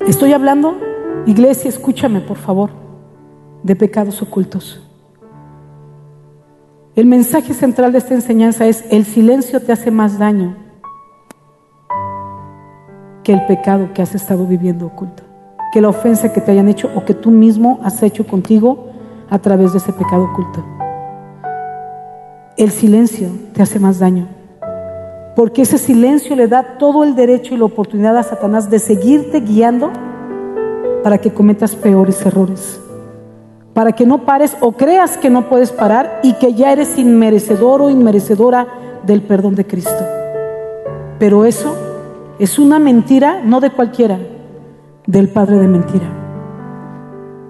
Estoy 0.07 0.33
hablando, 0.33 0.75
iglesia, 1.25 1.69
escúchame 1.69 2.19
por 2.19 2.35
favor, 2.35 2.71
de 3.63 3.73
pecados 3.73 4.21
ocultos. 4.21 4.81
El 6.93 7.05
mensaje 7.05 7.53
central 7.53 7.93
de 7.93 7.99
esta 7.99 8.13
enseñanza 8.13 8.67
es, 8.67 8.83
el 8.91 9.05
silencio 9.05 9.61
te 9.61 9.71
hace 9.71 9.91
más 9.91 10.19
daño 10.19 10.57
que 13.23 13.31
el 13.31 13.45
pecado 13.45 13.93
que 13.93 14.01
has 14.01 14.13
estado 14.13 14.45
viviendo 14.45 14.87
oculto, 14.87 15.23
que 15.71 15.79
la 15.79 15.87
ofensa 15.87 16.33
que 16.33 16.41
te 16.41 16.51
hayan 16.51 16.67
hecho 16.67 16.91
o 16.95 17.05
que 17.05 17.13
tú 17.13 17.31
mismo 17.31 17.79
has 17.81 18.03
hecho 18.03 18.27
contigo 18.27 18.89
a 19.29 19.39
través 19.39 19.71
de 19.71 19.77
ese 19.77 19.93
pecado 19.93 20.25
oculto. 20.25 20.65
El 22.57 22.71
silencio 22.71 23.29
te 23.53 23.61
hace 23.61 23.79
más 23.79 23.99
daño, 23.99 24.27
porque 25.35 25.63
ese 25.63 25.77
silencio 25.77 26.35
le 26.35 26.47
da 26.47 26.77
todo 26.77 27.03
el 27.03 27.15
derecho 27.15 27.55
y 27.55 27.57
la 27.57 27.65
oportunidad 27.65 28.17
a 28.17 28.23
Satanás 28.23 28.69
de 28.69 28.79
seguirte 28.79 29.39
guiando 29.39 29.91
para 31.03 31.17
que 31.17 31.33
cometas 31.33 31.75
peores 31.75 32.25
errores 32.25 32.79
para 33.73 33.91
que 33.91 34.05
no 34.05 34.19
pares 34.25 34.55
o 34.61 34.71
creas 34.71 35.17
que 35.17 35.29
no 35.29 35.49
puedes 35.49 35.71
parar 35.71 36.19
y 36.23 36.33
que 36.33 36.53
ya 36.53 36.71
eres 36.71 36.97
inmerecedor 36.97 37.81
o 37.81 37.89
inmerecedora 37.89 38.67
del 39.03 39.21
perdón 39.23 39.55
de 39.55 39.65
Cristo. 39.65 40.05
Pero 41.19 41.45
eso 41.45 41.75
es 42.39 42.59
una 42.59 42.79
mentira, 42.79 43.41
no 43.43 43.59
de 43.59 43.71
cualquiera, 43.71 44.19
del 45.07 45.29
Padre 45.29 45.57
de 45.57 45.67
mentira. 45.67 46.05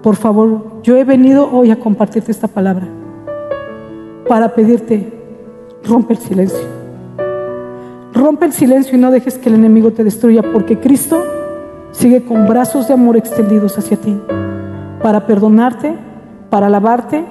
Por 0.02 0.16
favor, 0.16 0.82
yo 0.82 0.96
he 0.96 1.04
venido 1.04 1.50
hoy 1.52 1.70
a 1.70 1.78
compartirte 1.78 2.30
esta 2.30 2.48
palabra 2.48 2.86
para 4.28 4.54
pedirte, 4.54 5.12
rompe 5.84 6.14
el 6.14 6.18
silencio. 6.18 6.73
Rompe 8.14 8.46
el 8.46 8.52
silencio 8.52 8.96
y 8.96 9.00
no 9.00 9.10
dejes 9.10 9.38
que 9.38 9.48
el 9.48 9.56
enemigo 9.56 9.92
te 9.92 10.04
destruya, 10.04 10.42
porque 10.42 10.78
Cristo 10.78 11.22
sigue 11.92 12.24
con 12.24 12.48
brazos 12.48 12.88
de 12.88 12.94
amor 12.94 13.16
extendidos 13.16 13.76
hacia 13.78 13.96
ti 13.96 14.18
para 15.02 15.26
perdonarte 15.26 15.94
para 16.54 16.70
lavarte, 16.70 17.24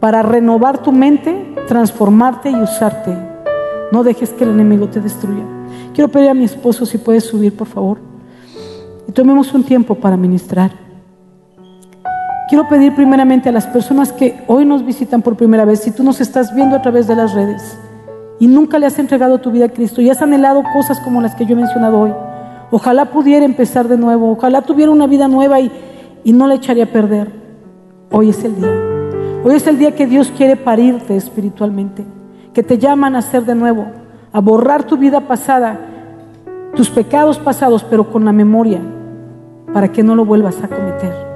para 0.00 0.22
renovar 0.22 0.78
tu 0.78 0.92
mente, 0.92 1.54
transformarte 1.68 2.50
y 2.50 2.54
usarte. 2.54 3.14
No 3.92 4.02
dejes 4.02 4.30
que 4.30 4.44
el 4.44 4.50
enemigo 4.50 4.88
te 4.88 4.98
destruya. 4.98 5.42
Quiero 5.92 6.10
pedir 6.10 6.30
a 6.30 6.34
mi 6.34 6.44
esposo 6.44 6.86
si 6.86 6.96
puede 6.96 7.20
subir, 7.20 7.54
por 7.54 7.66
favor. 7.66 7.98
Y 9.06 9.12
tomemos 9.12 9.52
un 9.52 9.62
tiempo 9.62 9.94
para 9.94 10.16
ministrar. 10.16 10.70
Quiero 12.48 12.66
pedir 12.66 12.94
primeramente 12.94 13.50
a 13.50 13.52
las 13.52 13.66
personas 13.66 14.10
que 14.10 14.42
hoy 14.46 14.64
nos 14.64 14.86
visitan 14.86 15.20
por 15.20 15.36
primera 15.36 15.66
vez, 15.66 15.80
si 15.80 15.90
tú 15.90 16.02
nos 16.02 16.22
estás 16.22 16.54
viendo 16.54 16.74
a 16.74 16.80
través 16.80 17.06
de 17.06 17.16
las 17.16 17.34
redes 17.34 17.76
y 18.38 18.46
nunca 18.46 18.78
le 18.78 18.86
has 18.86 18.98
entregado 18.98 19.38
tu 19.38 19.50
vida 19.50 19.66
a 19.66 19.68
Cristo 19.68 20.00
y 20.00 20.10
has 20.10 20.22
anhelado 20.22 20.62
cosas 20.72 21.00
como 21.00 21.20
las 21.20 21.34
que 21.34 21.46
yo 21.46 21.52
he 21.54 21.56
mencionado 21.56 22.00
hoy, 22.00 22.12
ojalá 22.70 23.06
pudiera 23.06 23.44
empezar 23.44 23.88
de 23.88 23.96
nuevo, 23.96 24.32
ojalá 24.32 24.62
tuviera 24.62 24.90
una 24.90 25.06
vida 25.06 25.28
nueva 25.28 25.60
y, 25.60 25.70
y 26.24 26.32
no 26.32 26.46
la 26.46 26.54
echaría 26.54 26.84
a 26.84 26.88
perder. 26.88 27.30
Hoy 28.10 28.30
es 28.30 28.44
el 28.44 28.56
día. 28.56 28.72
Hoy 29.44 29.54
es 29.54 29.66
el 29.66 29.78
día 29.78 29.94
que 29.94 30.06
Dios 30.06 30.32
quiere 30.36 30.56
parirte 30.56 31.16
espiritualmente, 31.16 32.04
que 32.52 32.62
te 32.62 32.78
llaman 32.78 33.16
a 33.16 33.22
ser 33.22 33.44
de 33.44 33.54
nuevo, 33.54 33.86
a 34.32 34.40
borrar 34.40 34.84
tu 34.84 34.96
vida 34.96 35.22
pasada, 35.22 35.80
tus 36.74 36.90
pecados 36.90 37.38
pasados, 37.38 37.84
pero 37.84 38.10
con 38.10 38.24
la 38.24 38.32
memoria, 38.32 38.80
para 39.72 39.88
que 39.88 40.02
no 40.02 40.14
lo 40.14 40.24
vuelvas 40.24 40.62
a 40.62 40.68
cometer. 40.68 41.31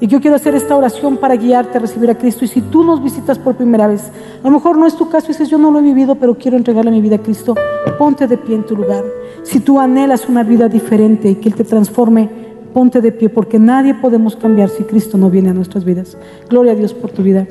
Y 0.00 0.06
yo 0.06 0.20
quiero 0.20 0.36
hacer 0.36 0.54
esta 0.54 0.76
oración 0.76 1.16
para 1.16 1.34
guiarte 1.34 1.76
a 1.76 1.80
recibir 1.80 2.08
a 2.10 2.16
Cristo. 2.16 2.44
Y 2.44 2.48
si 2.48 2.60
tú 2.60 2.84
nos 2.84 3.02
visitas 3.02 3.38
por 3.38 3.56
primera 3.56 3.88
vez, 3.88 4.10
a 4.42 4.46
lo 4.46 4.52
mejor 4.52 4.78
no 4.78 4.86
es 4.86 4.94
tu 4.94 5.08
caso 5.08 5.28
dices, 5.28 5.48
yo 5.48 5.58
no 5.58 5.70
lo 5.70 5.80
he 5.80 5.82
vivido, 5.82 6.14
pero 6.14 6.36
quiero 6.36 6.56
entregarle 6.56 6.90
mi 6.90 7.00
vida 7.00 7.16
a 7.16 7.18
Cristo, 7.18 7.54
ponte 7.98 8.26
de 8.28 8.36
pie 8.36 8.56
en 8.56 8.64
tu 8.64 8.76
lugar. 8.76 9.04
Si 9.42 9.58
tú 9.60 9.80
anhelas 9.80 10.28
una 10.28 10.44
vida 10.44 10.68
diferente 10.68 11.30
y 11.30 11.34
que 11.36 11.48
Él 11.48 11.56
te 11.56 11.64
transforme, 11.64 12.28
ponte 12.72 13.00
de 13.00 13.10
pie 13.10 13.28
porque 13.28 13.58
nadie 13.58 13.94
podemos 13.94 14.36
cambiar 14.36 14.68
si 14.68 14.84
Cristo 14.84 15.18
no 15.18 15.30
viene 15.30 15.50
a 15.50 15.54
nuestras 15.54 15.84
vidas. 15.84 16.16
Gloria 16.48 16.72
a 16.72 16.76
Dios 16.76 16.94
por 16.94 17.10
tu 17.10 17.22
vida. 17.22 17.46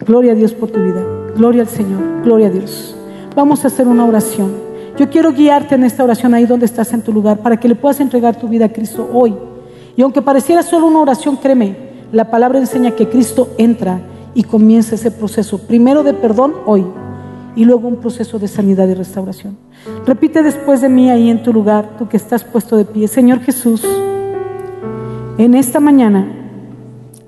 Gloria 0.00 0.32
a 0.32 0.34
Dios 0.34 0.52
por 0.52 0.70
tu 0.70 0.82
vida. 0.82 1.02
Gloria 1.34 1.62
al 1.62 1.68
Señor. 1.68 2.00
Gloria 2.24 2.48
a 2.48 2.50
Dios. 2.50 2.94
Vamos 3.34 3.64
a 3.64 3.68
hacer 3.68 3.88
una 3.88 4.04
oración. 4.04 4.52
Yo 4.98 5.08
quiero 5.08 5.32
guiarte 5.32 5.76
en 5.76 5.84
esta 5.84 6.04
oración 6.04 6.34
ahí 6.34 6.44
donde 6.44 6.66
estás 6.66 6.92
en 6.92 7.00
tu 7.00 7.10
lugar 7.10 7.38
para 7.38 7.58
que 7.58 7.68
le 7.68 7.74
puedas 7.74 8.00
entregar 8.00 8.36
tu 8.36 8.48
vida 8.48 8.66
a 8.66 8.68
Cristo 8.68 9.08
hoy. 9.14 9.34
Y 9.96 10.02
aunque 10.02 10.22
pareciera 10.22 10.62
solo 10.62 10.86
una 10.86 11.00
oración, 11.00 11.36
créeme, 11.36 11.76
la 12.12 12.30
palabra 12.30 12.58
enseña 12.58 12.92
que 12.92 13.08
Cristo 13.08 13.48
entra 13.58 14.00
y 14.34 14.44
comienza 14.44 14.94
ese 14.94 15.10
proceso, 15.10 15.58
primero 15.58 16.02
de 16.02 16.14
perdón 16.14 16.54
hoy 16.66 16.84
y 17.56 17.64
luego 17.64 17.88
un 17.88 17.96
proceso 17.96 18.38
de 18.38 18.48
sanidad 18.48 18.88
y 18.88 18.94
restauración. 18.94 19.56
Repite 20.06 20.42
después 20.42 20.80
de 20.80 20.88
mí 20.88 21.10
ahí 21.10 21.30
en 21.30 21.42
tu 21.42 21.52
lugar, 21.52 21.96
tú 21.98 22.08
que 22.08 22.16
estás 22.16 22.44
puesto 22.44 22.76
de 22.76 22.84
pie, 22.84 23.08
Señor 23.08 23.40
Jesús. 23.40 23.84
En 25.38 25.54
esta 25.54 25.80
mañana 25.80 26.26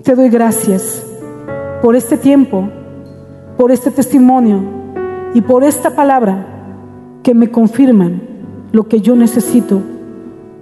te 0.02 0.14
doy 0.14 0.28
gracias 0.28 1.04
por 1.80 1.96
este 1.96 2.16
tiempo, 2.16 2.68
por 3.56 3.72
este 3.72 3.90
testimonio 3.90 4.60
y 5.34 5.40
por 5.40 5.64
esta 5.64 5.94
palabra 5.94 6.46
que 7.22 7.34
me 7.34 7.50
confirman 7.50 8.22
lo 8.72 8.88
que 8.88 9.00
yo 9.00 9.16
necesito 9.16 9.80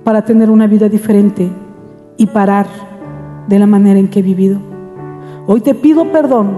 para 0.05 0.25
tener 0.25 0.51
una 0.51 0.67
vida 0.67 0.89
diferente 0.89 1.51
y 2.21 2.27
parar 2.27 2.67
de 3.49 3.59
la 3.59 3.67
manera 3.67 3.99
en 3.99 4.09
que 4.09 4.19
he 4.19 4.23
vivido. 4.23 4.59
Hoy 5.47 5.63
te 5.63 5.75
pido 5.75 6.13
perdón 6.13 6.51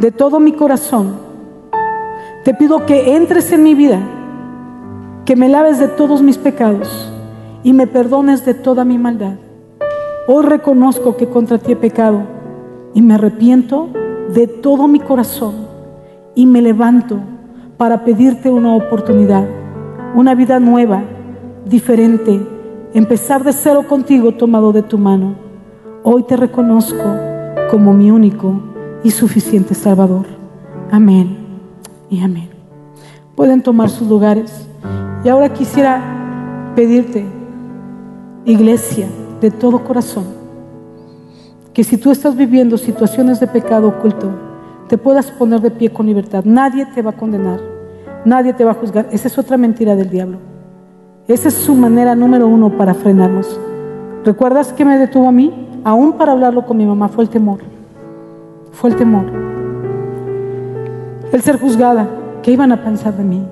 de 0.00 0.10
todo 0.10 0.40
mi 0.40 0.50
corazón. 0.50 1.14
Te 2.42 2.52
pido 2.52 2.84
que 2.84 3.14
entres 3.14 3.52
en 3.52 3.62
mi 3.62 3.76
vida, 3.76 4.00
que 5.24 5.36
me 5.36 5.48
laves 5.48 5.78
de 5.78 5.86
todos 5.86 6.20
mis 6.20 6.36
pecados 6.36 7.12
y 7.62 7.72
me 7.72 7.86
perdones 7.86 8.44
de 8.44 8.54
toda 8.54 8.84
mi 8.84 8.98
maldad. 8.98 9.36
Hoy 10.26 10.46
reconozco 10.46 11.16
que 11.16 11.28
contra 11.28 11.58
ti 11.58 11.70
he 11.70 11.76
pecado 11.76 12.22
y 12.94 13.02
me 13.02 13.14
arrepiento 13.14 13.88
de 14.34 14.48
todo 14.48 14.88
mi 14.88 14.98
corazón 14.98 15.54
y 16.34 16.46
me 16.46 16.60
levanto 16.60 17.20
para 17.76 18.02
pedirte 18.02 18.50
una 18.50 18.74
oportunidad, 18.74 19.46
una 20.16 20.34
vida 20.34 20.58
nueva, 20.58 21.04
diferente, 21.64 22.40
empezar 22.94 23.42
de 23.44 23.52
cero 23.52 23.86
contigo 23.88 24.32
tomado 24.32 24.72
de 24.72 24.82
tu 24.82 24.98
mano. 24.98 25.34
Hoy 26.02 26.24
te 26.24 26.36
reconozco 26.36 27.16
como 27.70 27.94
mi 27.94 28.10
único 28.10 28.60
y 29.02 29.10
suficiente 29.10 29.74
Salvador. 29.74 30.26
Amén 30.90 31.38
y 32.10 32.22
amén. 32.22 32.50
Pueden 33.34 33.62
tomar 33.62 33.88
sus 33.88 34.08
lugares. 34.08 34.68
Y 35.24 35.28
ahora 35.28 35.52
quisiera 35.52 36.72
pedirte 36.74 37.24
iglesia, 38.44 39.08
de 39.40 39.50
todo 39.50 39.84
corazón, 39.84 40.24
que 41.72 41.84
si 41.84 41.96
tú 41.96 42.10
estás 42.10 42.36
viviendo 42.36 42.76
situaciones 42.76 43.40
de 43.40 43.46
pecado 43.46 43.88
oculto, 43.88 44.30
te 44.88 44.98
puedas 44.98 45.30
poner 45.30 45.60
de 45.60 45.70
pie 45.70 45.90
con 45.90 46.06
libertad. 46.06 46.44
Nadie 46.44 46.86
te 46.86 47.02
va 47.02 47.10
a 47.10 47.16
condenar, 47.16 47.60
nadie 48.24 48.52
te 48.52 48.64
va 48.64 48.72
a 48.72 48.74
juzgar. 48.74 49.08
Esa 49.10 49.28
es 49.28 49.38
otra 49.38 49.56
mentira 49.56 49.96
del 49.96 50.10
diablo. 50.10 50.51
Esa 51.28 51.48
es 51.48 51.54
su 51.54 51.74
manera 51.74 52.16
número 52.16 52.48
uno 52.48 52.76
para 52.76 52.94
frenarnos. 52.94 53.58
¿Recuerdas 54.24 54.72
que 54.72 54.84
me 54.84 54.98
detuvo 54.98 55.28
a 55.28 55.32
mí? 55.32 55.52
Aún 55.84 56.14
para 56.14 56.32
hablarlo 56.32 56.66
con 56.66 56.76
mi 56.76 56.84
mamá 56.84 57.08
fue 57.08 57.22
el 57.22 57.30
temor. 57.30 57.60
Fue 58.72 58.90
el 58.90 58.96
temor. 58.96 59.26
El 61.32 61.40
ser 61.40 61.60
juzgada. 61.60 62.08
¿Qué 62.42 62.50
iban 62.50 62.72
a 62.72 62.82
pensar 62.82 63.16
de 63.16 63.22
mí? 63.22 63.46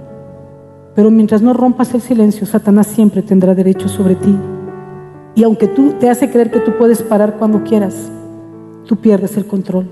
Pero 0.97 1.13
mientras 1.13 1.43
no 1.43 1.53
rompas 1.53 1.95
el 1.95 2.01
silencio, 2.01 2.45
Satanás 2.45 2.89
siempre 2.89 3.23
tendrá 3.23 3.55
derecho 3.55 3.89
sobre 3.89 4.17
ti. 4.17 4.37
Y 5.37 5.45
aunque 5.45 5.69
tú 5.69 5.93
te 5.93 6.11
hace 6.11 6.29
creer 6.29 6.51
que 6.51 6.59
tú 6.59 6.73
puedes 6.77 7.03
parar 7.03 7.37
cuando 7.39 7.63
quieras, 7.63 8.11
tú 8.85 8.97
pierdes 8.97 9.37
el 9.37 9.47
control. 9.47 9.89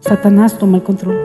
Satanás 0.00 0.56
toma 0.56 0.78
el 0.78 0.82
control. 0.82 1.16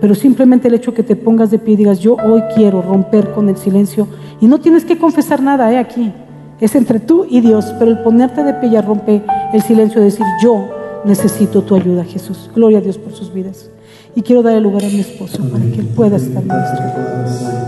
Pero 0.00 0.14
simplemente 0.14 0.68
el 0.68 0.74
hecho 0.74 0.94
que 0.94 1.02
te 1.02 1.16
pongas 1.16 1.50
de 1.50 1.58
pie 1.58 1.74
y 1.74 1.76
digas, 1.78 1.98
yo 1.98 2.14
hoy 2.14 2.42
quiero 2.54 2.82
romper 2.82 3.32
con 3.32 3.48
el 3.48 3.56
silencio. 3.56 4.06
Y 4.40 4.46
no 4.46 4.60
tienes 4.60 4.84
que 4.84 4.98
confesar 4.98 5.42
nada, 5.42 5.72
¿eh? 5.72 5.78
Aquí. 5.78 6.12
Es 6.60 6.74
entre 6.74 7.00
tú 7.00 7.26
y 7.28 7.40
Dios. 7.40 7.74
Pero 7.78 7.90
el 7.90 7.98
ponerte 7.98 8.44
de 8.44 8.54
pie 8.54 8.70
ya 8.70 8.82
rompe 8.82 9.22
el 9.52 9.62
silencio 9.62 10.00
de 10.00 10.06
decir, 10.06 10.26
yo 10.42 10.68
necesito 11.04 11.62
tu 11.62 11.74
ayuda, 11.74 12.04
Jesús. 12.04 12.50
Gloria 12.54 12.78
a 12.78 12.80
Dios 12.80 12.98
por 12.98 13.12
sus 13.12 13.32
vidas. 13.32 13.70
Y 14.14 14.22
quiero 14.22 14.42
darle 14.42 14.60
lugar 14.60 14.84
a 14.84 14.88
mi 14.88 15.00
esposo 15.00 15.42
para 15.50 15.64
que 15.64 15.80
él 15.80 15.88
pueda 15.94 16.16
estar 16.16 16.44
nuestro. 16.44 16.84
Nuestros. 16.84 17.58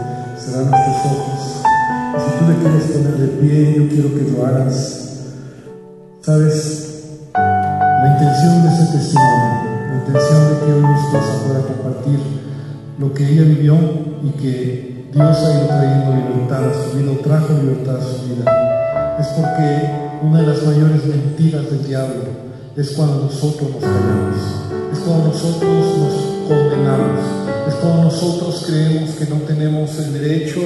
Si 2.18 2.39
tú 2.39 2.45
le 2.49 2.57
quieres 2.57 2.85
poner 2.91 3.14
de 3.14 3.26
pie, 3.28 3.74
yo 3.76 3.89
quiero 3.89 4.14
que 4.14 4.33
lo 4.33 4.47
hagas. 4.47 4.97
Sabes, 6.20 7.18
la 7.35 8.18
intención 8.18 8.62
de 8.62 8.68
ese 8.68 8.99
testimonio 8.99 9.70
intención 9.95 10.51
de 10.51 10.66
que 10.66 10.72
hoy 10.72 10.82
mi 10.82 10.95
esposa 10.95 11.45
pueda 11.47 11.61
compartir 11.62 12.18
lo 12.99 13.14
que 13.14 13.28
ella 13.28 13.43
vivió 13.43 13.76
y 14.22 14.30
que 14.30 15.09
Dios 15.12 15.36
ha 15.38 15.55
ido 15.55 15.66
trayendo 15.66 16.14
libertad 16.14 16.68
a 16.68 16.74
su 16.74 16.97
vida, 16.97 17.12
trajo 17.22 17.55
libertad 17.55 17.97
a 17.97 18.03
su 18.03 18.26
vida, 18.26 19.16
es 19.18 19.26
porque 19.28 20.01
una 20.22 20.41
de 20.41 20.47
las 20.47 20.62
mayores 20.64 21.05
mentiras 21.07 21.70
del 21.70 21.86
diablo 21.86 22.22
es 22.76 22.91
cuando 22.91 23.24
nosotros 23.24 23.70
nos 23.70 23.80
callamos, 23.80 24.36
es 24.93 24.99
cuando 25.01 25.28
nosotros 25.28 25.99
nos 25.99 26.49
condenamos, 26.49 27.20
es 27.68 27.74
cuando 27.74 28.03
nosotros 28.05 28.64
creemos 28.66 29.11
que 29.11 29.26
no 29.26 29.36
tenemos 29.47 29.99
el 29.99 30.12
derecho 30.12 30.61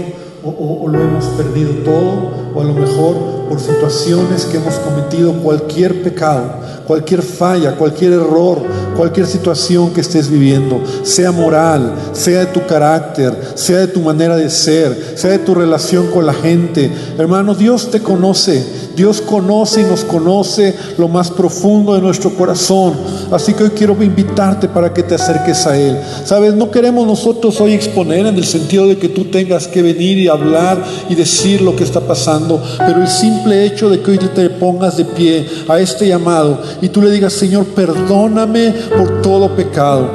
o, 0.45 0.88
lo 0.88 1.01
hemos 1.01 1.24
perdido 1.36 1.70
todo, 1.84 2.53
o 2.55 2.61
a 2.61 2.64
lo 2.64 2.74
mejor 2.74 3.14
por 3.49 3.61
situaciones 3.61 4.45
que 4.45 4.59
hemos 4.59 4.74
cometido 4.74 5.32
cualquier 5.34 6.03
pecado, 6.03 6.61
cualquier 6.86 7.22
falla, 7.22 7.76
cualquier 7.76 8.12
error, 8.12 8.59
cualquier 8.97 9.26
situación 9.26 9.92
que 9.92 10.03
estés 10.03 10.28
viviendo, 10.28 10.82
sea 11.03 11.32
moral, 11.32 11.95
sea 12.12 12.40
de 12.40 12.47
tu 12.47 12.66
carácter, 12.66 13.34
sea 13.55 13.78
de 13.78 13.88
tu 13.88 14.01
manera 14.01 14.36
de 14.36 14.51
ser, 14.51 15.14
sea 15.16 15.30
de 15.30 15.38
tu 15.38 15.55
relación 15.55 16.09
con 16.09 16.26
la 16.26 16.34
gente. 16.34 16.92
Hermano, 17.18 17.55
Dios 17.55 17.90
te 17.90 18.01
conoce. 18.01 18.84
Dios 18.97 19.20
conoce 19.20 19.82
y 19.82 19.84
nos 19.84 20.05
conoce 20.05 20.74
lo 20.99 21.09
más 21.09 21.30
profundo 21.30 21.95
de 21.95 22.01
nuestro 22.01 22.30
corazón. 22.34 22.95
Así 23.30 23.55
que 23.55 23.64
hoy 23.64 23.70
quiero 23.70 24.01
invitarte 24.03 24.68
para 24.68 24.92
que 24.92 25.03
te 25.03 25.14
acerques 25.14 25.66
a 25.66 25.76
Él. 25.76 25.99
Sabes, 26.24 26.55
no 26.55 26.70
queremos 26.70 27.07
nosotros 27.07 27.61
hoy 27.61 27.72
exponer 27.72 28.26
en 28.26 28.36
el 28.36 28.45
sentido 28.45 28.86
de 28.86 28.99
que 28.99 29.09
tú 29.09 29.24
tengas 29.26 29.68
que 29.68 29.82
venir 29.82 30.18
y 30.18 30.28
hablar 30.28 30.82
y 31.09 31.14
decir 31.14 31.61
lo 31.61 31.74
que 31.76 31.84
está 31.84 32.01
pasando, 32.01 32.62
pero 32.78 33.03
el 33.03 33.09
simple 33.09 33.64
hecho 33.64 33.88
de 33.88 34.01
que 34.01 34.11
hoy 34.12 34.18
te 34.18 34.51
pongas 34.59 34.96
de 34.96 35.05
pie 35.05 35.48
a 35.68 35.78
este 35.78 36.09
llamado 36.09 36.61
y 36.80 36.88
tú 36.88 37.02
le 37.02 37.11
digas, 37.11 37.32
Señor, 37.32 37.66
perdóname 37.66 38.72
por 38.96 39.22
todo 39.22 39.55
pecado. 39.55 40.11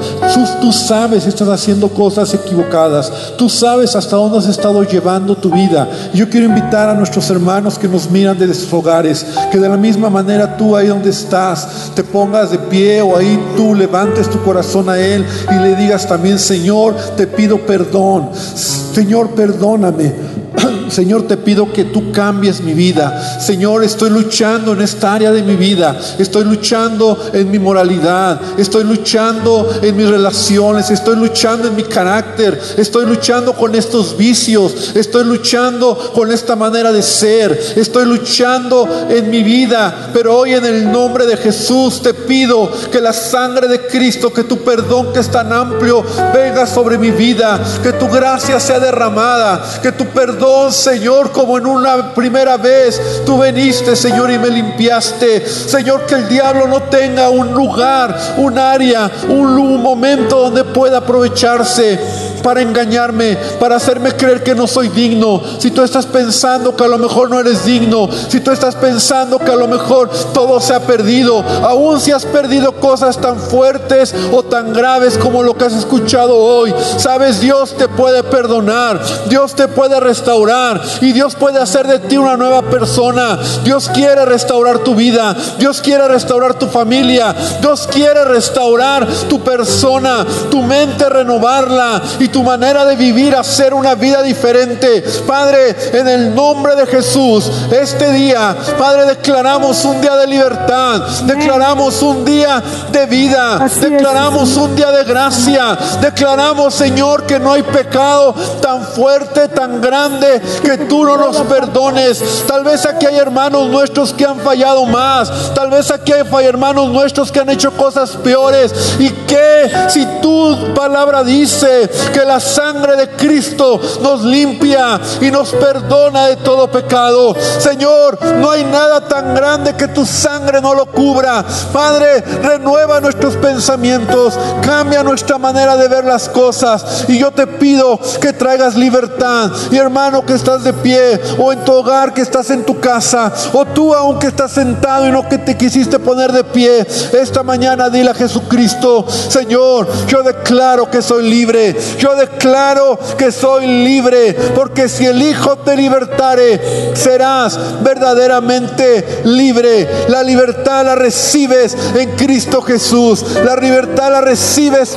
Tú, 0.61 0.71
sabes, 0.71 1.25
estás 1.25 1.47
haciendo 1.47 1.89
cosas 1.89 2.33
equivocadas. 2.33 3.11
Tú 3.37 3.49
sabes 3.49 3.95
hasta 3.95 4.15
dónde 4.15 4.39
has 4.39 4.47
estado 4.47 4.83
llevando 4.83 5.35
tu 5.35 5.51
vida. 5.51 5.87
Yo 6.13 6.29
quiero 6.29 6.47
invitar 6.47 6.89
a 6.89 6.93
nuestros 6.93 7.29
hermanos 7.29 7.77
que 7.77 7.87
nos 7.87 8.09
miran 8.09 8.37
desde 8.37 8.75
hogares, 8.75 9.25
que 9.51 9.57
de 9.57 9.69
la 9.69 9.77
misma 9.77 10.09
manera 10.09 10.57
tú 10.57 10.75
ahí 10.75 10.87
donde 10.87 11.09
estás, 11.09 11.91
te 11.95 12.03
pongas 12.03 12.51
de 12.51 12.57
pie 12.57 13.01
o 13.01 13.17
ahí 13.17 13.39
tú 13.55 13.75
levantes 13.75 14.29
tu 14.29 14.41
corazón 14.43 14.89
a 14.89 14.99
Él 14.99 15.25
y 15.51 15.59
le 15.59 15.75
digas 15.75 16.07
también, 16.07 16.39
Señor, 16.39 16.95
te 17.15 17.27
pido 17.27 17.59
perdón, 17.65 18.29
Señor, 18.33 19.29
perdóname. 19.31 20.38
Señor, 20.89 21.27
te 21.27 21.37
pido 21.37 21.71
que 21.71 21.85
tú 21.85 22.11
cambies 22.11 22.61
mi 22.61 22.73
vida. 22.73 23.39
Señor, 23.39 23.83
estoy 23.83 24.09
luchando 24.09 24.73
en 24.73 24.81
esta 24.81 25.13
área 25.13 25.31
de 25.31 25.43
mi 25.43 25.55
vida. 25.55 25.97
Estoy 26.17 26.43
luchando 26.43 27.17
en 27.33 27.49
mi 27.51 27.59
moralidad. 27.59 28.39
Estoy 28.57 28.83
luchando 28.83 29.69
en 29.81 29.95
mis 29.95 30.09
relaciones. 30.09 30.89
Estoy 30.89 31.15
luchando 31.15 31.67
en 31.67 31.75
mi 31.75 31.83
carácter. 31.83 32.59
Estoy 32.77 33.05
luchando 33.05 33.53
con 33.53 33.75
estos 33.75 34.17
vicios. 34.17 34.91
Estoy 34.95 35.25
luchando 35.25 36.11
con 36.13 36.31
esta 36.31 36.55
manera 36.55 36.91
de 36.91 37.01
ser. 37.01 37.59
Estoy 37.75 38.05
luchando 38.05 39.07
en 39.09 39.29
mi 39.29 39.43
vida. 39.43 40.09
Pero 40.13 40.37
hoy 40.37 40.53
en 40.53 40.65
el 40.65 40.91
nombre 40.91 41.25
de 41.25 41.37
Jesús 41.37 42.01
te 42.01 42.13
pido 42.13 42.69
que 42.91 42.99
la 42.99 43.13
sangre 43.13 43.67
de 43.67 43.87
Cristo, 43.87 44.33
que 44.33 44.43
tu 44.43 44.57
perdón 44.57 45.13
que 45.13 45.19
es 45.19 45.29
tan 45.29 45.53
amplio, 45.53 46.03
venga 46.33 46.65
sobre 46.65 46.97
mi 46.97 47.11
vida. 47.11 47.59
Que 47.83 47.93
tu 47.93 48.07
gracia 48.07 48.59
sea 48.59 48.79
derramada. 48.79 49.79
Que 49.81 49.91
tu 49.91 50.05
perdón 50.05 50.48
Señor, 50.71 51.31
como 51.31 51.57
en 51.57 51.65
una 51.65 52.13
primera 52.13 52.57
vez 52.57 53.23
tú 53.25 53.37
veniste, 53.39 53.95
Señor, 53.95 54.31
y 54.31 54.37
me 54.37 54.49
limpiaste. 54.49 55.47
Señor, 55.47 56.05
que 56.05 56.15
el 56.15 56.27
diablo 56.27 56.67
no 56.67 56.83
tenga 56.83 57.29
un 57.29 57.53
lugar, 57.53 58.17
un 58.37 58.57
área, 58.57 59.09
un, 59.27 59.79
momento 59.81 60.41
donde 60.41 60.63
pueda 60.63 60.97
aprovecharse 60.97 61.99
para 62.39 62.61
engañarme, 62.61 63.37
para 63.59 63.75
hacerme 63.75 64.13
creer 64.13 64.43
que 64.43 64.55
no 64.55 64.67
soy 64.67 64.89
digno. 64.89 65.41
Si 65.59 65.71
tú 65.71 65.83
estás 65.83 66.05
pensando 66.05 66.75
que 66.75 66.83
a 66.83 66.87
lo 66.87 66.97
mejor 66.97 67.29
no 67.29 67.39
eres 67.39 67.65
digno, 67.65 68.09
si 68.29 68.39
tú 68.39 68.51
estás 68.51 68.75
pensando 68.75 69.39
que 69.39 69.51
a 69.51 69.55
lo 69.55 69.67
mejor 69.67 70.09
todo 70.33 70.59
se 70.59 70.73
ha 70.73 70.81
perdido, 70.81 71.43
aún 71.63 71.99
si 71.99 72.11
has 72.11 72.25
perdido 72.25 72.73
cosas 72.73 73.19
tan 73.19 73.37
fuertes 73.39 74.13
o 74.31 74.43
tan 74.43 74.73
graves 74.73 75.17
como 75.17 75.43
lo 75.43 75.55
que 75.55 75.65
has 75.65 75.73
escuchado 75.73 76.35
hoy, 76.35 76.73
sabes, 76.97 77.39
Dios 77.39 77.75
te 77.77 77.87
puede 77.87 78.23
perdonar, 78.23 78.99
Dios 79.27 79.55
te 79.55 79.67
puede 79.67 79.99
restaurar 79.99 80.81
y 81.01 81.11
Dios 81.11 81.35
puede 81.35 81.59
hacer 81.59 81.87
de 81.87 81.99
ti 81.99 82.17
una 82.17 82.37
nueva 82.37 82.61
persona. 82.63 83.39
Dios 83.63 83.89
quiere 83.93 84.25
restaurar 84.25 84.79
tu 84.79 84.95
vida, 84.95 85.35
Dios 85.57 85.81
quiere 85.81 86.07
restaurar 86.07 86.57
tu 86.57 86.67
familia, 86.67 87.35
Dios 87.61 87.87
quiere 87.91 88.25
restaurar 88.25 89.07
tu 89.27 89.39
persona, 89.41 90.25
tu 90.49 90.61
mente, 90.61 91.07
renovarla 91.09 92.01
y 92.19 92.28
tu 92.31 92.43
manera 92.43 92.85
de 92.85 92.95
vivir, 92.95 93.35
hacer 93.35 93.73
una 93.73 93.95
vida 93.95 94.21
diferente. 94.21 95.03
Padre, 95.27 95.75
en 95.93 96.07
el 96.07 96.35
nombre 96.35 96.75
de 96.75 96.85
Jesús, 96.85 97.49
este 97.71 98.11
día, 98.11 98.55
Padre, 98.77 99.05
declaramos 99.05 99.83
un 99.85 100.01
día 100.01 100.15
de 100.15 100.27
libertad, 100.27 101.01
declaramos 101.23 102.01
un 102.01 102.25
día 102.25 102.61
de 102.91 103.05
vida, 103.05 103.59
declaramos 103.79 104.55
un 104.57 104.75
día 104.75 104.91
de 104.91 105.03
gracia, 105.03 105.77
declaramos, 106.01 106.73
Señor, 106.73 107.25
que 107.25 107.39
no 107.39 107.53
hay 107.53 107.63
pecado 107.63 108.33
tan 108.61 108.83
fuerte, 108.83 109.47
tan 109.49 109.81
grande, 109.81 110.41
que 110.63 110.77
tú 110.79 111.03
no 111.03 111.17
nos 111.17 111.37
perdones. 111.37 112.43
Tal 112.47 112.63
vez 112.63 112.85
aquí 112.85 113.05
hay 113.05 113.17
hermanos 113.17 113.67
nuestros 113.67 114.13
que 114.13 114.25
han 114.25 114.39
fallado 114.39 114.85
más, 114.85 115.53
tal 115.53 115.69
vez 115.69 115.91
aquí 115.91 116.13
hay 116.13 116.45
hermanos 116.45 116.89
nuestros 116.89 117.31
que 117.31 117.39
han 117.39 117.49
hecho 117.49 117.71
cosas 117.71 118.11
peores 118.11 118.73
y 118.99 119.09
que 119.09 119.71
si 119.89 120.05
tu 120.21 120.73
palabra 120.73 121.23
dice 121.23 121.89
que 122.13 122.18
la 122.25 122.39
sangre 122.39 122.95
de 122.95 123.09
Cristo 123.09 123.79
nos 124.01 124.23
limpia 124.23 124.99
y 125.21 125.31
nos 125.31 125.51
perdona 125.51 126.27
de 126.27 126.37
todo 126.37 126.69
pecado. 126.69 127.35
Señor, 127.59 128.17
no 128.37 128.51
hay 128.51 128.63
nada 128.63 129.01
tan 129.07 129.33
grande 129.35 129.75
que 129.75 129.87
tu 129.87 130.05
sangre 130.05 130.61
no 130.61 130.73
lo 130.73 130.85
cubra. 130.85 131.43
Padre, 131.71 132.21
renueva 132.43 132.99
nuestros 132.99 133.35
pensamientos, 133.35 134.37
cambia 134.61 135.03
nuestra 135.03 135.37
manera 135.37 135.75
de 135.75 135.87
ver 135.87 136.05
las 136.05 136.29
cosas. 136.29 137.05
Y 137.07 137.17
yo 137.17 137.31
te 137.31 137.47
pido 137.47 137.99
que 138.21 138.33
traigas 138.33 138.75
libertad. 138.75 139.51
Y 139.71 139.77
hermano 139.77 140.25
que 140.25 140.33
estás 140.33 140.63
de 140.63 140.73
pie, 140.73 141.19
o 141.37 141.51
en 141.53 141.63
tu 141.63 141.73
hogar, 141.73 142.13
que 142.13 142.21
estás 142.21 142.49
en 142.49 142.63
tu 142.63 142.79
casa, 142.79 143.31
o 143.53 143.65
tú 143.65 143.93
aunque 143.93 144.27
estás 144.27 144.51
sentado 144.51 145.07
y 145.07 145.11
no 145.11 145.27
que 145.27 145.37
te 145.37 145.57
quisiste 145.57 145.99
poner 145.99 146.31
de 146.31 146.43
pie, 146.43 146.85
esta 147.13 147.43
mañana 147.43 147.89
dile 147.89 148.11
a 148.11 148.13
Jesucristo, 148.13 149.05
Señor, 149.07 149.87
yo 150.07 150.23
declaro 150.23 150.89
que 150.89 151.01
soy 151.01 151.29
libre. 151.29 151.75
Declaro 152.15 152.99
que 153.17 153.31
soy 153.31 153.67
libre, 153.67 154.33
porque 154.55 154.89
si 154.89 155.05
el 155.05 155.21
Hijo 155.21 155.57
te 155.57 155.75
libertare, 155.75 156.95
serás 156.95 157.81
verdaderamente 157.83 159.21
libre. 159.25 159.87
La 160.07 160.23
libertad 160.23 160.85
la 160.85 160.95
recibes 160.95 161.75
en 161.95 162.11
Cristo 162.11 162.61
Jesús. 162.61 163.23
La 163.43 163.55
libertad 163.55 164.11
la 164.11 164.21
recibes 164.21 164.95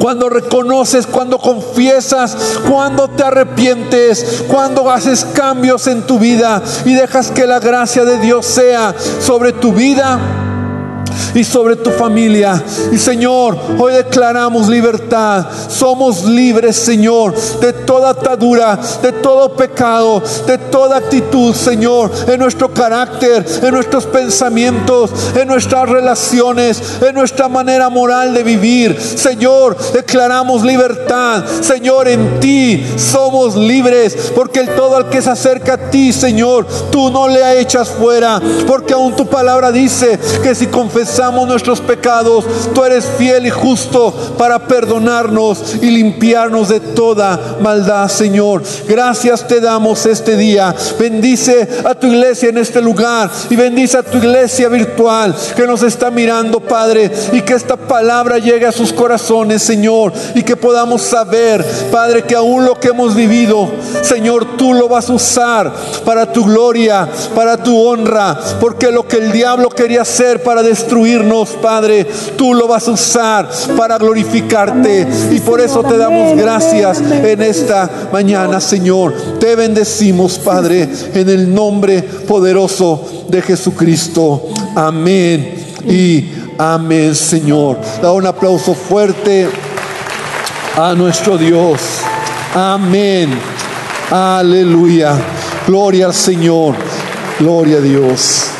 cuando 0.00 0.30
reconoces, 0.30 1.06
cuando 1.06 1.38
confiesas, 1.38 2.36
cuando 2.68 3.08
te 3.08 3.22
arrepientes, 3.22 4.44
cuando 4.48 4.90
haces 4.90 5.24
cambios 5.34 5.86
en 5.86 6.06
tu 6.06 6.18
vida 6.18 6.62
y 6.84 6.94
dejas 6.94 7.30
que 7.30 7.46
la 7.46 7.60
gracia 7.60 8.04
de 8.04 8.18
Dios 8.18 8.46
sea 8.46 8.94
sobre 9.20 9.52
tu 9.52 9.72
vida 9.72 10.48
y 11.34 11.44
sobre 11.44 11.76
tu 11.76 11.90
familia. 11.90 12.62
Y 12.92 12.98
Señor, 12.98 13.58
hoy 13.78 13.92
declaramos 13.92 14.68
libertad. 14.68 15.46
Somos 15.68 16.24
libres, 16.24 16.76
Señor, 16.76 17.34
de 17.60 17.72
toda 17.72 18.10
atadura, 18.10 18.78
de 19.02 19.12
todo 19.12 19.54
pecado, 19.54 20.22
de 20.46 20.58
toda 20.58 20.98
actitud, 20.98 21.54
Señor, 21.54 22.10
en 22.26 22.38
nuestro 22.38 22.72
carácter, 22.72 23.44
en 23.62 23.74
nuestros 23.74 24.06
pensamientos, 24.06 25.10
en 25.34 25.48
nuestras 25.48 25.88
relaciones, 25.88 26.82
en 27.00 27.14
nuestra 27.14 27.48
manera 27.48 27.88
moral 27.88 28.34
de 28.34 28.42
vivir. 28.42 28.98
Señor, 29.00 29.76
declaramos 29.92 30.62
libertad. 30.62 31.44
Señor, 31.60 32.08
en 32.08 32.40
ti 32.40 32.84
somos 32.96 33.56
libres, 33.56 34.32
porque 34.34 34.60
el 34.60 34.74
todo 34.74 34.96
al 34.96 35.08
que 35.08 35.22
se 35.22 35.30
acerca 35.30 35.74
a 35.74 35.90
ti, 35.90 36.12
Señor, 36.12 36.66
tú 36.90 37.10
no 37.10 37.28
le 37.28 37.60
echas 37.60 37.88
fuera, 37.88 38.40
porque 38.66 38.94
aún 38.94 39.14
tu 39.16 39.26
palabra 39.26 39.72
dice 39.72 40.18
que 40.42 40.54
si 40.54 40.66
confesamos 40.66 40.99
nuestros 41.46 41.80
pecados, 41.80 42.44
tú 42.74 42.84
eres 42.84 43.04
fiel 43.18 43.46
y 43.46 43.50
justo 43.50 44.12
para 44.36 44.58
perdonarnos 44.58 45.76
y 45.80 45.90
limpiarnos 45.90 46.68
de 46.68 46.80
toda 46.80 47.58
maldad, 47.60 48.08
Señor. 48.08 48.62
Gracias 48.86 49.46
te 49.46 49.60
damos 49.60 50.06
este 50.06 50.36
día. 50.36 50.74
Bendice 50.98 51.68
a 51.84 51.94
tu 51.94 52.08
iglesia 52.08 52.50
en 52.50 52.58
este 52.58 52.80
lugar 52.80 53.30
y 53.48 53.56
bendice 53.56 53.98
a 53.98 54.02
tu 54.02 54.18
iglesia 54.18 54.68
virtual 54.68 55.34
que 55.56 55.66
nos 55.66 55.82
está 55.82 56.10
mirando, 56.10 56.60
Padre, 56.60 57.10
y 57.32 57.42
que 57.42 57.54
esta 57.54 57.76
palabra 57.76 58.38
llegue 58.38 58.66
a 58.66 58.72
sus 58.72 58.92
corazones, 58.92 59.62
Señor, 59.62 60.12
y 60.34 60.42
que 60.42 60.56
podamos 60.56 61.02
saber, 61.02 61.64
Padre, 61.90 62.22
que 62.22 62.36
aún 62.36 62.64
lo 62.64 62.78
que 62.78 62.88
hemos 62.88 63.14
vivido, 63.14 63.70
Señor, 64.02 64.56
tú 64.56 64.74
lo 64.74 64.88
vas 64.88 65.08
a 65.08 65.14
usar 65.14 65.72
para 66.04 66.32
tu 66.32 66.44
gloria, 66.44 67.08
para 67.34 67.56
tu 67.56 67.78
honra, 67.78 68.38
porque 68.60 68.90
lo 68.90 69.06
que 69.06 69.16
el 69.16 69.32
diablo 69.32 69.68
quería 69.68 70.02
hacer 70.02 70.42
para 70.42 70.62
destruirnos, 70.90 71.50
Padre, 71.62 72.04
tú 72.36 72.52
lo 72.52 72.66
vas 72.66 72.88
a 72.88 72.90
usar 72.90 73.48
para 73.76 73.96
glorificarte. 73.96 75.06
Y 75.30 75.38
por 75.38 75.60
eso 75.60 75.84
te 75.84 75.96
damos 75.96 76.36
gracias 76.36 77.00
en 77.00 77.40
esta 77.42 78.08
mañana, 78.12 78.60
Señor. 78.60 79.14
Te 79.38 79.54
bendecimos, 79.54 80.38
Padre, 80.40 80.88
en 81.14 81.28
el 81.28 81.54
nombre 81.54 82.02
poderoso 82.02 83.24
de 83.28 83.40
Jesucristo. 83.40 84.48
Amén. 84.74 85.54
Y 85.88 86.28
amén, 86.58 87.14
Señor. 87.14 87.78
Da 88.02 88.10
un 88.10 88.26
aplauso 88.26 88.74
fuerte 88.74 89.48
a 90.76 90.92
nuestro 90.94 91.38
Dios. 91.38 91.80
Amén. 92.52 93.30
Aleluya. 94.10 95.16
Gloria 95.68 96.06
al 96.06 96.14
Señor. 96.14 96.74
Gloria 97.38 97.76
a 97.76 97.80
Dios. 97.80 98.59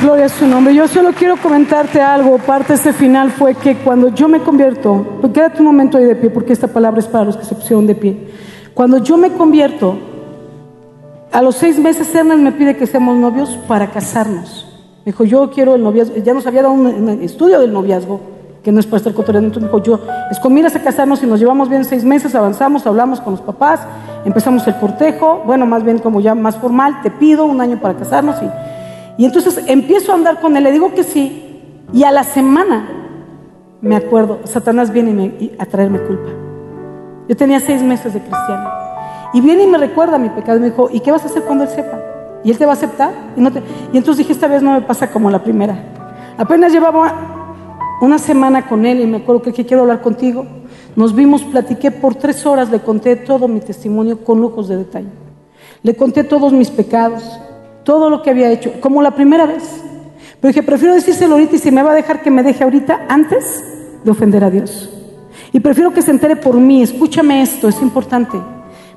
Gloria 0.00 0.26
a 0.26 0.28
su 0.28 0.46
nombre. 0.46 0.72
Yo 0.74 0.86
solo 0.86 1.10
quiero 1.12 1.36
comentarte 1.36 2.00
algo. 2.00 2.38
Parte 2.38 2.68
de 2.68 2.74
este 2.74 2.92
final 2.92 3.32
fue 3.32 3.56
que 3.56 3.78
cuando 3.78 4.14
yo 4.14 4.28
me 4.28 4.38
convierto, 4.38 5.18
quédate 5.34 5.58
un 5.58 5.66
momento 5.66 5.98
ahí 5.98 6.04
de 6.04 6.14
pie, 6.14 6.30
porque 6.30 6.52
esta 6.52 6.68
palabra 6.68 7.00
es 7.00 7.06
para 7.06 7.24
los 7.24 7.36
que 7.36 7.44
se 7.44 7.56
pusieron 7.56 7.84
de 7.84 7.96
pie. 7.96 8.28
Cuando 8.74 8.98
yo 8.98 9.16
me 9.16 9.30
convierto, 9.32 9.98
a 11.32 11.42
los 11.42 11.56
seis 11.56 11.80
meses 11.80 12.14
Ernest 12.14 12.40
me 12.40 12.52
pide 12.52 12.76
que 12.76 12.86
seamos 12.86 13.16
novios 13.16 13.58
para 13.66 13.90
casarnos. 13.90 14.66
Dijo, 15.04 15.24
yo 15.24 15.50
quiero 15.50 15.74
el 15.74 15.82
noviazgo. 15.82 16.14
Ya 16.18 16.32
nos 16.32 16.46
había 16.46 16.62
dado 16.62 16.74
un, 16.74 17.08
estudio 17.20 17.58
del 17.58 17.72
noviazgo, 17.72 18.20
que 18.62 18.70
no 18.70 18.78
es 18.78 18.86
para 18.86 18.98
estar 18.98 19.14
cotorreando. 19.14 19.48
Entonces 19.48 19.68
me 19.72 19.80
dijo, 19.80 19.82
yo, 19.82 20.00
es 20.30 20.38
con 20.38 20.56
a 20.64 20.70
casarnos 20.70 21.24
y 21.24 21.26
nos 21.26 21.40
llevamos 21.40 21.68
bien 21.68 21.84
seis 21.84 22.04
meses, 22.04 22.36
avanzamos, 22.36 22.86
hablamos 22.86 23.20
con 23.20 23.32
los 23.32 23.42
papás, 23.42 23.80
empezamos 24.24 24.64
el 24.68 24.76
cortejo, 24.76 25.42
bueno, 25.44 25.66
más 25.66 25.82
bien 25.82 25.98
como 25.98 26.20
ya 26.20 26.36
más 26.36 26.56
formal, 26.56 27.02
te 27.02 27.10
pido 27.10 27.46
un 27.46 27.60
año 27.60 27.80
para 27.80 27.94
casarnos 27.94 28.36
y 28.40 28.77
y 29.18 29.24
entonces 29.24 29.62
empiezo 29.66 30.12
a 30.12 30.14
andar 30.14 30.40
con 30.40 30.56
él, 30.56 30.64
le 30.64 30.72
digo 30.72 30.94
que 30.94 31.02
sí, 31.02 31.60
y 31.92 32.04
a 32.04 32.12
la 32.12 32.22
semana 32.22 32.88
me 33.80 33.96
acuerdo, 33.96 34.40
Satanás 34.44 34.92
viene 34.92 35.34
y 35.38 35.52
a 35.58 35.66
traerme 35.66 36.00
culpa. 36.00 36.30
Yo 37.28 37.36
tenía 37.36 37.60
seis 37.60 37.82
meses 37.82 38.14
de 38.14 38.20
cristiano. 38.20 38.70
Y 39.34 39.40
viene 39.40 39.64
y 39.64 39.66
me 39.66 39.76
recuerda 39.76 40.18
mi 40.18 40.30
pecado 40.30 40.58
y 40.58 40.60
me 40.60 40.70
dijo, 40.70 40.88
¿y 40.90 41.00
qué 41.00 41.10
vas 41.10 41.22
a 41.24 41.26
hacer 41.26 41.42
cuando 41.42 41.64
él 41.64 41.70
sepa? 41.70 42.00
¿Y 42.42 42.50
él 42.50 42.58
te 42.58 42.64
va 42.64 42.72
a 42.72 42.74
aceptar? 42.74 43.12
Y, 43.36 43.40
no 43.40 43.52
te... 43.52 43.60
y 43.92 43.98
entonces 43.98 44.18
dije, 44.18 44.32
esta 44.32 44.46
vez 44.46 44.62
no 44.62 44.72
me 44.72 44.80
pasa 44.82 45.10
como 45.10 45.30
la 45.30 45.42
primera. 45.42 45.76
Apenas 46.38 46.72
llevaba 46.72 47.12
una 48.00 48.18
semana 48.18 48.66
con 48.66 48.86
él 48.86 49.00
y 49.00 49.06
me 49.06 49.18
acuerdo 49.18 49.42
que, 49.42 49.52
que 49.52 49.66
quiero 49.66 49.82
hablar 49.82 50.00
contigo. 50.00 50.46
Nos 50.96 51.14
vimos, 51.14 51.42
platiqué 51.42 51.90
por 51.90 52.14
tres 52.14 52.46
horas, 52.46 52.70
le 52.70 52.80
conté 52.80 53.16
todo 53.16 53.48
mi 53.48 53.60
testimonio 53.60 54.24
con 54.24 54.40
lujos 54.40 54.68
de 54.68 54.76
detalle. 54.76 55.08
Le 55.82 55.94
conté 55.94 56.24
todos 56.24 56.52
mis 56.52 56.70
pecados, 56.70 57.22
todo 57.88 58.10
lo 58.10 58.20
que 58.20 58.28
había 58.28 58.50
hecho, 58.50 58.70
como 58.82 59.00
la 59.00 59.12
primera 59.12 59.46
vez. 59.46 59.62
Pero 60.38 60.48
dije, 60.48 60.62
prefiero 60.62 60.92
decírselo 60.92 61.36
ahorita 61.36 61.56
y 61.56 61.58
si 61.58 61.70
me 61.70 61.82
va 61.82 61.92
a 61.92 61.94
dejar 61.94 62.20
que 62.20 62.30
me 62.30 62.42
deje 62.42 62.62
ahorita 62.62 63.06
antes 63.08 63.64
de 64.04 64.10
ofender 64.10 64.44
a 64.44 64.50
Dios. 64.50 64.90
Y 65.54 65.60
prefiero 65.60 65.94
que 65.94 66.02
se 66.02 66.10
entere 66.10 66.36
por 66.36 66.56
mí, 66.56 66.82
escúchame 66.82 67.40
esto, 67.40 67.66
es 67.66 67.80
importante. 67.80 68.38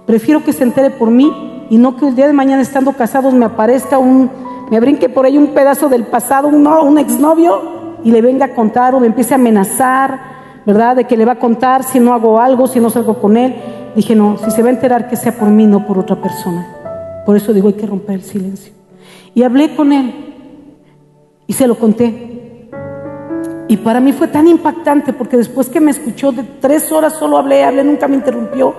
Prefiero 0.05 0.43
que 0.43 0.51
se 0.51 0.63
entere 0.63 0.89
por 0.89 1.09
mí 1.09 1.31
y 1.69 1.77
no 1.77 1.95
que 1.95 2.09
el 2.09 2.17
día 2.17 2.27
de 2.27 2.33
mañana 2.33 2.61
estando 2.61 2.91
casados 2.91 3.33
me 3.33 3.45
aparezca 3.45 3.97
un, 3.97 4.29
me 4.69 4.77
brinque 4.81 5.07
por 5.07 5.25
ahí 5.25 5.37
un 5.37 5.53
pedazo 5.53 5.87
del 5.87 6.03
pasado, 6.03 6.49
un, 6.49 6.67
un 6.67 6.97
exnovio 6.97 7.61
y 8.03 8.11
le 8.11 8.21
venga 8.21 8.47
a 8.47 8.53
contar 8.53 8.93
o 8.93 8.99
me 8.99 9.07
empiece 9.07 9.33
a 9.33 9.37
amenazar, 9.37 10.19
¿verdad? 10.65 10.97
De 10.97 11.05
que 11.05 11.15
le 11.15 11.23
va 11.23 11.31
a 11.31 11.39
contar 11.39 11.85
si 11.85 12.01
no 12.01 12.13
hago 12.13 12.41
algo, 12.41 12.67
si 12.67 12.81
no 12.81 12.89
salgo 12.89 13.21
con 13.21 13.37
él. 13.37 13.55
Dije, 13.95 14.15
no, 14.15 14.37
si 14.37 14.51
se 14.51 14.61
va 14.61 14.67
a 14.67 14.71
enterar 14.71 15.09
que 15.09 15.15
sea 15.15 15.31
por 15.31 15.47
mí, 15.47 15.65
no 15.65 15.87
por 15.87 15.97
otra 15.97 16.17
persona. 16.17 16.67
Por 17.25 17.37
eso 17.37 17.53
digo, 17.53 17.69
hay 17.69 17.75
que 17.75 17.87
romper 17.87 18.15
el 18.15 18.23
silencio. 18.23 18.80
Y 19.33 19.43
hablé 19.43 19.75
con 19.75 19.91
él 19.93 20.13
y 21.47 21.53
se 21.53 21.67
lo 21.67 21.77
conté. 21.77 22.67
Y 23.67 23.77
para 23.77 24.01
mí 24.01 24.11
fue 24.11 24.27
tan 24.27 24.47
impactante 24.47 25.13
porque 25.13 25.37
después 25.37 25.69
que 25.69 25.79
me 25.79 25.91
escuchó 25.91 26.31
de 26.31 26.43
tres 26.43 26.91
horas 26.91 27.13
solo 27.13 27.37
hablé, 27.37 27.63
hablé, 27.63 27.83
nunca 27.83 28.07
me 28.07 28.15
interrumpió. 28.15 28.73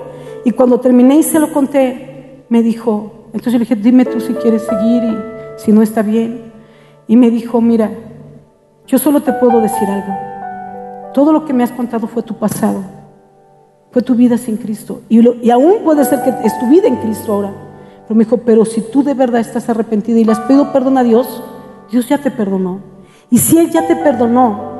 Y 0.44 0.52
cuando 0.52 0.80
terminé 0.80 1.16
y 1.16 1.22
se 1.22 1.38
lo 1.38 1.52
conté, 1.52 2.44
me 2.48 2.62
dijo, 2.62 3.26
entonces 3.28 3.54
yo 3.54 3.58
le 3.58 3.64
dije, 3.64 3.76
dime 3.76 4.04
tú 4.04 4.20
si 4.20 4.34
quieres 4.34 4.62
seguir 4.62 5.02
y 5.04 5.16
si 5.56 5.72
no 5.72 5.80
está 5.80 6.02
bien. 6.02 6.52
Y 7.06 7.16
me 7.16 7.30
dijo, 7.30 7.60
mira, 7.60 7.90
yo 8.86 8.98
solo 8.98 9.22
te 9.22 9.32
puedo 9.32 9.60
decir 9.60 9.88
algo. 9.88 10.14
Todo 11.14 11.32
lo 11.32 11.44
que 11.44 11.52
me 11.52 11.64
has 11.64 11.72
contado 11.72 12.06
fue 12.06 12.22
tu 12.22 12.34
pasado, 12.34 12.82
fue 13.90 14.02
tu 14.02 14.14
vida 14.14 14.36
sin 14.36 14.56
Cristo. 14.58 15.00
Y, 15.08 15.46
y 15.46 15.50
aún 15.50 15.76
puede 15.84 16.04
ser 16.04 16.22
que 16.22 16.30
es 16.46 16.58
tu 16.58 16.68
vida 16.68 16.88
en 16.88 16.96
Cristo 16.96 17.32
ahora. 17.32 17.52
Pero 18.02 18.14
me 18.16 18.24
dijo, 18.24 18.38
pero 18.38 18.64
si 18.64 18.80
tú 18.80 19.02
de 19.02 19.14
verdad 19.14 19.40
estás 19.40 19.68
arrepentida 19.68 20.18
y 20.18 20.24
le 20.24 20.32
has 20.32 20.40
pedido 20.40 20.72
perdón 20.72 20.98
a 20.98 21.02
Dios, 21.02 21.42
Dios 21.90 22.08
ya 22.08 22.18
te 22.18 22.30
perdonó. 22.30 22.80
Y 23.30 23.38
si 23.38 23.58
Él 23.58 23.70
ya 23.70 23.86
te 23.86 23.96
perdonó, 23.96 24.72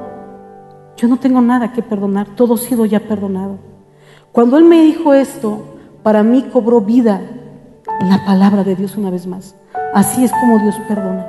yo 0.97 1.09
no 1.09 1.18
tengo 1.18 1.41
nada 1.41 1.73
que 1.73 1.83
perdonar, 1.83 2.29
todo 2.37 2.55
ha 2.55 2.59
sido 2.59 2.85
ya 2.85 3.01
perdonado. 3.01 3.59
Cuando 4.33 4.59
Él 4.59 4.64
me 4.64 4.83
dijo 4.83 5.14
esto, 5.14 5.62
para 6.03 6.23
mí 6.23 6.43
cobró 6.53 6.81
vida 6.81 7.20
la 8.01 8.25
palabra 8.25 8.64
de 8.64 8.77
Dios 8.77 8.97
una 8.97 9.11
vez 9.11 9.27
más. 9.27 9.57
Así 9.95 10.25
es 10.25 10.33
como 10.33 10.59
Dios 10.59 10.77
perdona. 10.89 11.27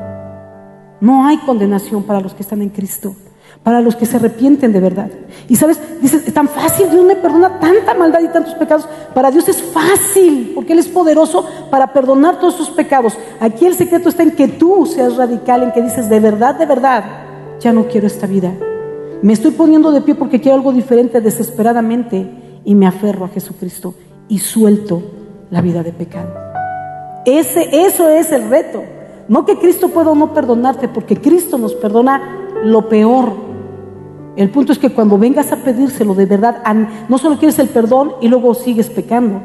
No 1.00 1.26
hay 1.26 1.38
condenación 1.38 2.04
para 2.04 2.22
los 2.22 2.34
que 2.34 2.44
están 2.44 2.62
en 2.62 2.70
Cristo 2.70 3.16
para 3.64 3.80
los 3.80 3.96
que 3.96 4.06
se 4.06 4.18
arrepienten 4.18 4.74
de 4.74 4.80
verdad. 4.82 5.10
Y 5.48 5.56
sabes, 5.56 5.80
dices, 6.02 6.28
es 6.28 6.34
tan 6.34 6.50
fácil, 6.50 6.90
Dios 6.90 7.06
me 7.06 7.16
perdona 7.16 7.60
tanta 7.60 7.94
maldad 7.94 8.20
y 8.22 8.28
tantos 8.28 8.54
pecados. 8.56 8.88
Para 9.14 9.32
Dios 9.32 9.48
es 9.48 9.62
fácil, 9.62 10.52
porque 10.54 10.74
Él 10.74 10.80
es 10.80 10.88
poderoso 10.88 11.46
para 11.70 11.94
perdonar 11.94 12.40
todos 12.40 12.56
sus 12.56 12.70
pecados. 12.70 13.18
Aquí 13.40 13.66
el 13.66 13.76
secreto 13.76 14.10
está 14.10 14.24
en 14.24 14.32
que 14.32 14.50
tú 14.50 14.86
seas 14.86 15.16
radical, 15.16 15.64
en 15.64 15.72
que 15.72 15.82
dices, 15.82 16.10
de 16.10 16.20
verdad, 16.20 16.56
de 16.56 16.66
verdad, 16.66 17.04
ya 17.60 17.72
no 17.72 17.88
quiero 17.88 18.08
esta 18.08 18.28
vida. 18.28 18.54
Me 19.22 19.32
estoy 19.32 19.52
poniendo 19.52 19.92
de 19.92 20.02
pie 20.02 20.16
porque 20.16 20.42
quiero 20.42 20.58
algo 20.58 20.74
diferente 20.74 21.22
desesperadamente 21.22 22.30
y 22.66 22.76
me 22.76 22.86
aferro 22.86 23.24
a 23.24 23.30
Jesucristo 23.30 23.94
y 24.28 24.40
suelto 24.40 25.02
la 25.50 25.62
vida 25.62 25.84
de 25.84 25.94
pecado. 25.94 26.34
Ese, 27.26 27.86
eso 27.86 28.10
es 28.10 28.34
el 28.34 28.50
reto. 28.50 28.84
No 29.30 29.46
que 29.46 29.58
Cristo 29.58 29.88
pueda 29.88 30.14
no 30.14 30.34
perdonarte, 30.34 30.90
porque 30.90 31.16
Cristo 31.16 31.58
nos 31.58 31.74
perdona 31.74 32.50
lo 32.66 32.90
peor 32.90 33.53
el 34.36 34.50
punto 34.50 34.72
es 34.72 34.80
que 34.80 34.90
cuando 34.90 35.18
vengas 35.18 35.52
a 35.52 35.58
pedírselo 35.58 36.16
de 36.16 36.26
verdad, 36.26 36.64
no 37.08 37.18
solo 37.18 37.38
quieres 37.38 37.60
el 37.60 37.70
perdón 37.70 38.14
y 38.20 38.28
luego 38.28 38.54
sigues 38.56 38.90
pecando. 38.90 39.42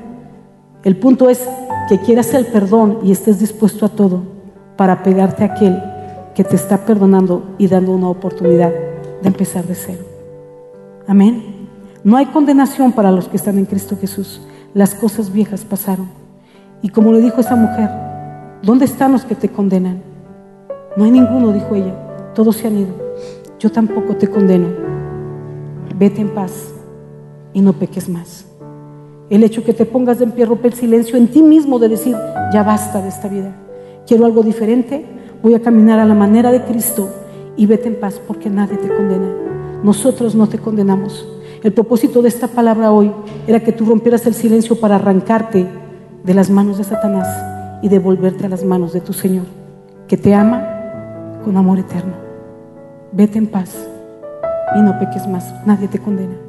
El 0.83 0.97
punto 0.97 1.29
es 1.29 1.47
que 1.89 1.99
quieras 1.99 2.33
el 2.33 2.47
perdón 2.47 3.01
y 3.03 3.13
estés 3.13 3.39
dispuesto 3.39 3.85
a 3.85 3.91
todo 3.91 4.23
para 4.77 5.03
pegarte 5.03 5.45
a 5.45 5.49
aquel 5.55 5.79
que 6.35 6.45
te 6.45 6.57
está 6.57 6.79
perdonando 6.79 7.55
y 7.59 7.67
dando 7.67 7.93
una 7.93 8.09
oportunidad 8.09 8.71
de 8.71 9.29
empezar 9.29 9.65
de 9.65 9.75
cero. 9.75 10.05
Amén. 11.07 11.69
No 12.03 12.17
hay 12.17 12.27
condenación 12.27 12.93
para 12.93 13.11
los 13.11 13.29
que 13.29 13.37
están 13.37 13.59
en 13.59 13.67
Cristo 13.67 13.97
Jesús. 14.01 14.41
Las 14.73 14.95
cosas 14.95 15.33
viejas 15.33 15.65
pasaron. 15.65 16.09
Y 16.81 16.89
como 16.89 17.13
le 17.13 17.21
dijo 17.21 17.41
esa 17.41 17.57
mujer, 17.57 17.91
¿dónde 18.63 18.87
están 18.87 19.13
los 19.13 19.25
que 19.25 19.35
te 19.35 19.51
condenan? 19.51 20.03
No 20.97 21.05
hay 21.05 21.11
ninguno, 21.11 21.53
dijo 21.53 21.75
ella. 21.75 21.95
Todos 22.35 22.57
se 22.57 22.69
han 22.69 22.79
ido 22.79 23.08
yo 23.59 23.71
tampoco 23.71 24.17
te 24.17 24.29
condeno. 24.29 24.69
Vete 25.99 26.21
en 26.21 26.31
paz 26.31 26.73
y 27.53 27.61
no 27.61 27.73
peques 27.73 28.09
más. 28.09 28.47
El 29.31 29.43
hecho 29.43 29.65
que 29.65 29.75
te 29.75 29.85
pongas 29.85 30.19
de 30.19 30.25
en 30.25 30.33
pie 30.33 30.47
rompe 30.47 30.69
el 30.69 30.75
silencio 30.75 31.17
en 31.19 31.29
ti 31.29 31.43
mismo 31.43 31.79
de 31.79 31.89
decir, 31.89 32.17
ya 32.53 32.63
basta 32.63 33.03
de 33.03 33.09
esta 33.09 33.29
vida. 33.29 33.55
Quiero 34.07 34.25
algo 34.25 34.43
diferente, 34.43 35.05
voy 35.43 35.55
a 35.55 35.61
caminar 35.61 35.99
a 35.99 36.07
la 36.07 36.15
manera 36.15 36.51
de 36.51 36.63
Cristo 36.63 37.11
y 37.57 37.67
vete 37.67 37.89
en 37.89 38.01
paz 38.01 38.21
porque 38.27 38.49
nadie 38.49 38.79
te 38.79 38.89
condena. 38.89 39.29
Nosotros 39.83 40.35
no 40.35 40.49
te 40.49 40.59
condenamos. 40.59 41.29
El 41.63 41.73
propósito 41.73 42.23
de 42.23 42.29
esta 42.29 42.47
palabra 42.47 42.93
hoy 42.93 43.13
era 43.47 43.61
que 43.61 43.73
tú 43.73 43.85
rompieras 43.85 44.25
el 44.27 44.35
silencio 44.35 44.79
para 44.79 44.97
arrancarte 44.97 45.67
de 46.25 46.35
las 46.35 46.49
manos 46.49 46.79
de 46.79 46.85
Satanás 46.85 47.27
y 47.83 47.89
devolverte 47.89 48.47
a 48.47 48.49
las 48.49 48.65
manos 48.65 48.93
de 48.93 49.01
tu 49.01 49.13
Señor, 49.13 49.47
que 50.07 50.17
te 50.17 50.35
ama 50.35 50.65
con 51.45 51.57
amor 51.57 51.79
eterno. 51.79 52.28
Vete 53.11 53.39
en 53.39 53.47
paz 53.47 53.75
y 54.77 54.81
no 54.83 54.99
peques 54.99 55.27
más. 55.27 55.55
Nadie 55.67 55.89
te 55.89 55.99
condena. 55.99 56.48